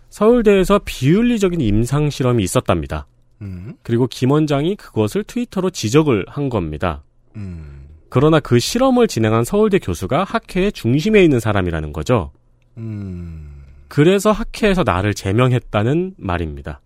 서울대에서 0.10 0.82
비윤리적인 0.86 1.60
임상 1.60 2.10
실험이 2.10 2.44
있었답니다. 2.44 3.08
음. 3.42 3.76
그리고 3.82 4.08
김 4.08 4.32
원장이 4.32 4.76
그것을 4.76 5.24
트위터로 5.24 5.70
지적을 5.70 6.26
한 6.28 6.50
겁니다. 6.50 7.04
음. 7.36 7.75
그러나 8.10 8.40
그 8.40 8.60
실험을 8.60 9.08
진행한 9.08 9.44
서울대 9.44 9.80
교수가 9.80 10.24
학회의 10.24 10.72
중심에 10.72 11.24
있는 11.24 11.40
사람이라는 11.40 11.94
거죠. 11.94 12.32
음. 12.78 13.64
그래서 13.88 14.32
학회에서 14.32 14.84
나를 14.84 15.14
제명했다는 15.14 16.16
말입니다. 16.18 16.82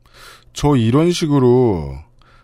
저 0.53 0.75
이런 0.75 1.11
식으로 1.11 1.95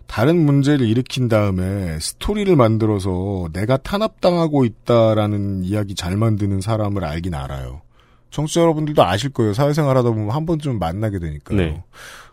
다른 0.08 0.38
문제를 0.46 0.88
일으킨 0.88 1.28
다음에 1.28 2.00
스토리를 2.00 2.56
만들어서 2.56 3.50
내가 3.54 3.78
탄압당하고 3.78 4.66
있다라는 4.66 5.64
이야기 5.64 5.96
잘 5.96 6.16
만드는 6.16 6.62
사람을 6.62 7.04
알긴 7.04 7.34
알아요. 7.34 7.82
청취자 8.30 8.62
여러분들도 8.62 9.04
아실 9.04 9.32
거예요. 9.32 9.54
사회생활 9.54 9.98
하다 9.98 10.10
보면 10.10 10.30
한 10.30 10.46
번쯤 10.46 10.78
만나게 10.78 11.20
되니까요. 11.20 11.58
네. 11.58 11.84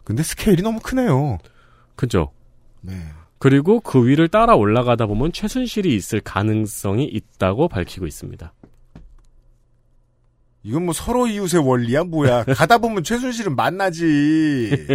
근데 0.05 0.22
스케일이 0.22 0.62
너무 0.62 0.80
크네요. 0.80 1.38
그죠? 1.95 2.30
네. 2.80 2.95
그리고 3.43 3.80
그 3.80 4.07
위를 4.07 4.28
따라 4.28 4.55
올라가다 4.55 5.07
보면 5.07 5.32
최순실이 5.32 5.93
있을 5.97 6.20
가능성이 6.20 7.07
있다고 7.07 7.66
밝히고 7.66 8.07
있습니다. 8.07 8.53
이건 10.62 10.84
뭐 10.84 10.95
서로 10.95 11.26
이웃의 11.26 11.66
원리야 11.66 12.05
뭐야. 12.05 12.45
가다 12.55 12.78
보면 12.78 13.03
최순실은 13.03 13.57
만나지. 13.57 14.86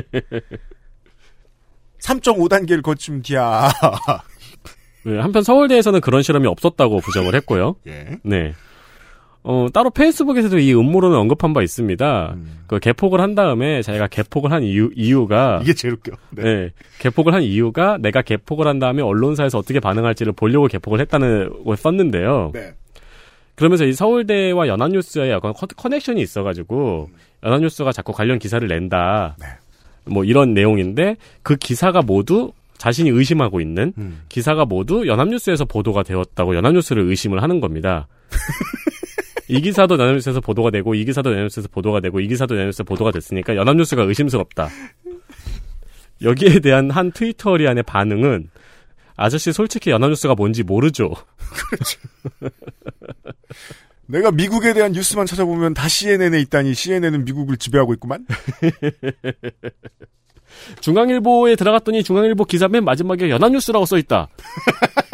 3.5단계를 2.00 2.82
거치면 2.84 3.22
뒤야. 3.24 3.70
네, 5.04 5.20
한편 5.20 5.44
서울대에서는 5.44 6.00
그런 6.00 6.22
실험이 6.22 6.48
없었다고 6.48 7.02
부정을 7.02 7.36
했고요. 7.36 7.76
예. 7.88 8.18
네. 8.24 8.54
어, 9.50 9.68
따로 9.74 9.90
페이스북에서도 9.90 10.60
이 10.60 10.74
음모론을 10.74 11.18
언급한 11.18 11.54
바 11.54 11.62
있습니다. 11.64 12.36
그 12.68 12.80
개폭을 12.80 13.22
한 13.22 13.34
다음에 13.34 13.82
자기가 13.82 14.08
개폭을 14.08 14.52
한 14.52 14.62
이유, 14.64 14.90
이유가 14.94 15.62
이게 15.64 15.74
제일 15.74 15.94
웃겨. 15.94 16.12
네. 16.32 16.44
네. 16.44 16.70
개폭을 17.00 17.34
한 17.34 17.44
이유가 17.44 17.98
내가 17.98 18.22
개폭을 18.22 18.68
한 18.68 18.78
다음에 18.80 19.02
언론사에서 19.02 19.58
어떻게 19.58 19.80
반응할지를 19.80 20.34
보려고 20.34 20.68
개폭을 20.68 21.00
했다는 21.00 21.64
걸 21.64 21.78
썼는데요. 21.78 22.52
네. 22.54 22.74
그러면서 23.56 23.86
이 23.86 23.94
서울대와 23.94 24.68
연합뉴스에 24.68 25.32
약간 25.32 25.54
커- 25.54 25.66
커넥션이 25.66 26.22
있어가지고 26.22 27.10
연합뉴스가 27.44 27.94
자꾸 27.94 28.12
관련 28.12 28.40
기사를 28.40 28.68
낸다. 28.68 29.38
뭐 30.04 30.26
이런 30.26 30.54
내용인데 30.54 31.16
그 31.42 31.56
기사가 31.56 32.02
모두 32.02 32.52
자신이 32.78 33.10
의심하고 33.10 33.62
있는 33.62 33.94
음. 33.98 34.24
기사가 34.28 34.66
모두 34.66 35.08
연합뉴스에서 35.08 35.64
보도가 35.64 36.04
되었다고 36.04 36.54
연합뉴스를 36.58 37.04
의심을 37.04 37.42
하는 37.42 37.62
겁니다. 37.62 38.08
이 39.50 39.62
기사도 39.62 39.98
연합뉴스에서 39.98 40.42
보도가 40.42 40.72
되고 40.72 40.94
이 40.94 41.06
기사도 41.06 41.32
연합뉴스에서 41.32 41.70
보도가 41.70 42.02
되고 42.02 42.20
이 42.20 42.28
기사도 42.28 42.56
연합뉴스에서 42.56 42.84
보도가 42.84 43.12
됐으니까 43.12 43.56
연합뉴스가 43.56 44.04
의심스럽다. 44.04 44.70
여기에 46.22 46.60
대한 46.60 46.90
한 46.92 47.12
트위터리안의 47.12 47.84
반응은 47.84 48.50
아저씨 49.16 49.54
솔직히 49.54 49.92
연합뉴스가 49.92 50.36
뭔지 50.36 50.64
모르죠. 50.64 51.14
내가 54.08 54.32
미국에 54.32 54.74
대한 54.74 54.92
뉴스만 54.94 55.26
찾아보면 55.26 55.74
다 55.74 55.88
CNN에 55.88 56.40
있다니 56.42 56.74
CNN은 56.74 57.26
미국을 57.26 57.58
지배하고 57.58 57.94
있구만. 57.94 58.26
중앙일보에 60.82 61.56
들어갔더니 61.56 62.04
중앙일보 62.04 62.46
기사 62.46 62.68
맨 62.68 62.84
마지막에 62.84 63.30
연합뉴스라고 63.30 63.86
써있다. 63.86 64.28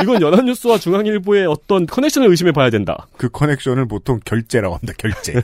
이건 0.02 0.22
연합뉴스와 0.22 0.78
중앙일보의 0.78 1.46
어떤 1.48 1.86
커넥션을 1.86 2.30
의심해 2.30 2.52
봐야 2.52 2.70
된다. 2.70 3.08
그 3.18 3.30
커넥션을 3.30 3.88
보통 3.88 4.20
결제라고 4.26 4.76
합니다. 4.76 4.94
결제. 4.98 5.41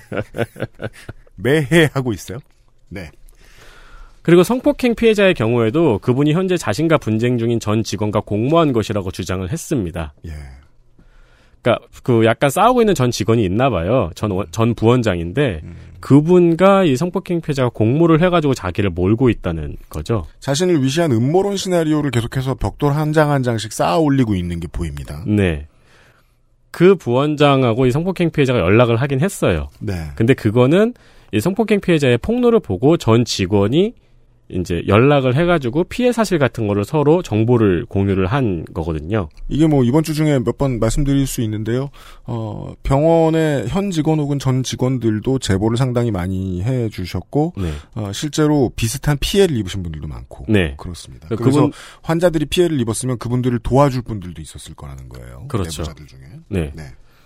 매해 1.35 1.89
하고 1.93 2.11
있어요. 2.13 2.39
네. 2.89 3.09
그리고 4.21 4.43
성폭행 4.43 4.95
피해자의 4.95 5.33
경우에도 5.33 5.97
그분이 5.99 6.33
현재 6.33 6.57
자신과 6.57 6.97
분쟁 6.97 7.37
중인 7.37 7.59
전 7.59 7.83
직원과 7.83 8.21
공모한 8.21 8.73
것이라고 8.73 9.11
주장을 9.11 9.49
했습니다. 9.49 10.13
예. 10.27 10.31
그러니까 11.61 11.85
그 12.03 12.23
약간 12.25 12.49
싸우고 12.49 12.81
있는 12.81 12.95
전 12.95 13.11
직원이 13.11 13.43
있나 13.43 13.69
봐요. 13.69 14.09
전, 14.15 14.31
원- 14.31 14.47
전 14.51 14.73
부원장인데 14.75 15.61
그분과 15.99 16.85
이 16.85 16.95
성폭행 16.95 17.41
피해자가 17.41 17.69
공모를 17.69 18.21
해가지고 18.21 18.53
자기를 18.53 18.89
몰고 18.91 19.29
있다는 19.29 19.75
거죠. 19.89 20.25
자신을 20.39 20.81
위시한 20.81 21.11
음모론 21.11 21.57
시나리오를 21.57 22.11
계속해서 22.11 22.55
벽돌 22.55 22.93
한 22.93 23.11
장 23.11 23.29
한 23.29 23.43
장씩 23.43 23.73
쌓아 23.73 23.97
올리고 23.97 24.35
있는 24.35 24.59
게 24.61 24.67
보입니다. 24.71 25.23
네. 25.27 25.67
그 26.71 26.95
부원장하고 26.95 27.87
이 27.87 27.91
성폭행 27.91 28.29
피해자가 28.31 28.59
연락을 28.59 28.95
하긴 28.97 29.19
했어요. 29.21 29.69
네. 29.79 29.93
근데 30.15 30.33
그거는 30.33 30.93
이 31.33 31.39
성폭행 31.39 31.81
피해자의 31.81 32.17
폭로를 32.19 32.59
보고 32.59 32.95
전 32.97 33.25
직원이 33.25 33.93
이제 34.51 34.83
연락을 34.87 35.35
해가지고 35.35 35.83
피해 35.85 36.11
사실 36.11 36.39
같은 36.39 36.67
거를 36.67 36.83
서로 36.83 37.21
정보를 37.21 37.85
공유를 37.85 38.25
한 38.27 38.65
거거든요. 38.73 39.29
이게 39.47 39.67
뭐 39.67 39.83
이번 39.83 40.03
주 40.03 40.13
중에 40.13 40.39
몇 40.39 40.57
번 40.57 40.79
말씀드릴 40.79 41.25
수 41.27 41.41
있는데요. 41.41 41.89
어, 42.25 42.73
병원의 42.83 43.67
현 43.69 43.91
직원 43.91 44.19
혹은 44.19 44.39
전 44.39 44.63
직원들도 44.63 45.39
제보를 45.39 45.77
상당히 45.77 46.11
많이 46.11 46.61
해 46.63 46.89
주셨고 46.89 47.53
네. 47.57 47.71
어, 47.95 48.11
실제로 48.11 48.71
비슷한 48.75 49.17
피해를 49.19 49.55
입으신 49.57 49.83
분들도 49.83 50.07
많고 50.07 50.45
네. 50.49 50.73
그렇습니다. 50.77 51.27
그 51.29 51.35
그래서 51.35 51.59
그분- 51.61 51.71
환자들이 52.01 52.45
피해를 52.47 52.79
입었으면 52.81 53.17
그분들을 53.19 53.59
도와줄 53.59 54.01
분들도 54.01 54.41
있었을 54.41 54.73
거라는 54.75 55.07
거예요. 55.09 55.45
그렇죠. 55.47 55.83
내부자들 55.83 56.07
중에. 56.07 56.19
네. 56.49 56.71
네. 56.75 56.83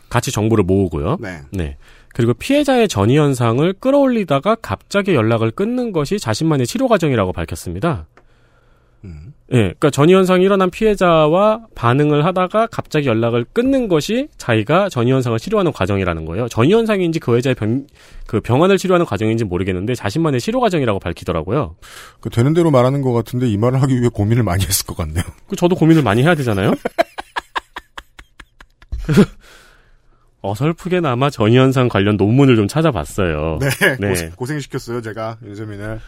같이 0.09 0.32
정보를 0.32 0.63
모으고요. 0.63 1.17
네. 1.21 1.78
그리고 2.14 2.34
피해자의 2.34 2.88
전이 2.88 3.18
현상을 3.18 3.74
끌어올리다가 3.74 4.55
갑자기 4.61 5.16
연락을 5.16 5.51
끊는 5.51 5.91
것이 5.91 6.20
자신만의 6.20 6.68
치료 6.68 6.88
과정이라고 6.88 7.34
밝혔습니다. 7.34 8.05
음. 9.03 9.34
예, 9.51 9.57
그러니까 9.57 9.89
전이 9.89 10.14
현상이 10.14 10.45
일어난 10.45 10.70
피해자와 10.70 11.66
반응을 11.76 12.26
하다가 12.26 12.68
갑자기 12.68 13.07
연락을 13.07 13.45
끊는 13.51 13.88
것이 13.88 14.30
자기가 14.38 14.89
전이 14.89 15.11
현상을 15.11 15.38
치료하는 15.38 15.74
과정이라는 15.74 16.26
거예요. 16.26 16.47
전이 16.47 16.72
현상인지 16.72 17.20
그 17.20 17.36
여자의 17.36 17.55
병, 17.55 17.86
그 18.26 18.39
병원을 18.39 18.78
치료하는 18.78 19.05
과정인지 19.05 19.43
모르겠는데 19.43 19.95
자신만의 19.95 20.39
치료 20.39 20.59
과정이라고 20.61 20.99
밝히더라고요. 20.99 21.76
그 22.22 22.30
되는 22.30 22.53
대로 22.53 22.72
말하는 22.72 23.01
것 23.01 23.11
같은데 23.11 23.49
이 23.49 23.57
말을 23.57 23.82
하기 23.82 23.99
위해 23.99 24.09
고민을 24.11 24.43
많이 24.43 24.64
했을 24.64 24.86
것 24.86 24.95
같네요. 24.95 25.24
그 25.47 25.55
저도 25.55 25.76
고민을 25.76 26.01
많이 26.01 26.24
해야 26.24 26.34
되잖아요. 26.36 26.74
어설프게나마 30.43 31.29
전이 31.29 31.57
현상 31.57 31.87
관련 31.87 32.17
논문을 32.17 32.55
좀 32.55 32.67
찾아봤어요. 32.67 33.57
네. 33.99 34.07
고생, 34.09 34.31
고생시켰어요, 34.35 35.01
제가, 35.01 35.37
윤세민을. 35.43 35.99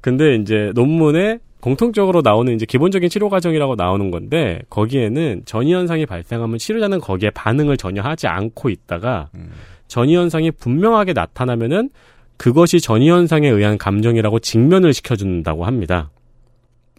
근데 0.00 0.36
이제 0.36 0.70
논문에 0.74 1.38
공통적으로 1.60 2.22
나오는 2.22 2.52
이제 2.54 2.64
기본적인 2.66 3.08
치료 3.08 3.28
과정이라고 3.28 3.74
나오는 3.76 4.10
건데 4.10 4.60
거기에는 4.70 5.42
전이 5.44 5.72
현상이 5.72 6.06
발생하면 6.06 6.58
치료자는 6.58 7.00
거기에 7.00 7.30
반응을 7.30 7.76
전혀 7.76 8.02
하지 8.02 8.26
않고 8.26 8.68
있다가 8.70 9.30
전이 9.86 10.16
현상이 10.16 10.50
분명하게 10.52 11.12
나타나면은 11.12 11.90
그것이 12.36 12.80
전이 12.80 13.08
현상에 13.10 13.48
의한 13.48 13.78
감정이라고 13.78 14.40
직면을 14.40 14.92
시켜준다고 14.92 15.64
합니다. 15.64 16.10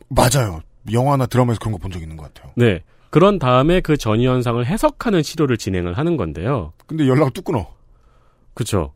맞아요. 0.10 0.62
영화나 0.92 1.26
드라마에서 1.26 1.60
그런 1.60 1.74
거 1.74 1.78
본 1.80 1.92
적 1.92 2.02
있는 2.02 2.16
것 2.16 2.34
같아요. 2.34 2.54
네. 2.56 2.82
그런 3.14 3.38
다음에 3.38 3.80
그 3.80 3.96
전이 3.96 4.26
현상을 4.26 4.66
해석하는 4.66 5.22
치료를 5.22 5.56
진행을 5.58 5.94
하는 6.00 6.18
건데요. 6.18 6.74
근데 6.88 7.08
연락을 7.08 7.32
뚝 7.32 7.46
끊어. 7.46 7.68
그렇죠. 8.56 8.92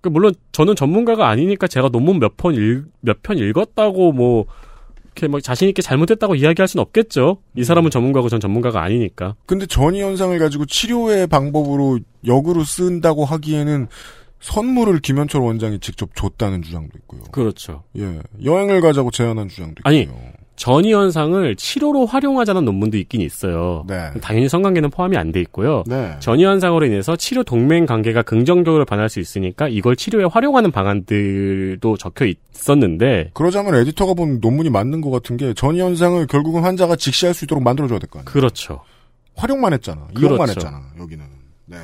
그 0.00 0.08
물론 0.08 0.34
저는 0.50 0.74
전문가가 0.74 1.28
아니니까 1.28 1.68
제가 1.68 1.88
논문 1.90 2.18
몇 2.18 2.36
편 2.36 2.56
읽, 2.56 2.86
몇 3.02 3.22
편 3.22 3.38
읽었다고 3.38 4.10
뭐 4.10 4.46
이렇게 5.04 5.28
막 5.28 5.40
자신 5.40 5.68
있게 5.68 5.80
잘못했다고 5.80 6.34
이야기할 6.34 6.66
수는 6.66 6.82
없겠죠. 6.82 7.38
이 7.54 7.62
사람은 7.62 7.92
전문가고 7.92 8.28
전 8.28 8.40
전문가가 8.40 8.82
아니니까. 8.82 9.36
근데 9.46 9.64
전이 9.66 10.00
현상을 10.00 10.36
가지고 10.40 10.66
치료의 10.66 11.28
방법으로 11.28 12.00
역으로 12.26 12.64
쓴다고 12.64 13.24
하기에는 13.24 13.86
선물을 14.40 14.98
김현철 15.02 15.40
원장이 15.40 15.78
직접 15.78 16.16
줬다는 16.16 16.62
주장도 16.62 16.98
있고요. 16.98 17.20
그렇죠. 17.30 17.84
예. 17.96 18.18
여행을 18.42 18.80
가자고 18.80 19.12
제안한 19.12 19.48
주장도 19.48 19.74
있고요. 19.78 19.84
아니 19.84 20.08
전이 20.54 20.92
현상을 20.92 21.56
치료로 21.56 22.06
활용하자는 22.06 22.64
논문도 22.64 22.96
있긴 22.98 23.20
있어요. 23.22 23.84
네. 23.88 24.10
당연히 24.20 24.48
성관계는 24.48 24.90
포함이 24.90 25.16
안 25.16 25.32
돼 25.32 25.40
있고요. 25.40 25.82
네. 25.86 26.14
전이 26.20 26.44
현상으로 26.44 26.84
인해서 26.86 27.16
치료 27.16 27.42
동맹 27.42 27.86
관계가 27.86 28.22
긍정적으로 28.22 28.84
변할 28.84 29.08
수 29.08 29.18
있으니까 29.18 29.66
이걸 29.68 29.96
치료에 29.96 30.24
활용하는 30.24 30.70
방안들도 30.70 31.96
적혀 31.96 32.26
있었는데 32.26 33.30
그러자면 33.34 33.74
에디터가 33.76 34.14
본 34.14 34.38
논문이 34.40 34.70
맞는 34.70 35.00
것 35.00 35.10
같은 35.10 35.36
게 35.36 35.54
전이 35.54 35.80
현상을 35.80 36.26
결국은 36.26 36.62
환자가 36.62 36.96
직시할 36.96 37.34
수 37.34 37.44
있도록 37.46 37.64
만들어줘야 37.64 37.98
될 37.98 38.08
거 38.10 38.18
아니에요. 38.18 38.30
그렇죠. 38.30 38.80
활용만 39.36 39.72
했잖아. 39.72 40.06
이용만 40.18 40.38
그렇죠. 40.46 40.60
했잖아. 40.60 40.82
여기는. 41.00 41.24
네. 41.66 41.78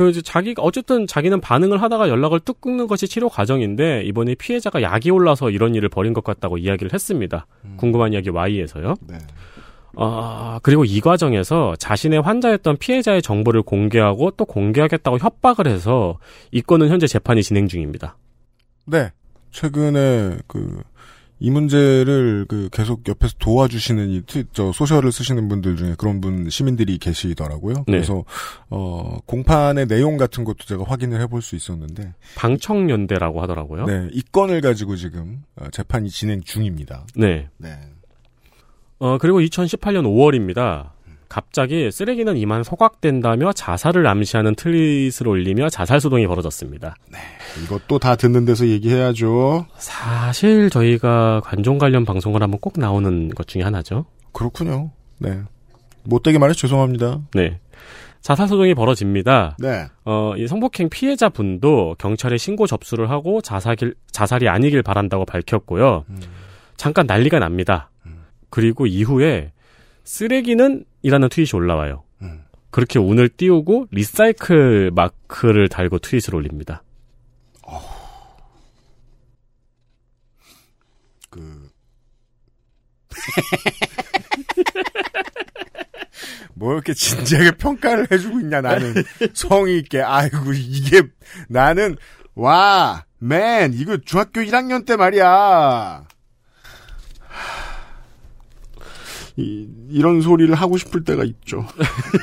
그 0.00 0.08
이제 0.08 0.22
자기가 0.22 0.62
어쨌든 0.62 1.06
자기는 1.06 1.42
반응을 1.42 1.82
하다가 1.82 2.08
연락을 2.08 2.40
뚝 2.40 2.62
끊는 2.62 2.86
것이 2.86 3.06
치료 3.06 3.28
과정인데 3.28 4.02
이번에 4.04 4.34
피해자가 4.34 4.80
약이 4.80 5.10
올라서 5.10 5.50
이런 5.50 5.74
일을 5.74 5.90
벌인 5.90 6.14
것 6.14 6.24
같다고 6.24 6.56
이야기를 6.56 6.94
했습니다. 6.94 7.46
궁금한 7.76 8.14
이야기 8.14 8.30
Y에서요. 8.30 8.94
네. 9.06 9.18
아 9.96 10.58
그리고 10.62 10.86
이 10.86 11.02
과정에서 11.02 11.76
자신의 11.76 12.22
환자였던 12.22 12.78
피해자의 12.78 13.20
정보를 13.20 13.60
공개하고 13.60 14.30
또 14.38 14.46
공개하겠다고 14.46 15.18
협박을 15.18 15.66
해서 15.66 16.18
이 16.50 16.62
건은 16.62 16.88
현재 16.88 17.06
재판이 17.06 17.42
진행 17.42 17.68
중입니다. 17.68 18.16
네. 18.86 19.10
최근에 19.50 20.38
그, 20.46 20.82
이 21.40 21.50
문제를 21.50 22.44
그 22.46 22.68
계속 22.70 23.08
옆에서 23.08 23.34
도와주시는 23.38 24.10
이 24.10 24.22
트, 24.22 24.44
저 24.52 24.72
소셜을 24.72 25.10
쓰시는 25.10 25.48
분들 25.48 25.76
중에 25.76 25.94
그런 25.96 26.20
분 26.20 26.50
시민들이 26.50 26.98
계시더라고요. 26.98 27.74
네. 27.74 27.84
그래서 27.86 28.24
어 28.68 29.18
공판의 29.24 29.86
내용 29.86 30.18
같은 30.18 30.44
것도 30.44 30.66
제가 30.66 30.84
확인을 30.84 31.20
해볼 31.22 31.40
수 31.40 31.56
있었는데 31.56 32.14
방청연대라고 32.36 33.40
하더라고요. 33.42 33.86
네, 33.86 34.08
이 34.12 34.22
건을 34.30 34.60
가지고 34.60 34.96
지금 34.96 35.42
어, 35.56 35.68
재판이 35.70 36.10
진행 36.10 36.42
중입니다. 36.42 37.06
네. 37.16 37.48
네. 37.56 37.78
어, 38.98 39.16
그리고 39.16 39.40
2018년 39.40 40.04
5월입니다. 40.04 40.90
갑자기 41.30 41.92
쓰레기는 41.92 42.36
이만 42.36 42.64
소각된다며 42.64 43.52
자살을 43.52 44.04
암시하는 44.08 44.56
트윗을 44.56 45.28
올리며 45.28 45.68
자살 45.70 46.00
소동이 46.00 46.26
벌어졌습니다. 46.26 46.96
이것도 47.64 48.00
다 48.00 48.16
듣는 48.16 48.44
데서 48.44 48.66
얘기해야죠. 48.66 49.64
사실 49.76 50.70
저희가 50.70 51.40
관종 51.44 51.78
관련 51.78 52.04
방송을 52.04 52.42
하면 52.42 52.58
꼭 52.58 52.74
나오는 52.78 53.28
것 53.28 53.46
중에 53.46 53.62
하나죠. 53.62 54.06
그렇군요. 54.32 54.90
네. 55.18 55.40
못되게 56.02 56.38
말해서 56.38 56.58
죄송합니다. 56.58 57.20
네. 57.34 57.60
자살 58.20 58.48
소동이 58.48 58.74
벌어집니다. 58.74 59.56
네. 59.60 59.86
어, 60.04 60.34
이 60.36 60.48
성폭행 60.48 60.88
피해자 60.88 61.28
분도 61.28 61.94
경찰에 61.98 62.38
신고 62.38 62.66
접수를 62.66 63.08
하고 63.08 63.40
자살길, 63.40 63.94
자살이 64.10 64.48
아니길 64.48 64.82
바란다고 64.82 65.26
밝혔고요. 65.26 66.04
잠깐 66.76 67.06
난리가 67.06 67.38
납니다. 67.38 67.88
그리고 68.50 68.86
이후에 68.86 69.52
쓰레기는 70.02 70.84
이라는 71.02 71.28
트윗이 71.28 71.50
올라와요. 71.54 72.04
그렇게 72.70 72.98
운을 72.98 73.28
띄우고 73.30 73.88
리사이클 73.90 74.92
마크를 74.94 75.68
달고 75.68 75.98
트윗을 75.98 76.34
올립니다. 76.34 76.82
그, 81.30 81.70
뭐 86.54 86.74
이렇게 86.74 86.92
진지하게 86.92 87.52
평가를 87.52 88.08
해주고 88.10 88.40
있냐, 88.40 88.60
나는. 88.60 88.94
성의 89.34 89.78
있게. 89.78 90.02
아이고, 90.02 90.52
이게, 90.52 91.02
나는, 91.48 91.96
와, 92.34 93.04
맨, 93.18 93.72
이거 93.74 93.96
중학교 93.98 94.40
1학년 94.40 94.84
때 94.84 94.96
말이야. 94.96 96.06
이, 99.36 99.68
이런 99.88 100.20
소리를 100.20 100.54
하고 100.54 100.76
싶을 100.76 101.04
때가 101.04 101.24
있죠. 101.24 101.66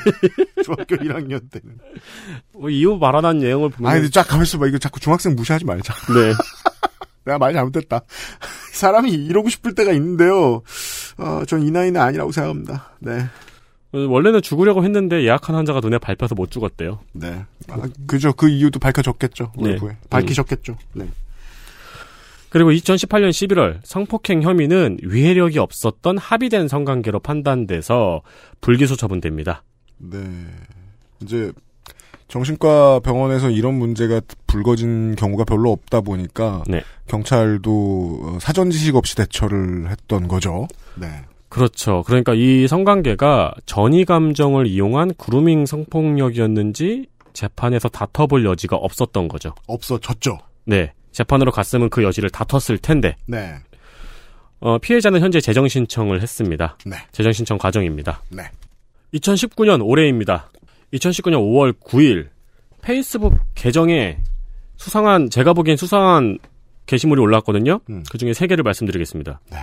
중학교 0.64 0.95
1학년 0.97 1.41
때는. 1.51 1.78
뭐 2.53 2.70
이후 2.70 2.99
발언한 2.99 3.39
내용을 3.39 3.70
보면 3.70 3.91
아니, 3.91 4.10
쫙 4.12 4.24
가만있어 4.28 4.58
봐. 4.60 4.68
이거 4.68 4.78
자꾸 4.78 4.99
중학생 4.99 5.36
무시하지 5.36 5.66
말자. 5.66 5.93
네. 6.14 6.34
내가 7.26 7.38
말 7.38 7.53
잘못했다. 7.53 8.01
사람이 8.72 9.12
이러고 9.12 9.49
싶을 9.49 9.76
때가 9.76 9.91
있는데요. 9.93 10.62
어, 11.18 11.43
전 11.47 11.62
이 11.62 11.72
나이는 11.72 11.99
아니라고 11.99 12.32
생각합니다. 12.32 12.91
네. 12.99 13.26
어, 13.93 13.97
원래는 13.99 14.41
죽으려고 14.41 14.84
했는데 14.84 15.24
예약한 15.24 15.55
환자가 15.55 15.80
눈에 15.82 15.97
밟혀서 15.97 16.36
못 16.36 16.51
죽었대요. 16.51 16.99
네. 17.14 17.43
아, 17.70 17.82
그죠. 18.05 18.32
그 18.34 18.47
이유도 18.49 18.80
밝혀졌겠죠. 18.80 19.51
네. 19.58 19.72
외부에. 19.72 19.97
밝히셨겠죠. 20.10 20.78
네. 20.93 21.08
그리고 22.58 22.72
2018년 22.72 23.30
11월 23.30 23.80
성폭행 23.84 24.41
혐의는 24.41 24.97
위해력이 25.03 25.60
없었던 25.60 26.18
합의된 26.18 26.68
성관계로 26.68 27.20
판단돼서 27.20 28.24
불기소 28.62 28.95
처분됩니다. 28.95 29.62
네. 29.99 30.18
이제 31.22 31.51
정신과 32.30 33.01
병원에서 33.01 33.51
이런 33.51 33.76
문제가 33.76 34.22
불거진 34.47 35.16
경우가 35.16 35.43
별로 35.43 35.72
없다 35.72 36.01
보니까 36.01 36.64
네. 36.68 36.82
경찰도 37.05 38.22
어, 38.24 38.38
사전 38.41 38.72
지식 38.72 38.95
없이 38.95 39.16
대처를 39.16 39.91
했던 39.91 40.28
거죠. 40.28 40.68
네. 40.95 41.08
그렇죠. 41.49 42.01
그러니까 42.08 42.34
이 42.34 42.68
성관계가 42.68 43.53
전이 43.68 44.05
감정을 44.05 44.66
이용한 44.66 45.14
그루밍 45.20 45.68
성폭력이었는지 45.68 47.05
재판에서 47.34 47.88
다퉈볼 47.88 48.45
여지가 48.45 48.78
없었던 48.78 49.28
거죠. 49.28 49.53
없어졌죠. 49.68 50.39
네. 50.66 50.93
재판으로 51.18 51.51
갔으면 51.51 51.89
그 51.89 52.03
여지를 52.03 52.30
다퉜을 52.30 52.78
텐데 52.78 53.15
네. 53.26 53.55
어, 54.59 54.78
피해자는 54.78 55.20
현재 55.20 55.41
재정 55.41 55.68
신청을 55.68 56.22
했습니다. 56.22 56.78
네. 56.86 56.95
재정 57.11 57.32
신청 57.32 57.57
과정입니다. 57.57 58.22
네. 58.30 58.43
2019년 59.15 59.84
올해입니다. 59.84 60.51
2019년 60.93 61.38
5월 61.38 61.74
9일 61.80 62.28
페이스북 62.84 63.36
계정에 63.55 64.20
수상한 64.76 65.32
제가 65.32 65.53
보기엔 65.53 65.76
수상한 65.76 66.38
게시물이 66.86 67.20
올라왔거든요. 67.20 67.80
음. 67.89 68.03
그 68.11 68.20
중에 68.20 68.34
세 68.34 68.45
개를 68.45 68.63
말씀드리겠습니다. 68.63 69.39
네. 69.49 69.57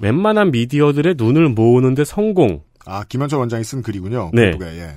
웬만한 0.00 0.50
미디어들의 0.50 1.14
눈을 1.16 1.48
모으는데 1.50 2.04
성공. 2.04 2.62
아, 2.84 3.04
김현철 3.04 3.38
원장이 3.38 3.62
쓴 3.62 3.82
글이군요. 3.82 4.32
네. 4.34 4.52
예. 4.60 4.96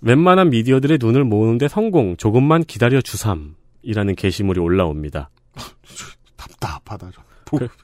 웬만한 0.00 0.50
미디어들의 0.50 0.98
눈을 1.00 1.24
모으는데 1.24 1.66
성공. 1.66 2.16
조금만 2.16 2.62
기다려 2.62 3.00
주삼. 3.00 3.56
이라는 3.82 4.14
게시물이 4.14 4.60
올라옵니다. 4.60 5.30
답답하다. 6.36 7.10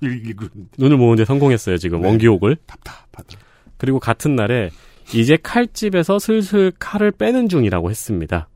읽은 0.00 0.48
눈을 0.78 0.96
모으는데 0.96 1.24
성공했어요, 1.24 1.76
지금. 1.78 2.00
네. 2.00 2.08
원기옥을. 2.08 2.56
답답하다. 2.66 3.38
그리고 3.78 3.98
같은 3.98 4.36
날에 4.36 4.70
이제 5.14 5.36
칼집에서 5.42 6.18
슬슬 6.18 6.72
칼을 6.78 7.10
빼는 7.12 7.48
중이라고 7.48 7.90
했습니다. 7.90 8.48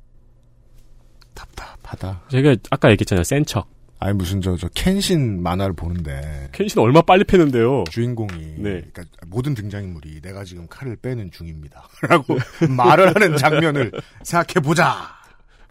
답답하다. 1.34 2.22
제가 2.28 2.56
아까 2.70 2.90
얘기했잖아요, 2.90 3.24
센 3.24 3.44
척. 3.44 3.68
아니 4.02 4.14
무슨 4.14 4.40
저저 4.40 4.66
켄신 4.74 5.42
만화를 5.42 5.74
보는데 5.74 6.48
켄신 6.52 6.80
얼마 6.80 7.02
빨리 7.02 7.22
패는데요. 7.22 7.84
주인공이 7.90 8.32
네. 8.56 8.80
그러니까 8.92 9.02
모든 9.26 9.52
등장인물이 9.54 10.22
내가 10.22 10.42
지금 10.42 10.66
칼을 10.68 10.96
빼는 10.96 11.30
중입니다라고 11.30 12.38
말을 12.74 13.14
하는 13.14 13.36
장면을 13.36 13.92
생각해 14.22 14.64
보자. 14.64 15.19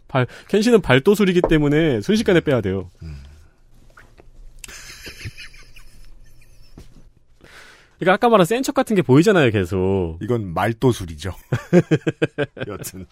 발, 0.10 0.28
켄신은 0.50 0.82
발도술이기 0.82 1.42
때문에 1.48 2.02
순식간에 2.02 2.42
빼야 2.42 2.60
돼요. 2.60 2.90
그러니까 8.00 8.14
아까 8.14 8.30
말한 8.30 8.46
센척 8.46 8.76
같은 8.76 8.96
게 8.96 9.02
보이잖아요, 9.02 9.52
계속. 9.52 10.18
이건 10.22 10.54
말도술이죠. 10.54 11.32
여튼 12.68 13.06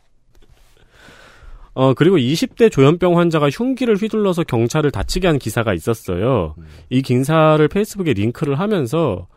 어, 1.74 1.94
그리고 1.94 2.18
20대 2.18 2.72
조현병 2.72 3.20
환자가 3.20 3.50
흉기를 3.52 3.98
휘둘러서 3.98 4.44
경찰을 4.44 4.90
다치게 4.90 5.28
한 5.28 5.38
기사가 5.38 5.76
있었어요. 5.76 6.56
이 6.90 7.04
기사를 7.04 7.66
페이스북에 7.68 8.14
링크를 8.14 8.60
하면서 8.60 9.28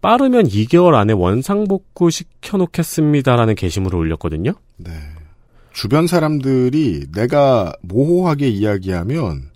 빠르면 0.00 0.48
2개월 0.48 0.94
안에 0.94 1.12
원상복구 1.12 2.10
시켜놓겠습니다라는 2.10 3.54
게시물을 3.54 3.98
올렸거든요. 3.98 4.54
네. 4.78 4.90
주변 5.72 6.06
사람들이 6.06 7.06
내가 7.12 7.72
모호하게 7.82 8.48
이야기하면 8.48 9.50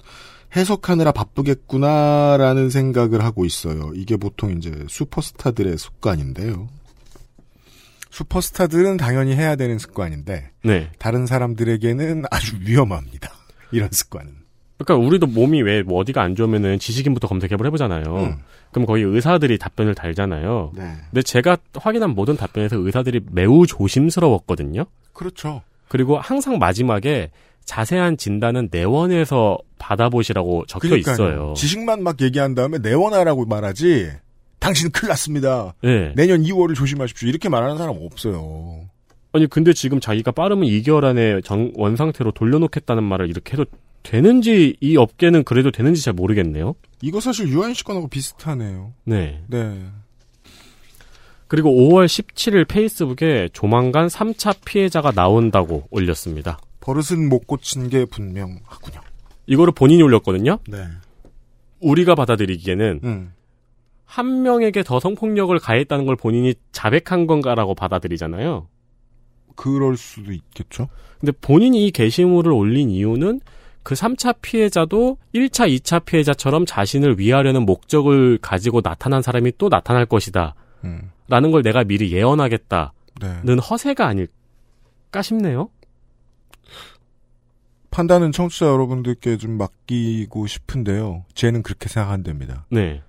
해석하느라 0.54 1.12
바쁘겠구나라는 1.12 2.70
생각을 2.70 3.24
하고 3.24 3.44
있어요. 3.44 3.90
이게 3.96 4.16
보통 4.16 4.52
이제 4.56 4.72
슈퍼스타들의 4.88 5.76
습관인데요. 5.76 6.68
슈퍼스타들은 8.10 8.96
당연히 8.96 9.34
해야 9.34 9.56
되는 9.56 9.78
습관인데 9.78 10.50
네. 10.62 10.90
다른 10.98 11.26
사람들에게는 11.26 12.24
아주 12.30 12.56
위험합니다. 12.60 13.30
이런 13.72 13.88
습관은. 13.90 14.32
그러니까 14.78 15.04
우리도 15.06 15.26
몸이 15.26 15.62
왜 15.62 15.82
뭐 15.82 15.98
어디가 16.00 16.22
안 16.22 16.36
좋으면은 16.36 16.78
지식인부터 16.78 17.26
검색해볼 17.26 17.66
해보잖아요. 17.66 18.04
음. 18.04 18.36
그럼 18.70 18.86
거기 18.86 19.02
의사들이 19.02 19.58
답변을 19.58 19.94
달잖아요. 19.96 20.72
네. 20.76 20.96
근데 21.10 21.22
제가 21.22 21.56
확인한 21.74 22.10
모든 22.10 22.36
답변에서 22.36 22.76
의사들이 22.76 23.20
매우 23.32 23.66
조심스러웠거든요. 23.66 24.84
그렇죠. 25.12 25.62
그리고 25.88 26.18
항상 26.18 26.58
마지막에 26.58 27.30
자세한 27.64 28.16
진단은 28.16 28.68
내원에서 28.70 29.58
받아보시라고 29.78 30.64
적혀 30.66 30.88
그러니까요. 30.88 31.14
있어요. 31.14 31.54
지식만 31.56 32.02
막 32.02 32.20
얘기한 32.20 32.54
다음에 32.54 32.78
내원하라고 32.78 33.46
말하지. 33.46 34.10
당신 34.58 34.90
큰일 34.90 35.10
났습니다. 35.10 35.74
네. 35.82 36.12
내년 36.16 36.42
2월을 36.42 36.74
조심하십시오. 36.74 37.28
이렇게 37.28 37.48
말하는 37.48 37.76
사람 37.76 37.96
없어요. 38.00 38.88
아니 39.32 39.46
근데 39.46 39.72
지금 39.72 40.00
자기가 40.00 40.30
빠르면 40.30 40.66
2개월 40.68 41.04
안에 41.04 41.40
정, 41.42 41.72
원 41.74 41.96
상태로 41.96 42.32
돌려놓겠다는 42.32 43.02
말을 43.02 43.28
이렇게 43.28 43.52
해도 43.54 43.64
되는지 44.02 44.76
이 44.80 44.96
업계는 44.96 45.44
그래도 45.44 45.70
되는지 45.70 46.02
잘 46.04 46.14
모르겠네요. 46.14 46.74
이거 47.02 47.20
사실 47.20 47.48
유한 47.48 47.74
씨 47.74 47.82
건하고 47.84 48.08
비슷하네요. 48.08 48.92
네. 49.04 49.42
네. 49.48 49.80
그리고 51.54 51.70
5월 51.70 52.06
17일 52.06 52.66
페이스북에 52.66 53.48
조만간 53.52 54.08
3차 54.08 54.56
피해자가 54.64 55.12
나온다고 55.12 55.86
올렸습니다. 55.92 56.58
버릇은 56.80 57.28
못 57.28 57.46
고친 57.46 57.88
게 57.90 58.04
분명하군요. 58.06 59.00
이거를 59.46 59.72
본인이 59.72 60.02
올렸거든요. 60.02 60.58
네. 60.66 60.78
우리가 61.78 62.16
받아들이기에는 62.16 63.00
음. 63.04 63.32
한 64.04 64.42
명에게 64.42 64.82
더 64.82 64.98
성폭력을 64.98 65.56
가했다는 65.56 66.06
걸 66.06 66.16
본인이 66.16 66.54
자백한 66.72 67.28
건가라고 67.28 67.76
받아들이잖아요. 67.76 68.66
그럴 69.54 69.96
수도 69.96 70.32
있겠죠. 70.32 70.88
근데 71.20 71.30
본인이 71.40 71.86
이 71.86 71.92
게시물을 71.92 72.50
올린 72.50 72.90
이유는 72.90 73.40
그 73.84 73.94
3차 73.94 74.38
피해자도 74.42 75.18
1차, 75.32 75.68
2차 75.72 76.04
피해자처럼 76.04 76.66
자신을 76.66 77.20
위하려는 77.20 77.64
목적을 77.64 78.38
가지고 78.42 78.80
나타난 78.80 79.22
사람이 79.22 79.52
또 79.56 79.68
나타날 79.68 80.06
것이다. 80.06 80.56
음. 80.84 81.10
라는 81.28 81.50
걸 81.50 81.62
내가 81.62 81.84
미리 81.84 82.12
예언하겠다는 82.12 82.90
네. 83.44 83.54
허세가 83.54 84.06
아닐까 84.06 85.22
싶네요. 85.22 85.70
판단은 87.90 88.32
청취자 88.32 88.66
여러분들께 88.66 89.36
좀 89.36 89.56
맡기고 89.56 90.46
싶은데요. 90.48 91.24
쟤는 91.34 91.62
그렇게 91.62 91.88
생각한답니다. 91.88 92.66
네. 92.70 93.02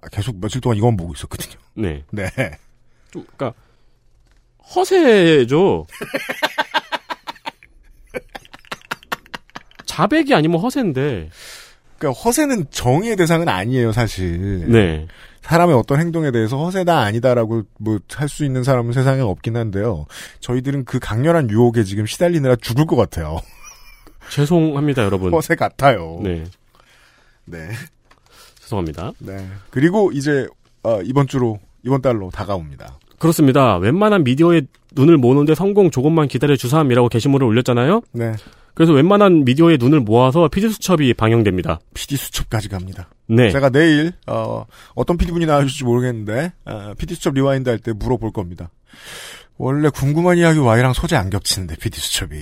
아, 0.00 0.08
계속 0.08 0.40
며칠 0.40 0.60
동안 0.60 0.78
이건 0.78 0.96
보고 0.96 1.12
있었거든요. 1.12 1.58
네. 1.74 2.04
네. 2.12 2.28
좀, 3.10 3.24
그니까, 3.24 3.52
허세죠. 4.74 5.86
자백이 9.86 10.32
아니면 10.34 10.60
허세인데. 10.60 11.30
그러니까 11.98 12.20
허세는 12.20 12.70
정의의 12.70 13.16
대상은 13.16 13.48
아니에요, 13.48 13.90
사실. 13.90 14.70
네. 14.70 15.08
사람의 15.48 15.74
어떤 15.76 15.98
행동에 16.00 16.30
대해서 16.30 16.58
허세다 16.58 16.98
아니다라고 17.00 17.62
뭐 17.78 17.98
할 18.14 18.28
수 18.28 18.44
있는 18.44 18.62
사람은 18.64 18.92
세상에 18.92 19.20
없긴 19.22 19.56
한데요. 19.56 20.06
저희들은 20.40 20.84
그 20.84 20.98
강렬한 20.98 21.48
유혹에 21.50 21.84
지금 21.84 22.04
시달리느라 22.06 22.56
죽을 22.56 22.84
것 22.86 22.96
같아요. 22.96 23.40
죄송합니다, 24.30 25.04
여러분. 25.04 25.32
허세 25.32 25.54
같아요. 25.56 26.20
네. 26.22 26.44
네. 27.46 27.68
죄송합니다. 28.60 29.12
네. 29.18 29.48
그리고 29.70 30.10
이제 30.12 30.46
어, 30.82 31.00
이번 31.02 31.26
주로 31.26 31.58
이번 31.82 32.02
달로 32.02 32.30
다가옵니다. 32.30 32.98
그렇습니다. 33.18 33.78
웬만한 33.78 34.24
미디어에 34.24 34.62
눈을 34.92 35.16
모으는데 35.16 35.54
성공 35.54 35.90
조금만 35.90 36.28
기다려 36.28 36.56
주삼이라고 36.56 37.08
게시물을 37.08 37.46
올렸잖아요. 37.46 38.02
네. 38.12 38.34
그래서 38.78 38.92
웬만한 38.92 39.44
미디어에 39.44 39.76
눈을 39.80 39.98
모아서 39.98 40.46
PD 40.46 40.68
수첩이 40.68 41.12
방영됩니다. 41.14 41.80
PD 41.94 42.14
수첩까지 42.16 42.68
갑니다. 42.68 43.08
네. 43.26 43.50
제가 43.50 43.70
내일 43.70 44.12
어, 44.28 44.66
어떤 44.94 45.16
PD분이 45.18 45.46
나와주실지 45.46 45.82
모르겠는데 45.82 46.52
어, 46.64 46.92
PD 46.96 47.16
수첩 47.16 47.34
rewind 47.34 47.68
할 47.68 47.80
때 47.80 47.92
물어볼 47.92 48.30
겁니다. 48.32 48.70
원래 49.56 49.88
궁금한 49.88 50.38
이야기 50.38 50.60
Y랑 50.60 50.92
소재 50.92 51.16
안 51.16 51.28
겹치는데 51.28 51.74
PD 51.74 51.98
수첩이. 51.98 52.36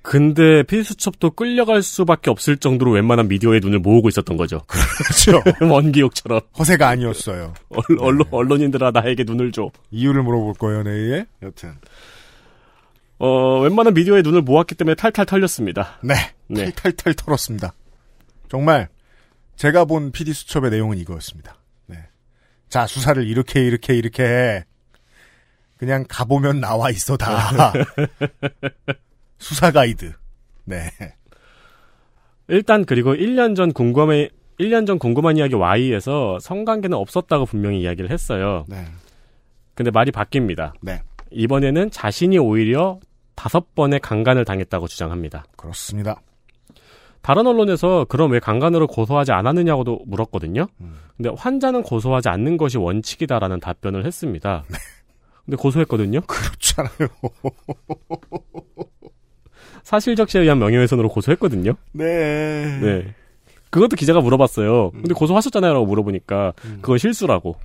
근데 0.00 0.62
PD 0.62 0.82
수첩도 0.84 1.32
끌려갈 1.32 1.82
수밖에 1.82 2.30
없을 2.30 2.56
정도로 2.56 2.92
웬만한 2.92 3.28
미디어에 3.28 3.58
눈을 3.60 3.80
모으고 3.80 4.08
있었던 4.08 4.38
거죠. 4.38 4.62
그렇죠. 4.66 5.42
원기옥처럼. 5.70 6.40
허세가 6.58 6.88
아니었어요. 6.88 7.52
얼, 7.68 7.82
언론, 7.98 8.26
언론인들아 8.30 8.90
나에게 8.92 9.24
눈을 9.24 9.52
줘. 9.52 9.68
이유를 9.90 10.22
물어볼 10.22 10.54
거예요 10.54 10.82
내일. 10.82 11.26
여튼. 11.42 11.74
어, 13.18 13.60
웬만한 13.60 13.94
미디어에 13.94 14.22
눈을 14.22 14.42
모았기 14.42 14.74
때문에 14.74 14.94
탈탈 14.94 15.26
털렸습니다. 15.26 15.98
네. 16.02 16.14
네. 16.48 16.70
탈탈탈 16.72 17.14
털었습니다. 17.14 17.72
정말 18.48 18.88
제가 19.56 19.84
본 19.86 20.12
PD 20.12 20.32
수첩의 20.32 20.70
내용은 20.70 20.98
이거였습니다. 20.98 21.56
네. 21.86 21.96
자 22.68 22.86
수사를 22.86 23.26
이렇게 23.26 23.64
이렇게 23.66 23.94
이렇게 23.94 24.22
해. 24.22 24.64
그냥 25.78 26.04
가보면 26.08 26.60
나와 26.60 26.90
있어 26.90 27.16
다. 27.16 27.72
수사 29.38 29.70
가이드. 29.70 30.12
네. 30.64 30.90
일단 32.48 32.84
그리고 32.84 33.14
1년 33.14 33.56
전 33.56 33.72
궁금해 33.72 34.28
1년 34.58 34.86
전 34.86 34.98
궁금한 34.98 35.36
이야기 35.36 35.54
Y에서 35.54 36.38
성관계는 36.40 36.96
없었다고 36.96 37.46
분명히 37.46 37.80
이야기를 37.82 38.10
했어요. 38.10 38.64
네. 38.68 38.84
근데 39.74 39.90
말이 39.90 40.10
바뀝니다. 40.10 40.72
네. 40.80 41.02
이번에는 41.30 41.90
자신이 41.90 42.38
오히려 42.38 43.00
다섯 43.34 43.74
번의 43.74 44.00
강간을 44.00 44.44
당했다고 44.44 44.88
주장합니다. 44.88 45.44
그렇습니다. 45.56 46.20
다른 47.22 47.46
언론에서 47.46 48.06
그럼 48.08 48.30
왜 48.32 48.38
강간으로 48.38 48.86
고소하지 48.86 49.32
않았느냐고도 49.32 50.00
물었거든요. 50.06 50.68
음. 50.80 50.94
근데 51.16 51.30
환자는 51.36 51.82
고소하지 51.82 52.28
않는 52.28 52.56
것이 52.56 52.78
원칙이다라는 52.78 53.60
답변을 53.60 54.06
했습니다. 54.06 54.64
근데 55.44 55.56
고소했거든요. 55.56 56.20
그렇잖아요. 56.20 57.08
사실적시에 59.82 60.40
의한 60.40 60.58
명예훼손으로 60.58 61.08
고소했거든요. 61.08 61.74
네. 61.92 62.80
네. 62.80 63.14
그것도 63.70 63.96
기자가 63.96 64.20
물어봤어요. 64.20 64.90
근데 64.90 65.14
고소하셨잖아요. 65.14 65.72
라고 65.72 65.86
물어보니까 65.86 66.52
그건 66.80 66.98
실수라고. 66.98 67.56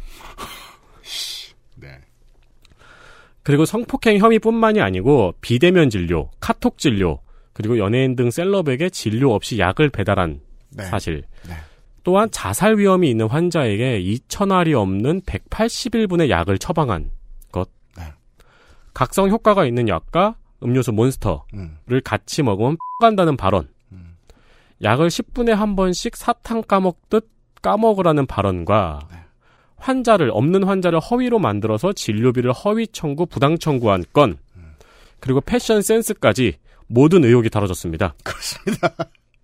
네. 3.42 3.44
그리고 3.44 3.66
성폭행 3.66 4.18
혐의뿐만이 4.18 4.82
아니고 4.82 5.34
비대면 5.42 5.90
진료, 5.90 6.30
카톡 6.40 6.78
진료, 6.78 7.20
그리고 7.54 7.78
연예인 7.78 8.16
등 8.16 8.32
셀럽에게 8.32 8.90
진료 8.90 9.34
없이 9.34 9.60
약을 9.60 9.90
배달한 9.90 10.42
네. 10.70 10.84
사실. 10.86 11.24
네. 11.48 11.56
또한 12.04 12.30
자살 12.32 12.78
위험이 12.78 13.10
있는 13.10 13.28
환자에게 13.28 14.02
2천알이 14.02 14.74
없는 14.74 15.22
180일분의 15.22 16.30
약을 16.30 16.58
처방한 16.58 17.12
것. 17.52 17.70
네. 17.98 18.06
각성 18.94 19.30
효과가 19.30 19.66
있는 19.66 19.88
약과 19.88 20.36
음료수 20.64 20.92
몬스터를 20.92 21.42
음. 21.54 21.78
같이 22.04 22.44
먹으면 22.44 22.78
간다는 23.02 23.38
발언. 23.38 23.68
음. 23.92 24.16
약을 24.84 25.10
10분에 25.10 25.52
한 25.52 25.76
번씩 25.76 26.16
사탕 26.16 26.64
까먹듯 26.64 27.30
까먹으라는 27.62 28.26
발언과 28.26 29.00
네. 29.12 29.21
환자를 29.82 30.30
없는 30.34 30.64
환자를 30.64 31.00
허위로 31.00 31.40
만들어서 31.40 31.92
진료비를 31.94 32.54
허위 32.54 32.88
청구 32.88 33.26
부당 33.26 33.58
청구한 33.58 34.06
건 34.14 34.38
음. 34.56 34.74
그리고 35.20 35.42
패션 35.42 35.82
센스까지 35.82 36.58
모든 36.88 37.24
의혹이 37.24 37.50
다뤄졌습니다. 37.50 38.14
그렇습니다. 38.24 38.94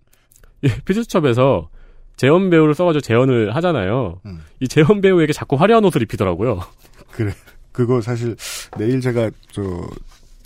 예, 0.64 0.68
피드수첩에서 0.84 1.68
재현 2.16 2.50
배우를 2.50 2.74
써가지고 2.74 3.00
재현을 3.00 3.54
하잖아요. 3.56 4.20
음. 4.26 4.40
이 4.60 4.68
재현 4.68 5.00
배우에게 5.00 5.32
자꾸 5.32 5.56
화려한 5.56 5.84
옷을 5.84 6.02
입히더라고요. 6.02 6.60
그래. 7.12 7.32
그거 7.72 8.00
사실 8.00 8.34
내일 8.76 9.00
제가 9.00 9.30
저 9.52 9.62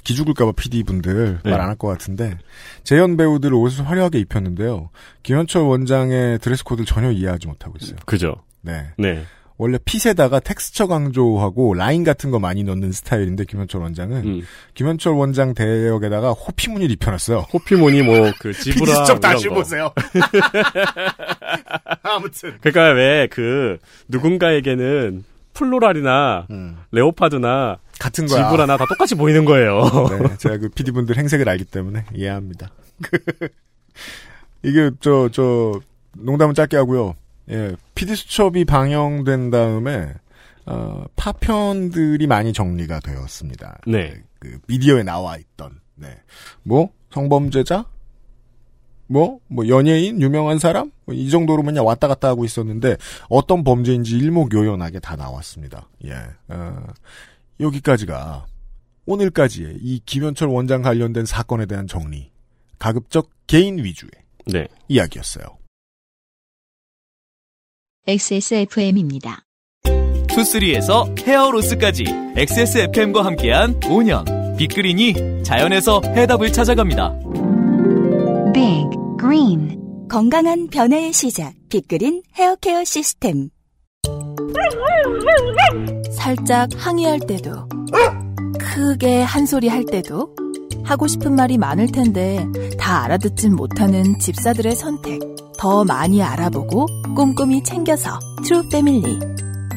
기죽을까봐 0.05 0.53
PD 0.53 0.83
분들 0.83 1.39
네. 1.45 1.51
말안 1.51 1.69
할 1.69 1.77
것 1.77 1.89
같은데 1.89 2.37
재현 2.85 3.17
배우들 3.17 3.55
옷을 3.55 3.89
화려하게 3.89 4.19
입혔는데요. 4.19 4.91
김현철 5.23 5.63
원장의 5.63 6.41
드레스 6.41 6.63
코드를 6.65 6.85
전혀 6.85 7.11
이해하지 7.11 7.47
못하고 7.47 7.77
있어요. 7.81 7.97
그죠? 8.05 8.35
네. 8.61 8.89
네. 8.99 9.25
원래 9.63 9.79
핏에다가 9.85 10.41
텍스처 10.41 10.89
강조하고 10.89 11.75
라인 11.75 12.03
같은 12.03 12.33
거 12.33 12.41
많이 12.41 12.65
넣는 12.65 12.91
스타일인데 12.91 13.45
김현철 13.45 13.81
원장은 13.81 14.17
음. 14.25 14.43
김현철 14.75 15.13
원장 15.15 15.55
대역에다가 15.55 16.33
호피무늬를 16.33 16.91
입혀놨어요. 16.95 17.47
호피무늬 17.53 18.03
뭐그 18.03 18.53
zebra 18.59 18.85
PD수첩 18.85 19.07
이런 19.09 19.21
다시 19.21 19.49
거. 19.49 19.55
보세요. 19.55 19.93
아무튼 22.03 22.59
그러니까 22.61 22.93
왜 22.95 23.29
그 23.31 23.79
누군가에게는 24.09 25.25
floral이나 25.55 26.47
음. 26.51 26.79
leopard나 26.91 27.79
같은 28.01 28.27
거야. 28.27 28.49
zebra나 28.49 28.77
다 28.77 28.85
똑같이 28.87 29.15
보이는 29.15 29.45
거예요. 29.45 29.83
네, 30.11 30.37
제가 30.39 30.57
그 30.59 30.69
PD 30.71 30.91
분들 30.91 31.17
행색을 31.17 31.49
알기 31.49 31.65
때문에 31.67 32.05
이해합니다. 32.15 32.71
이게 34.65 34.91
저 35.01 35.29
저 35.31 35.81
농담은 36.19 36.55
짧게 36.55 36.77
하고요. 36.77 37.15
예, 37.51 37.75
PD 37.95 38.15
수첩이 38.15 38.65
방영된 38.65 39.51
다음에 39.51 40.15
어, 40.67 41.05
파편들이 41.17 42.27
많이 42.27 42.53
정리가 42.53 43.01
되었습니다. 43.01 43.81
네. 43.87 44.23
그 44.39 44.59
미디어에 44.69 45.03
나와 45.03 45.37
있던 45.37 45.81
네. 45.97 46.17
뭐 46.63 46.91
성범죄자 47.11 47.87
뭐, 49.09 49.41
뭐, 49.49 49.69
연예인, 49.69 50.23
유명한 50.23 50.59
사람? 50.59 50.91
뭐 51.05 51.15
이 51.15 51.29
정도로 51.29 51.63
그냥 51.63 51.85
왔다 51.85 52.09
갔다 52.09 52.29
하고 52.29 52.47
있었는데, 52.47 52.97
어떤 53.29 53.63
범죄인지 53.63 54.17
일목요연하게 54.17 55.01
다 55.01 55.17
나왔습니다. 55.17 55.87
예. 56.07 56.15
어, 56.49 56.87
여기까지가, 57.61 58.47
오늘까지의 59.05 59.77
이 59.83 60.01
김현철 60.07 60.49
원장 60.49 60.81
관련된 60.81 61.27
사건에 61.27 61.67
대한 61.67 61.87
정리. 61.87 62.31
가급적 62.79 63.29
개인 63.47 63.85
위주의 63.85 64.11
네. 64.47 64.67
이야기였어요. 64.89 65.45
XSFM입니다. 68.09 69.45
투쓰리에서 70.27 71.07
헤어로스까지 71.21 72.05
XSFM과 72.37 73.25
함께한 73.25 73.79
5년 73.79 74.57
빅그린이 74.57 75.45
자연에서 75.45 76.01
해답을 76.05 76.53
찾아갑니다. 76.53 77.15
Big 78.53 78.89
Green 79.21 80.09
건강한 80.09 80.67
변화의 80.67 81.13
시작. 81.13 81.55
빅그린 81.69 82.23
헤어케어 82.35 82.83
시스템. 82.83 83.51
살짝 86.11 86.71
항의할 86.77 87.21
때도, 87.21 87.69
크게 88.59 89.23
한 89.23 89.47
소리 89.47 89.69
할 89.69 89.85
때도, 89.85 90.35
하고 90.83 91.07
싶은 91.07 91.37
말이 91.37 91.57
많을 91.57 91.87
텐데 91.87 92.45
다 92.79 93.05
알아듣진 93.05 93.55
못하는 93.55 94.19
집사들의 94.19 94.75
선택. 94.75 95.21
더 95.63 95.85
많이 95.85 96.21
알아보고 96.21 96.87
꼼꼼히 97.15 97.63
챙겨서 97.63 98.19
트루 98.45 98.69
패밀리. 98.69 99.17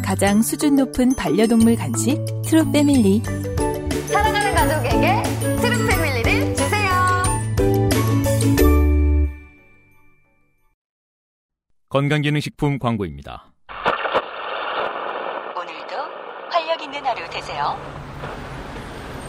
가장 0.03 0.41
수준 0.41 0.77
높은 0.77 1.15
반려동물 1.15 1.75
간식 1.75 2.17
트루 2.43 2.71
패밀리. 2.71 3.21
사랑하는 4.07 4.55
가족에게 4.55 5.21
트루 5.61 5.87
패밀리를 5.87 6.55
주세요. 6.55 6.89
건강기능식품 11.89 12.79
광고입니다. 12.79 13.53
오늘도 15.55 15.95
활력 16.49 16.81
있는 16.81 17.05
하루 17.05 17.29
되세요. 17.29 17.77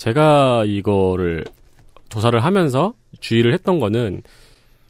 제가 0.00 0.64
이거를 0.64 1.44
조사를 2.08 2.42
하면서 2.42 2.94
주의를 3.20 3.52
했던 3.52 3.78
거는 3.78 4.22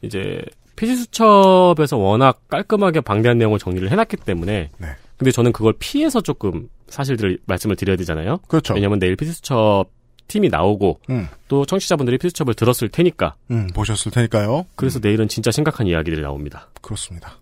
이제 0.01 0.41
피지수첩에서 0.77 1.97
워낙 1.97 2.47
깔끔하게 2.47 3.01
방대한 3.01 3.37
내용을 3.37 3.59
정리를 3.59 3.91
해놨기 3.91 4.17
때문에 4.17 4.69
네. 4.77 4.87
근데 5.17 5.31
저는 5.31 5.51
그걸 5.51 5.73
피해서 5.77 6.21
조금 6.21 6.69
사실들을 6.87 7.39
말씀을 7.45 7.75
드려야 7.75 7.97
되잖아요. 7.97 8.39
그렇죠. 8.47 8.73
왜냐하면 8.73 8.99
내일 8.99 9.17
피지수첩 9.17 9.89
팀이 10.27 10.47
나오고 10.47 11.01
음. 11.09 11.27
또 11.49 11.65
청취자분들이 11.65 12.17
피지수첩을 12.17 12.53
들었을 12.53 12.87
테니까 12.87 13.35
음, 13.51 13.67
보셨을 13.73 14.13
테니까요. 14.13 14.65
그래서 14.75 14.99
내일은 14.99 15.27
진짜 15.27 15.51
심각한 15.51 15.87
이야기들이 15.87 16.21
나옵니다. 16.21 16.69
그렇습니다. 16.79 17.37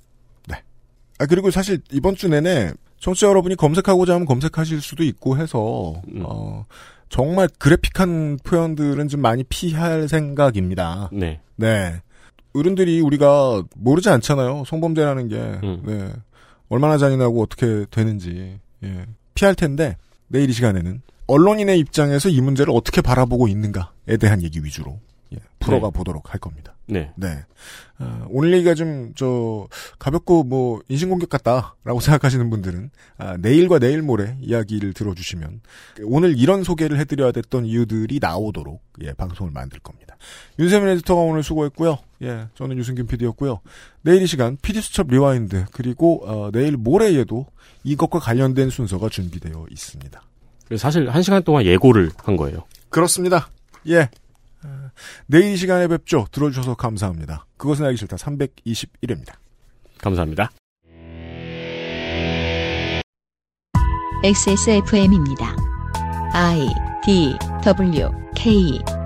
네. 0.47 0.55
아, 1.19 1.27
그리고 1.27 1.51
사실 1.51 1.81
이번 1.91 2.15
주 2.15 2.29
내내 2.29 2.73
청취자 2.99 3.27
여러분이 3.27 3.55
검색하고자 3.57 4.15
하면 4.15 4.25
검색하실 4.25 4.81
수도 4.81 5.03
있고 5.03 5.37
해서, 5.37 6.01
음. 6.13 6.23
어, 6.25 6.65
정말 7.09 7.49
그래픽한 7.57 8.39
표현들은 8.43 9.07
좀 9.07 9.21
많이 9.21 9.43
피할 9.43 10.07
생각입니다. 10.07 11.09
네. 11.11 11.41
네. 11.55 12.01
어른들이 12.53 13.01
우리가 13.01 13.63
모르지 13.75 14.09
않잖아요. 14.09 14.63
성범죄라는 14.65 15.27
게, 15.27 15.35
음. 15.35 15.81
네. 15.85 16.09
얼마나 16.69 16.97
잔인하고 16.97 17.41
어떻게 17.41 17.85
되는지, 17.91 18.59
예. 18.83 19.05
피할 19.33 19.55
텐데, 19.55 19.97
내일 20.27 20.49
이 20.49 20.53
시간에는 20.53 21.01
언론인의 21.27 21.79
입장에서 21.79 22.29
이 22.29 22.41
문제를 22.41 22.73
어떻게 22.75 23.01
바라보고 23.01 23.47
있는가에 23.47 24.17
대한 24.19 24.41
얘기 24.43 24.63
위주로, 24.63 24.99
예, 25.33 25.37
풀어가 25.59 25.87
네. 25.87 25.97
보도록 25.97 26.33
할 26.33 26.39
겁니다. 26.39 26.75
네. 26.89 27.11
네. 27.15 27.43
아, 27.99 28.25
오늘 28.29 28.51
얘기가 28.53 28.73
좀, 28.73 29.13
저, 29.15 29.67
가볍고, 29.99 30.43
뭐, 30.43 30.81
인신공격 30.87 31.29
같다라고 31.29 31.99
생각하시는 32.01 32.49
분들은, 32.49 32.89
아, 33.17 33.37
내일과 33.37 33.77
내일 33.77 34.01
모레 34.01 34.37
이야기를 34.41 34.93
들어주시면, 34.93 35.61
오늘 36.03 36.37
이런 36.37 36.63
소개를 36.63 36.97
해드려야 36.99 37.31
됐던 37.31 37.65
이유들이 37.65 38.19
나오도록, 38.19 38.81
예, 39.03 39.13
방송을 39.13 39.51
만들 39.51 39.79
겁니다. 39.79 40.17
윤세민 40.57 40.89
에디터가 40.89 41.21
오늘 41.21 41.43
수고했고요. 41.43 41.99
예, 42.23 42.47
저는 42.55 42.77
유승균 42.77 43.05
PD였고요. 43.07 43.59
내일 44.01 44.23
이 44.23 44.27
시간, 44.27 44.57
PD수첩 44.61 45.09
rewind, 45.09 45.65
그리고, 45.71 46.23
어, 46.25 46.49
내일 46.51 46.75
모레에도 46.77 47.45
이것과 47.83 48.19
관련된 48.19 48.69
순서가 48.69 49.09
준비되어 49.09 49.67
있습니다. 49.69 50.21
사실 50.77 51.09
한 51.09 51.23
시간 51.23 51.43
동안 51.43 51.65
예고를 51.65 52.11
한 52.17 52.37
거예요. 52.37 52.65
그렇습니다. 52.89 53.49
예. 53.87 54.09
어, 54.99 55.23
내일 55.27 55.53
이 55.53 55.57
시간에 55.57 55.87
뵙죠. 55.87 56.25
들어주셔서 56.31 56.75
감사합니다. 56.75 57.45
그것은 57.57 57.85
알기 57.85 57.97
싫다 57.97 58.17
321회입니다. 58.17 59.33
감사합니다. 59.99 60.51
XSFM입니다. 64.23 65.55
I 66.33 66.67
D 67.03 67.37
W 67.63 68.09
K 68.35 68.98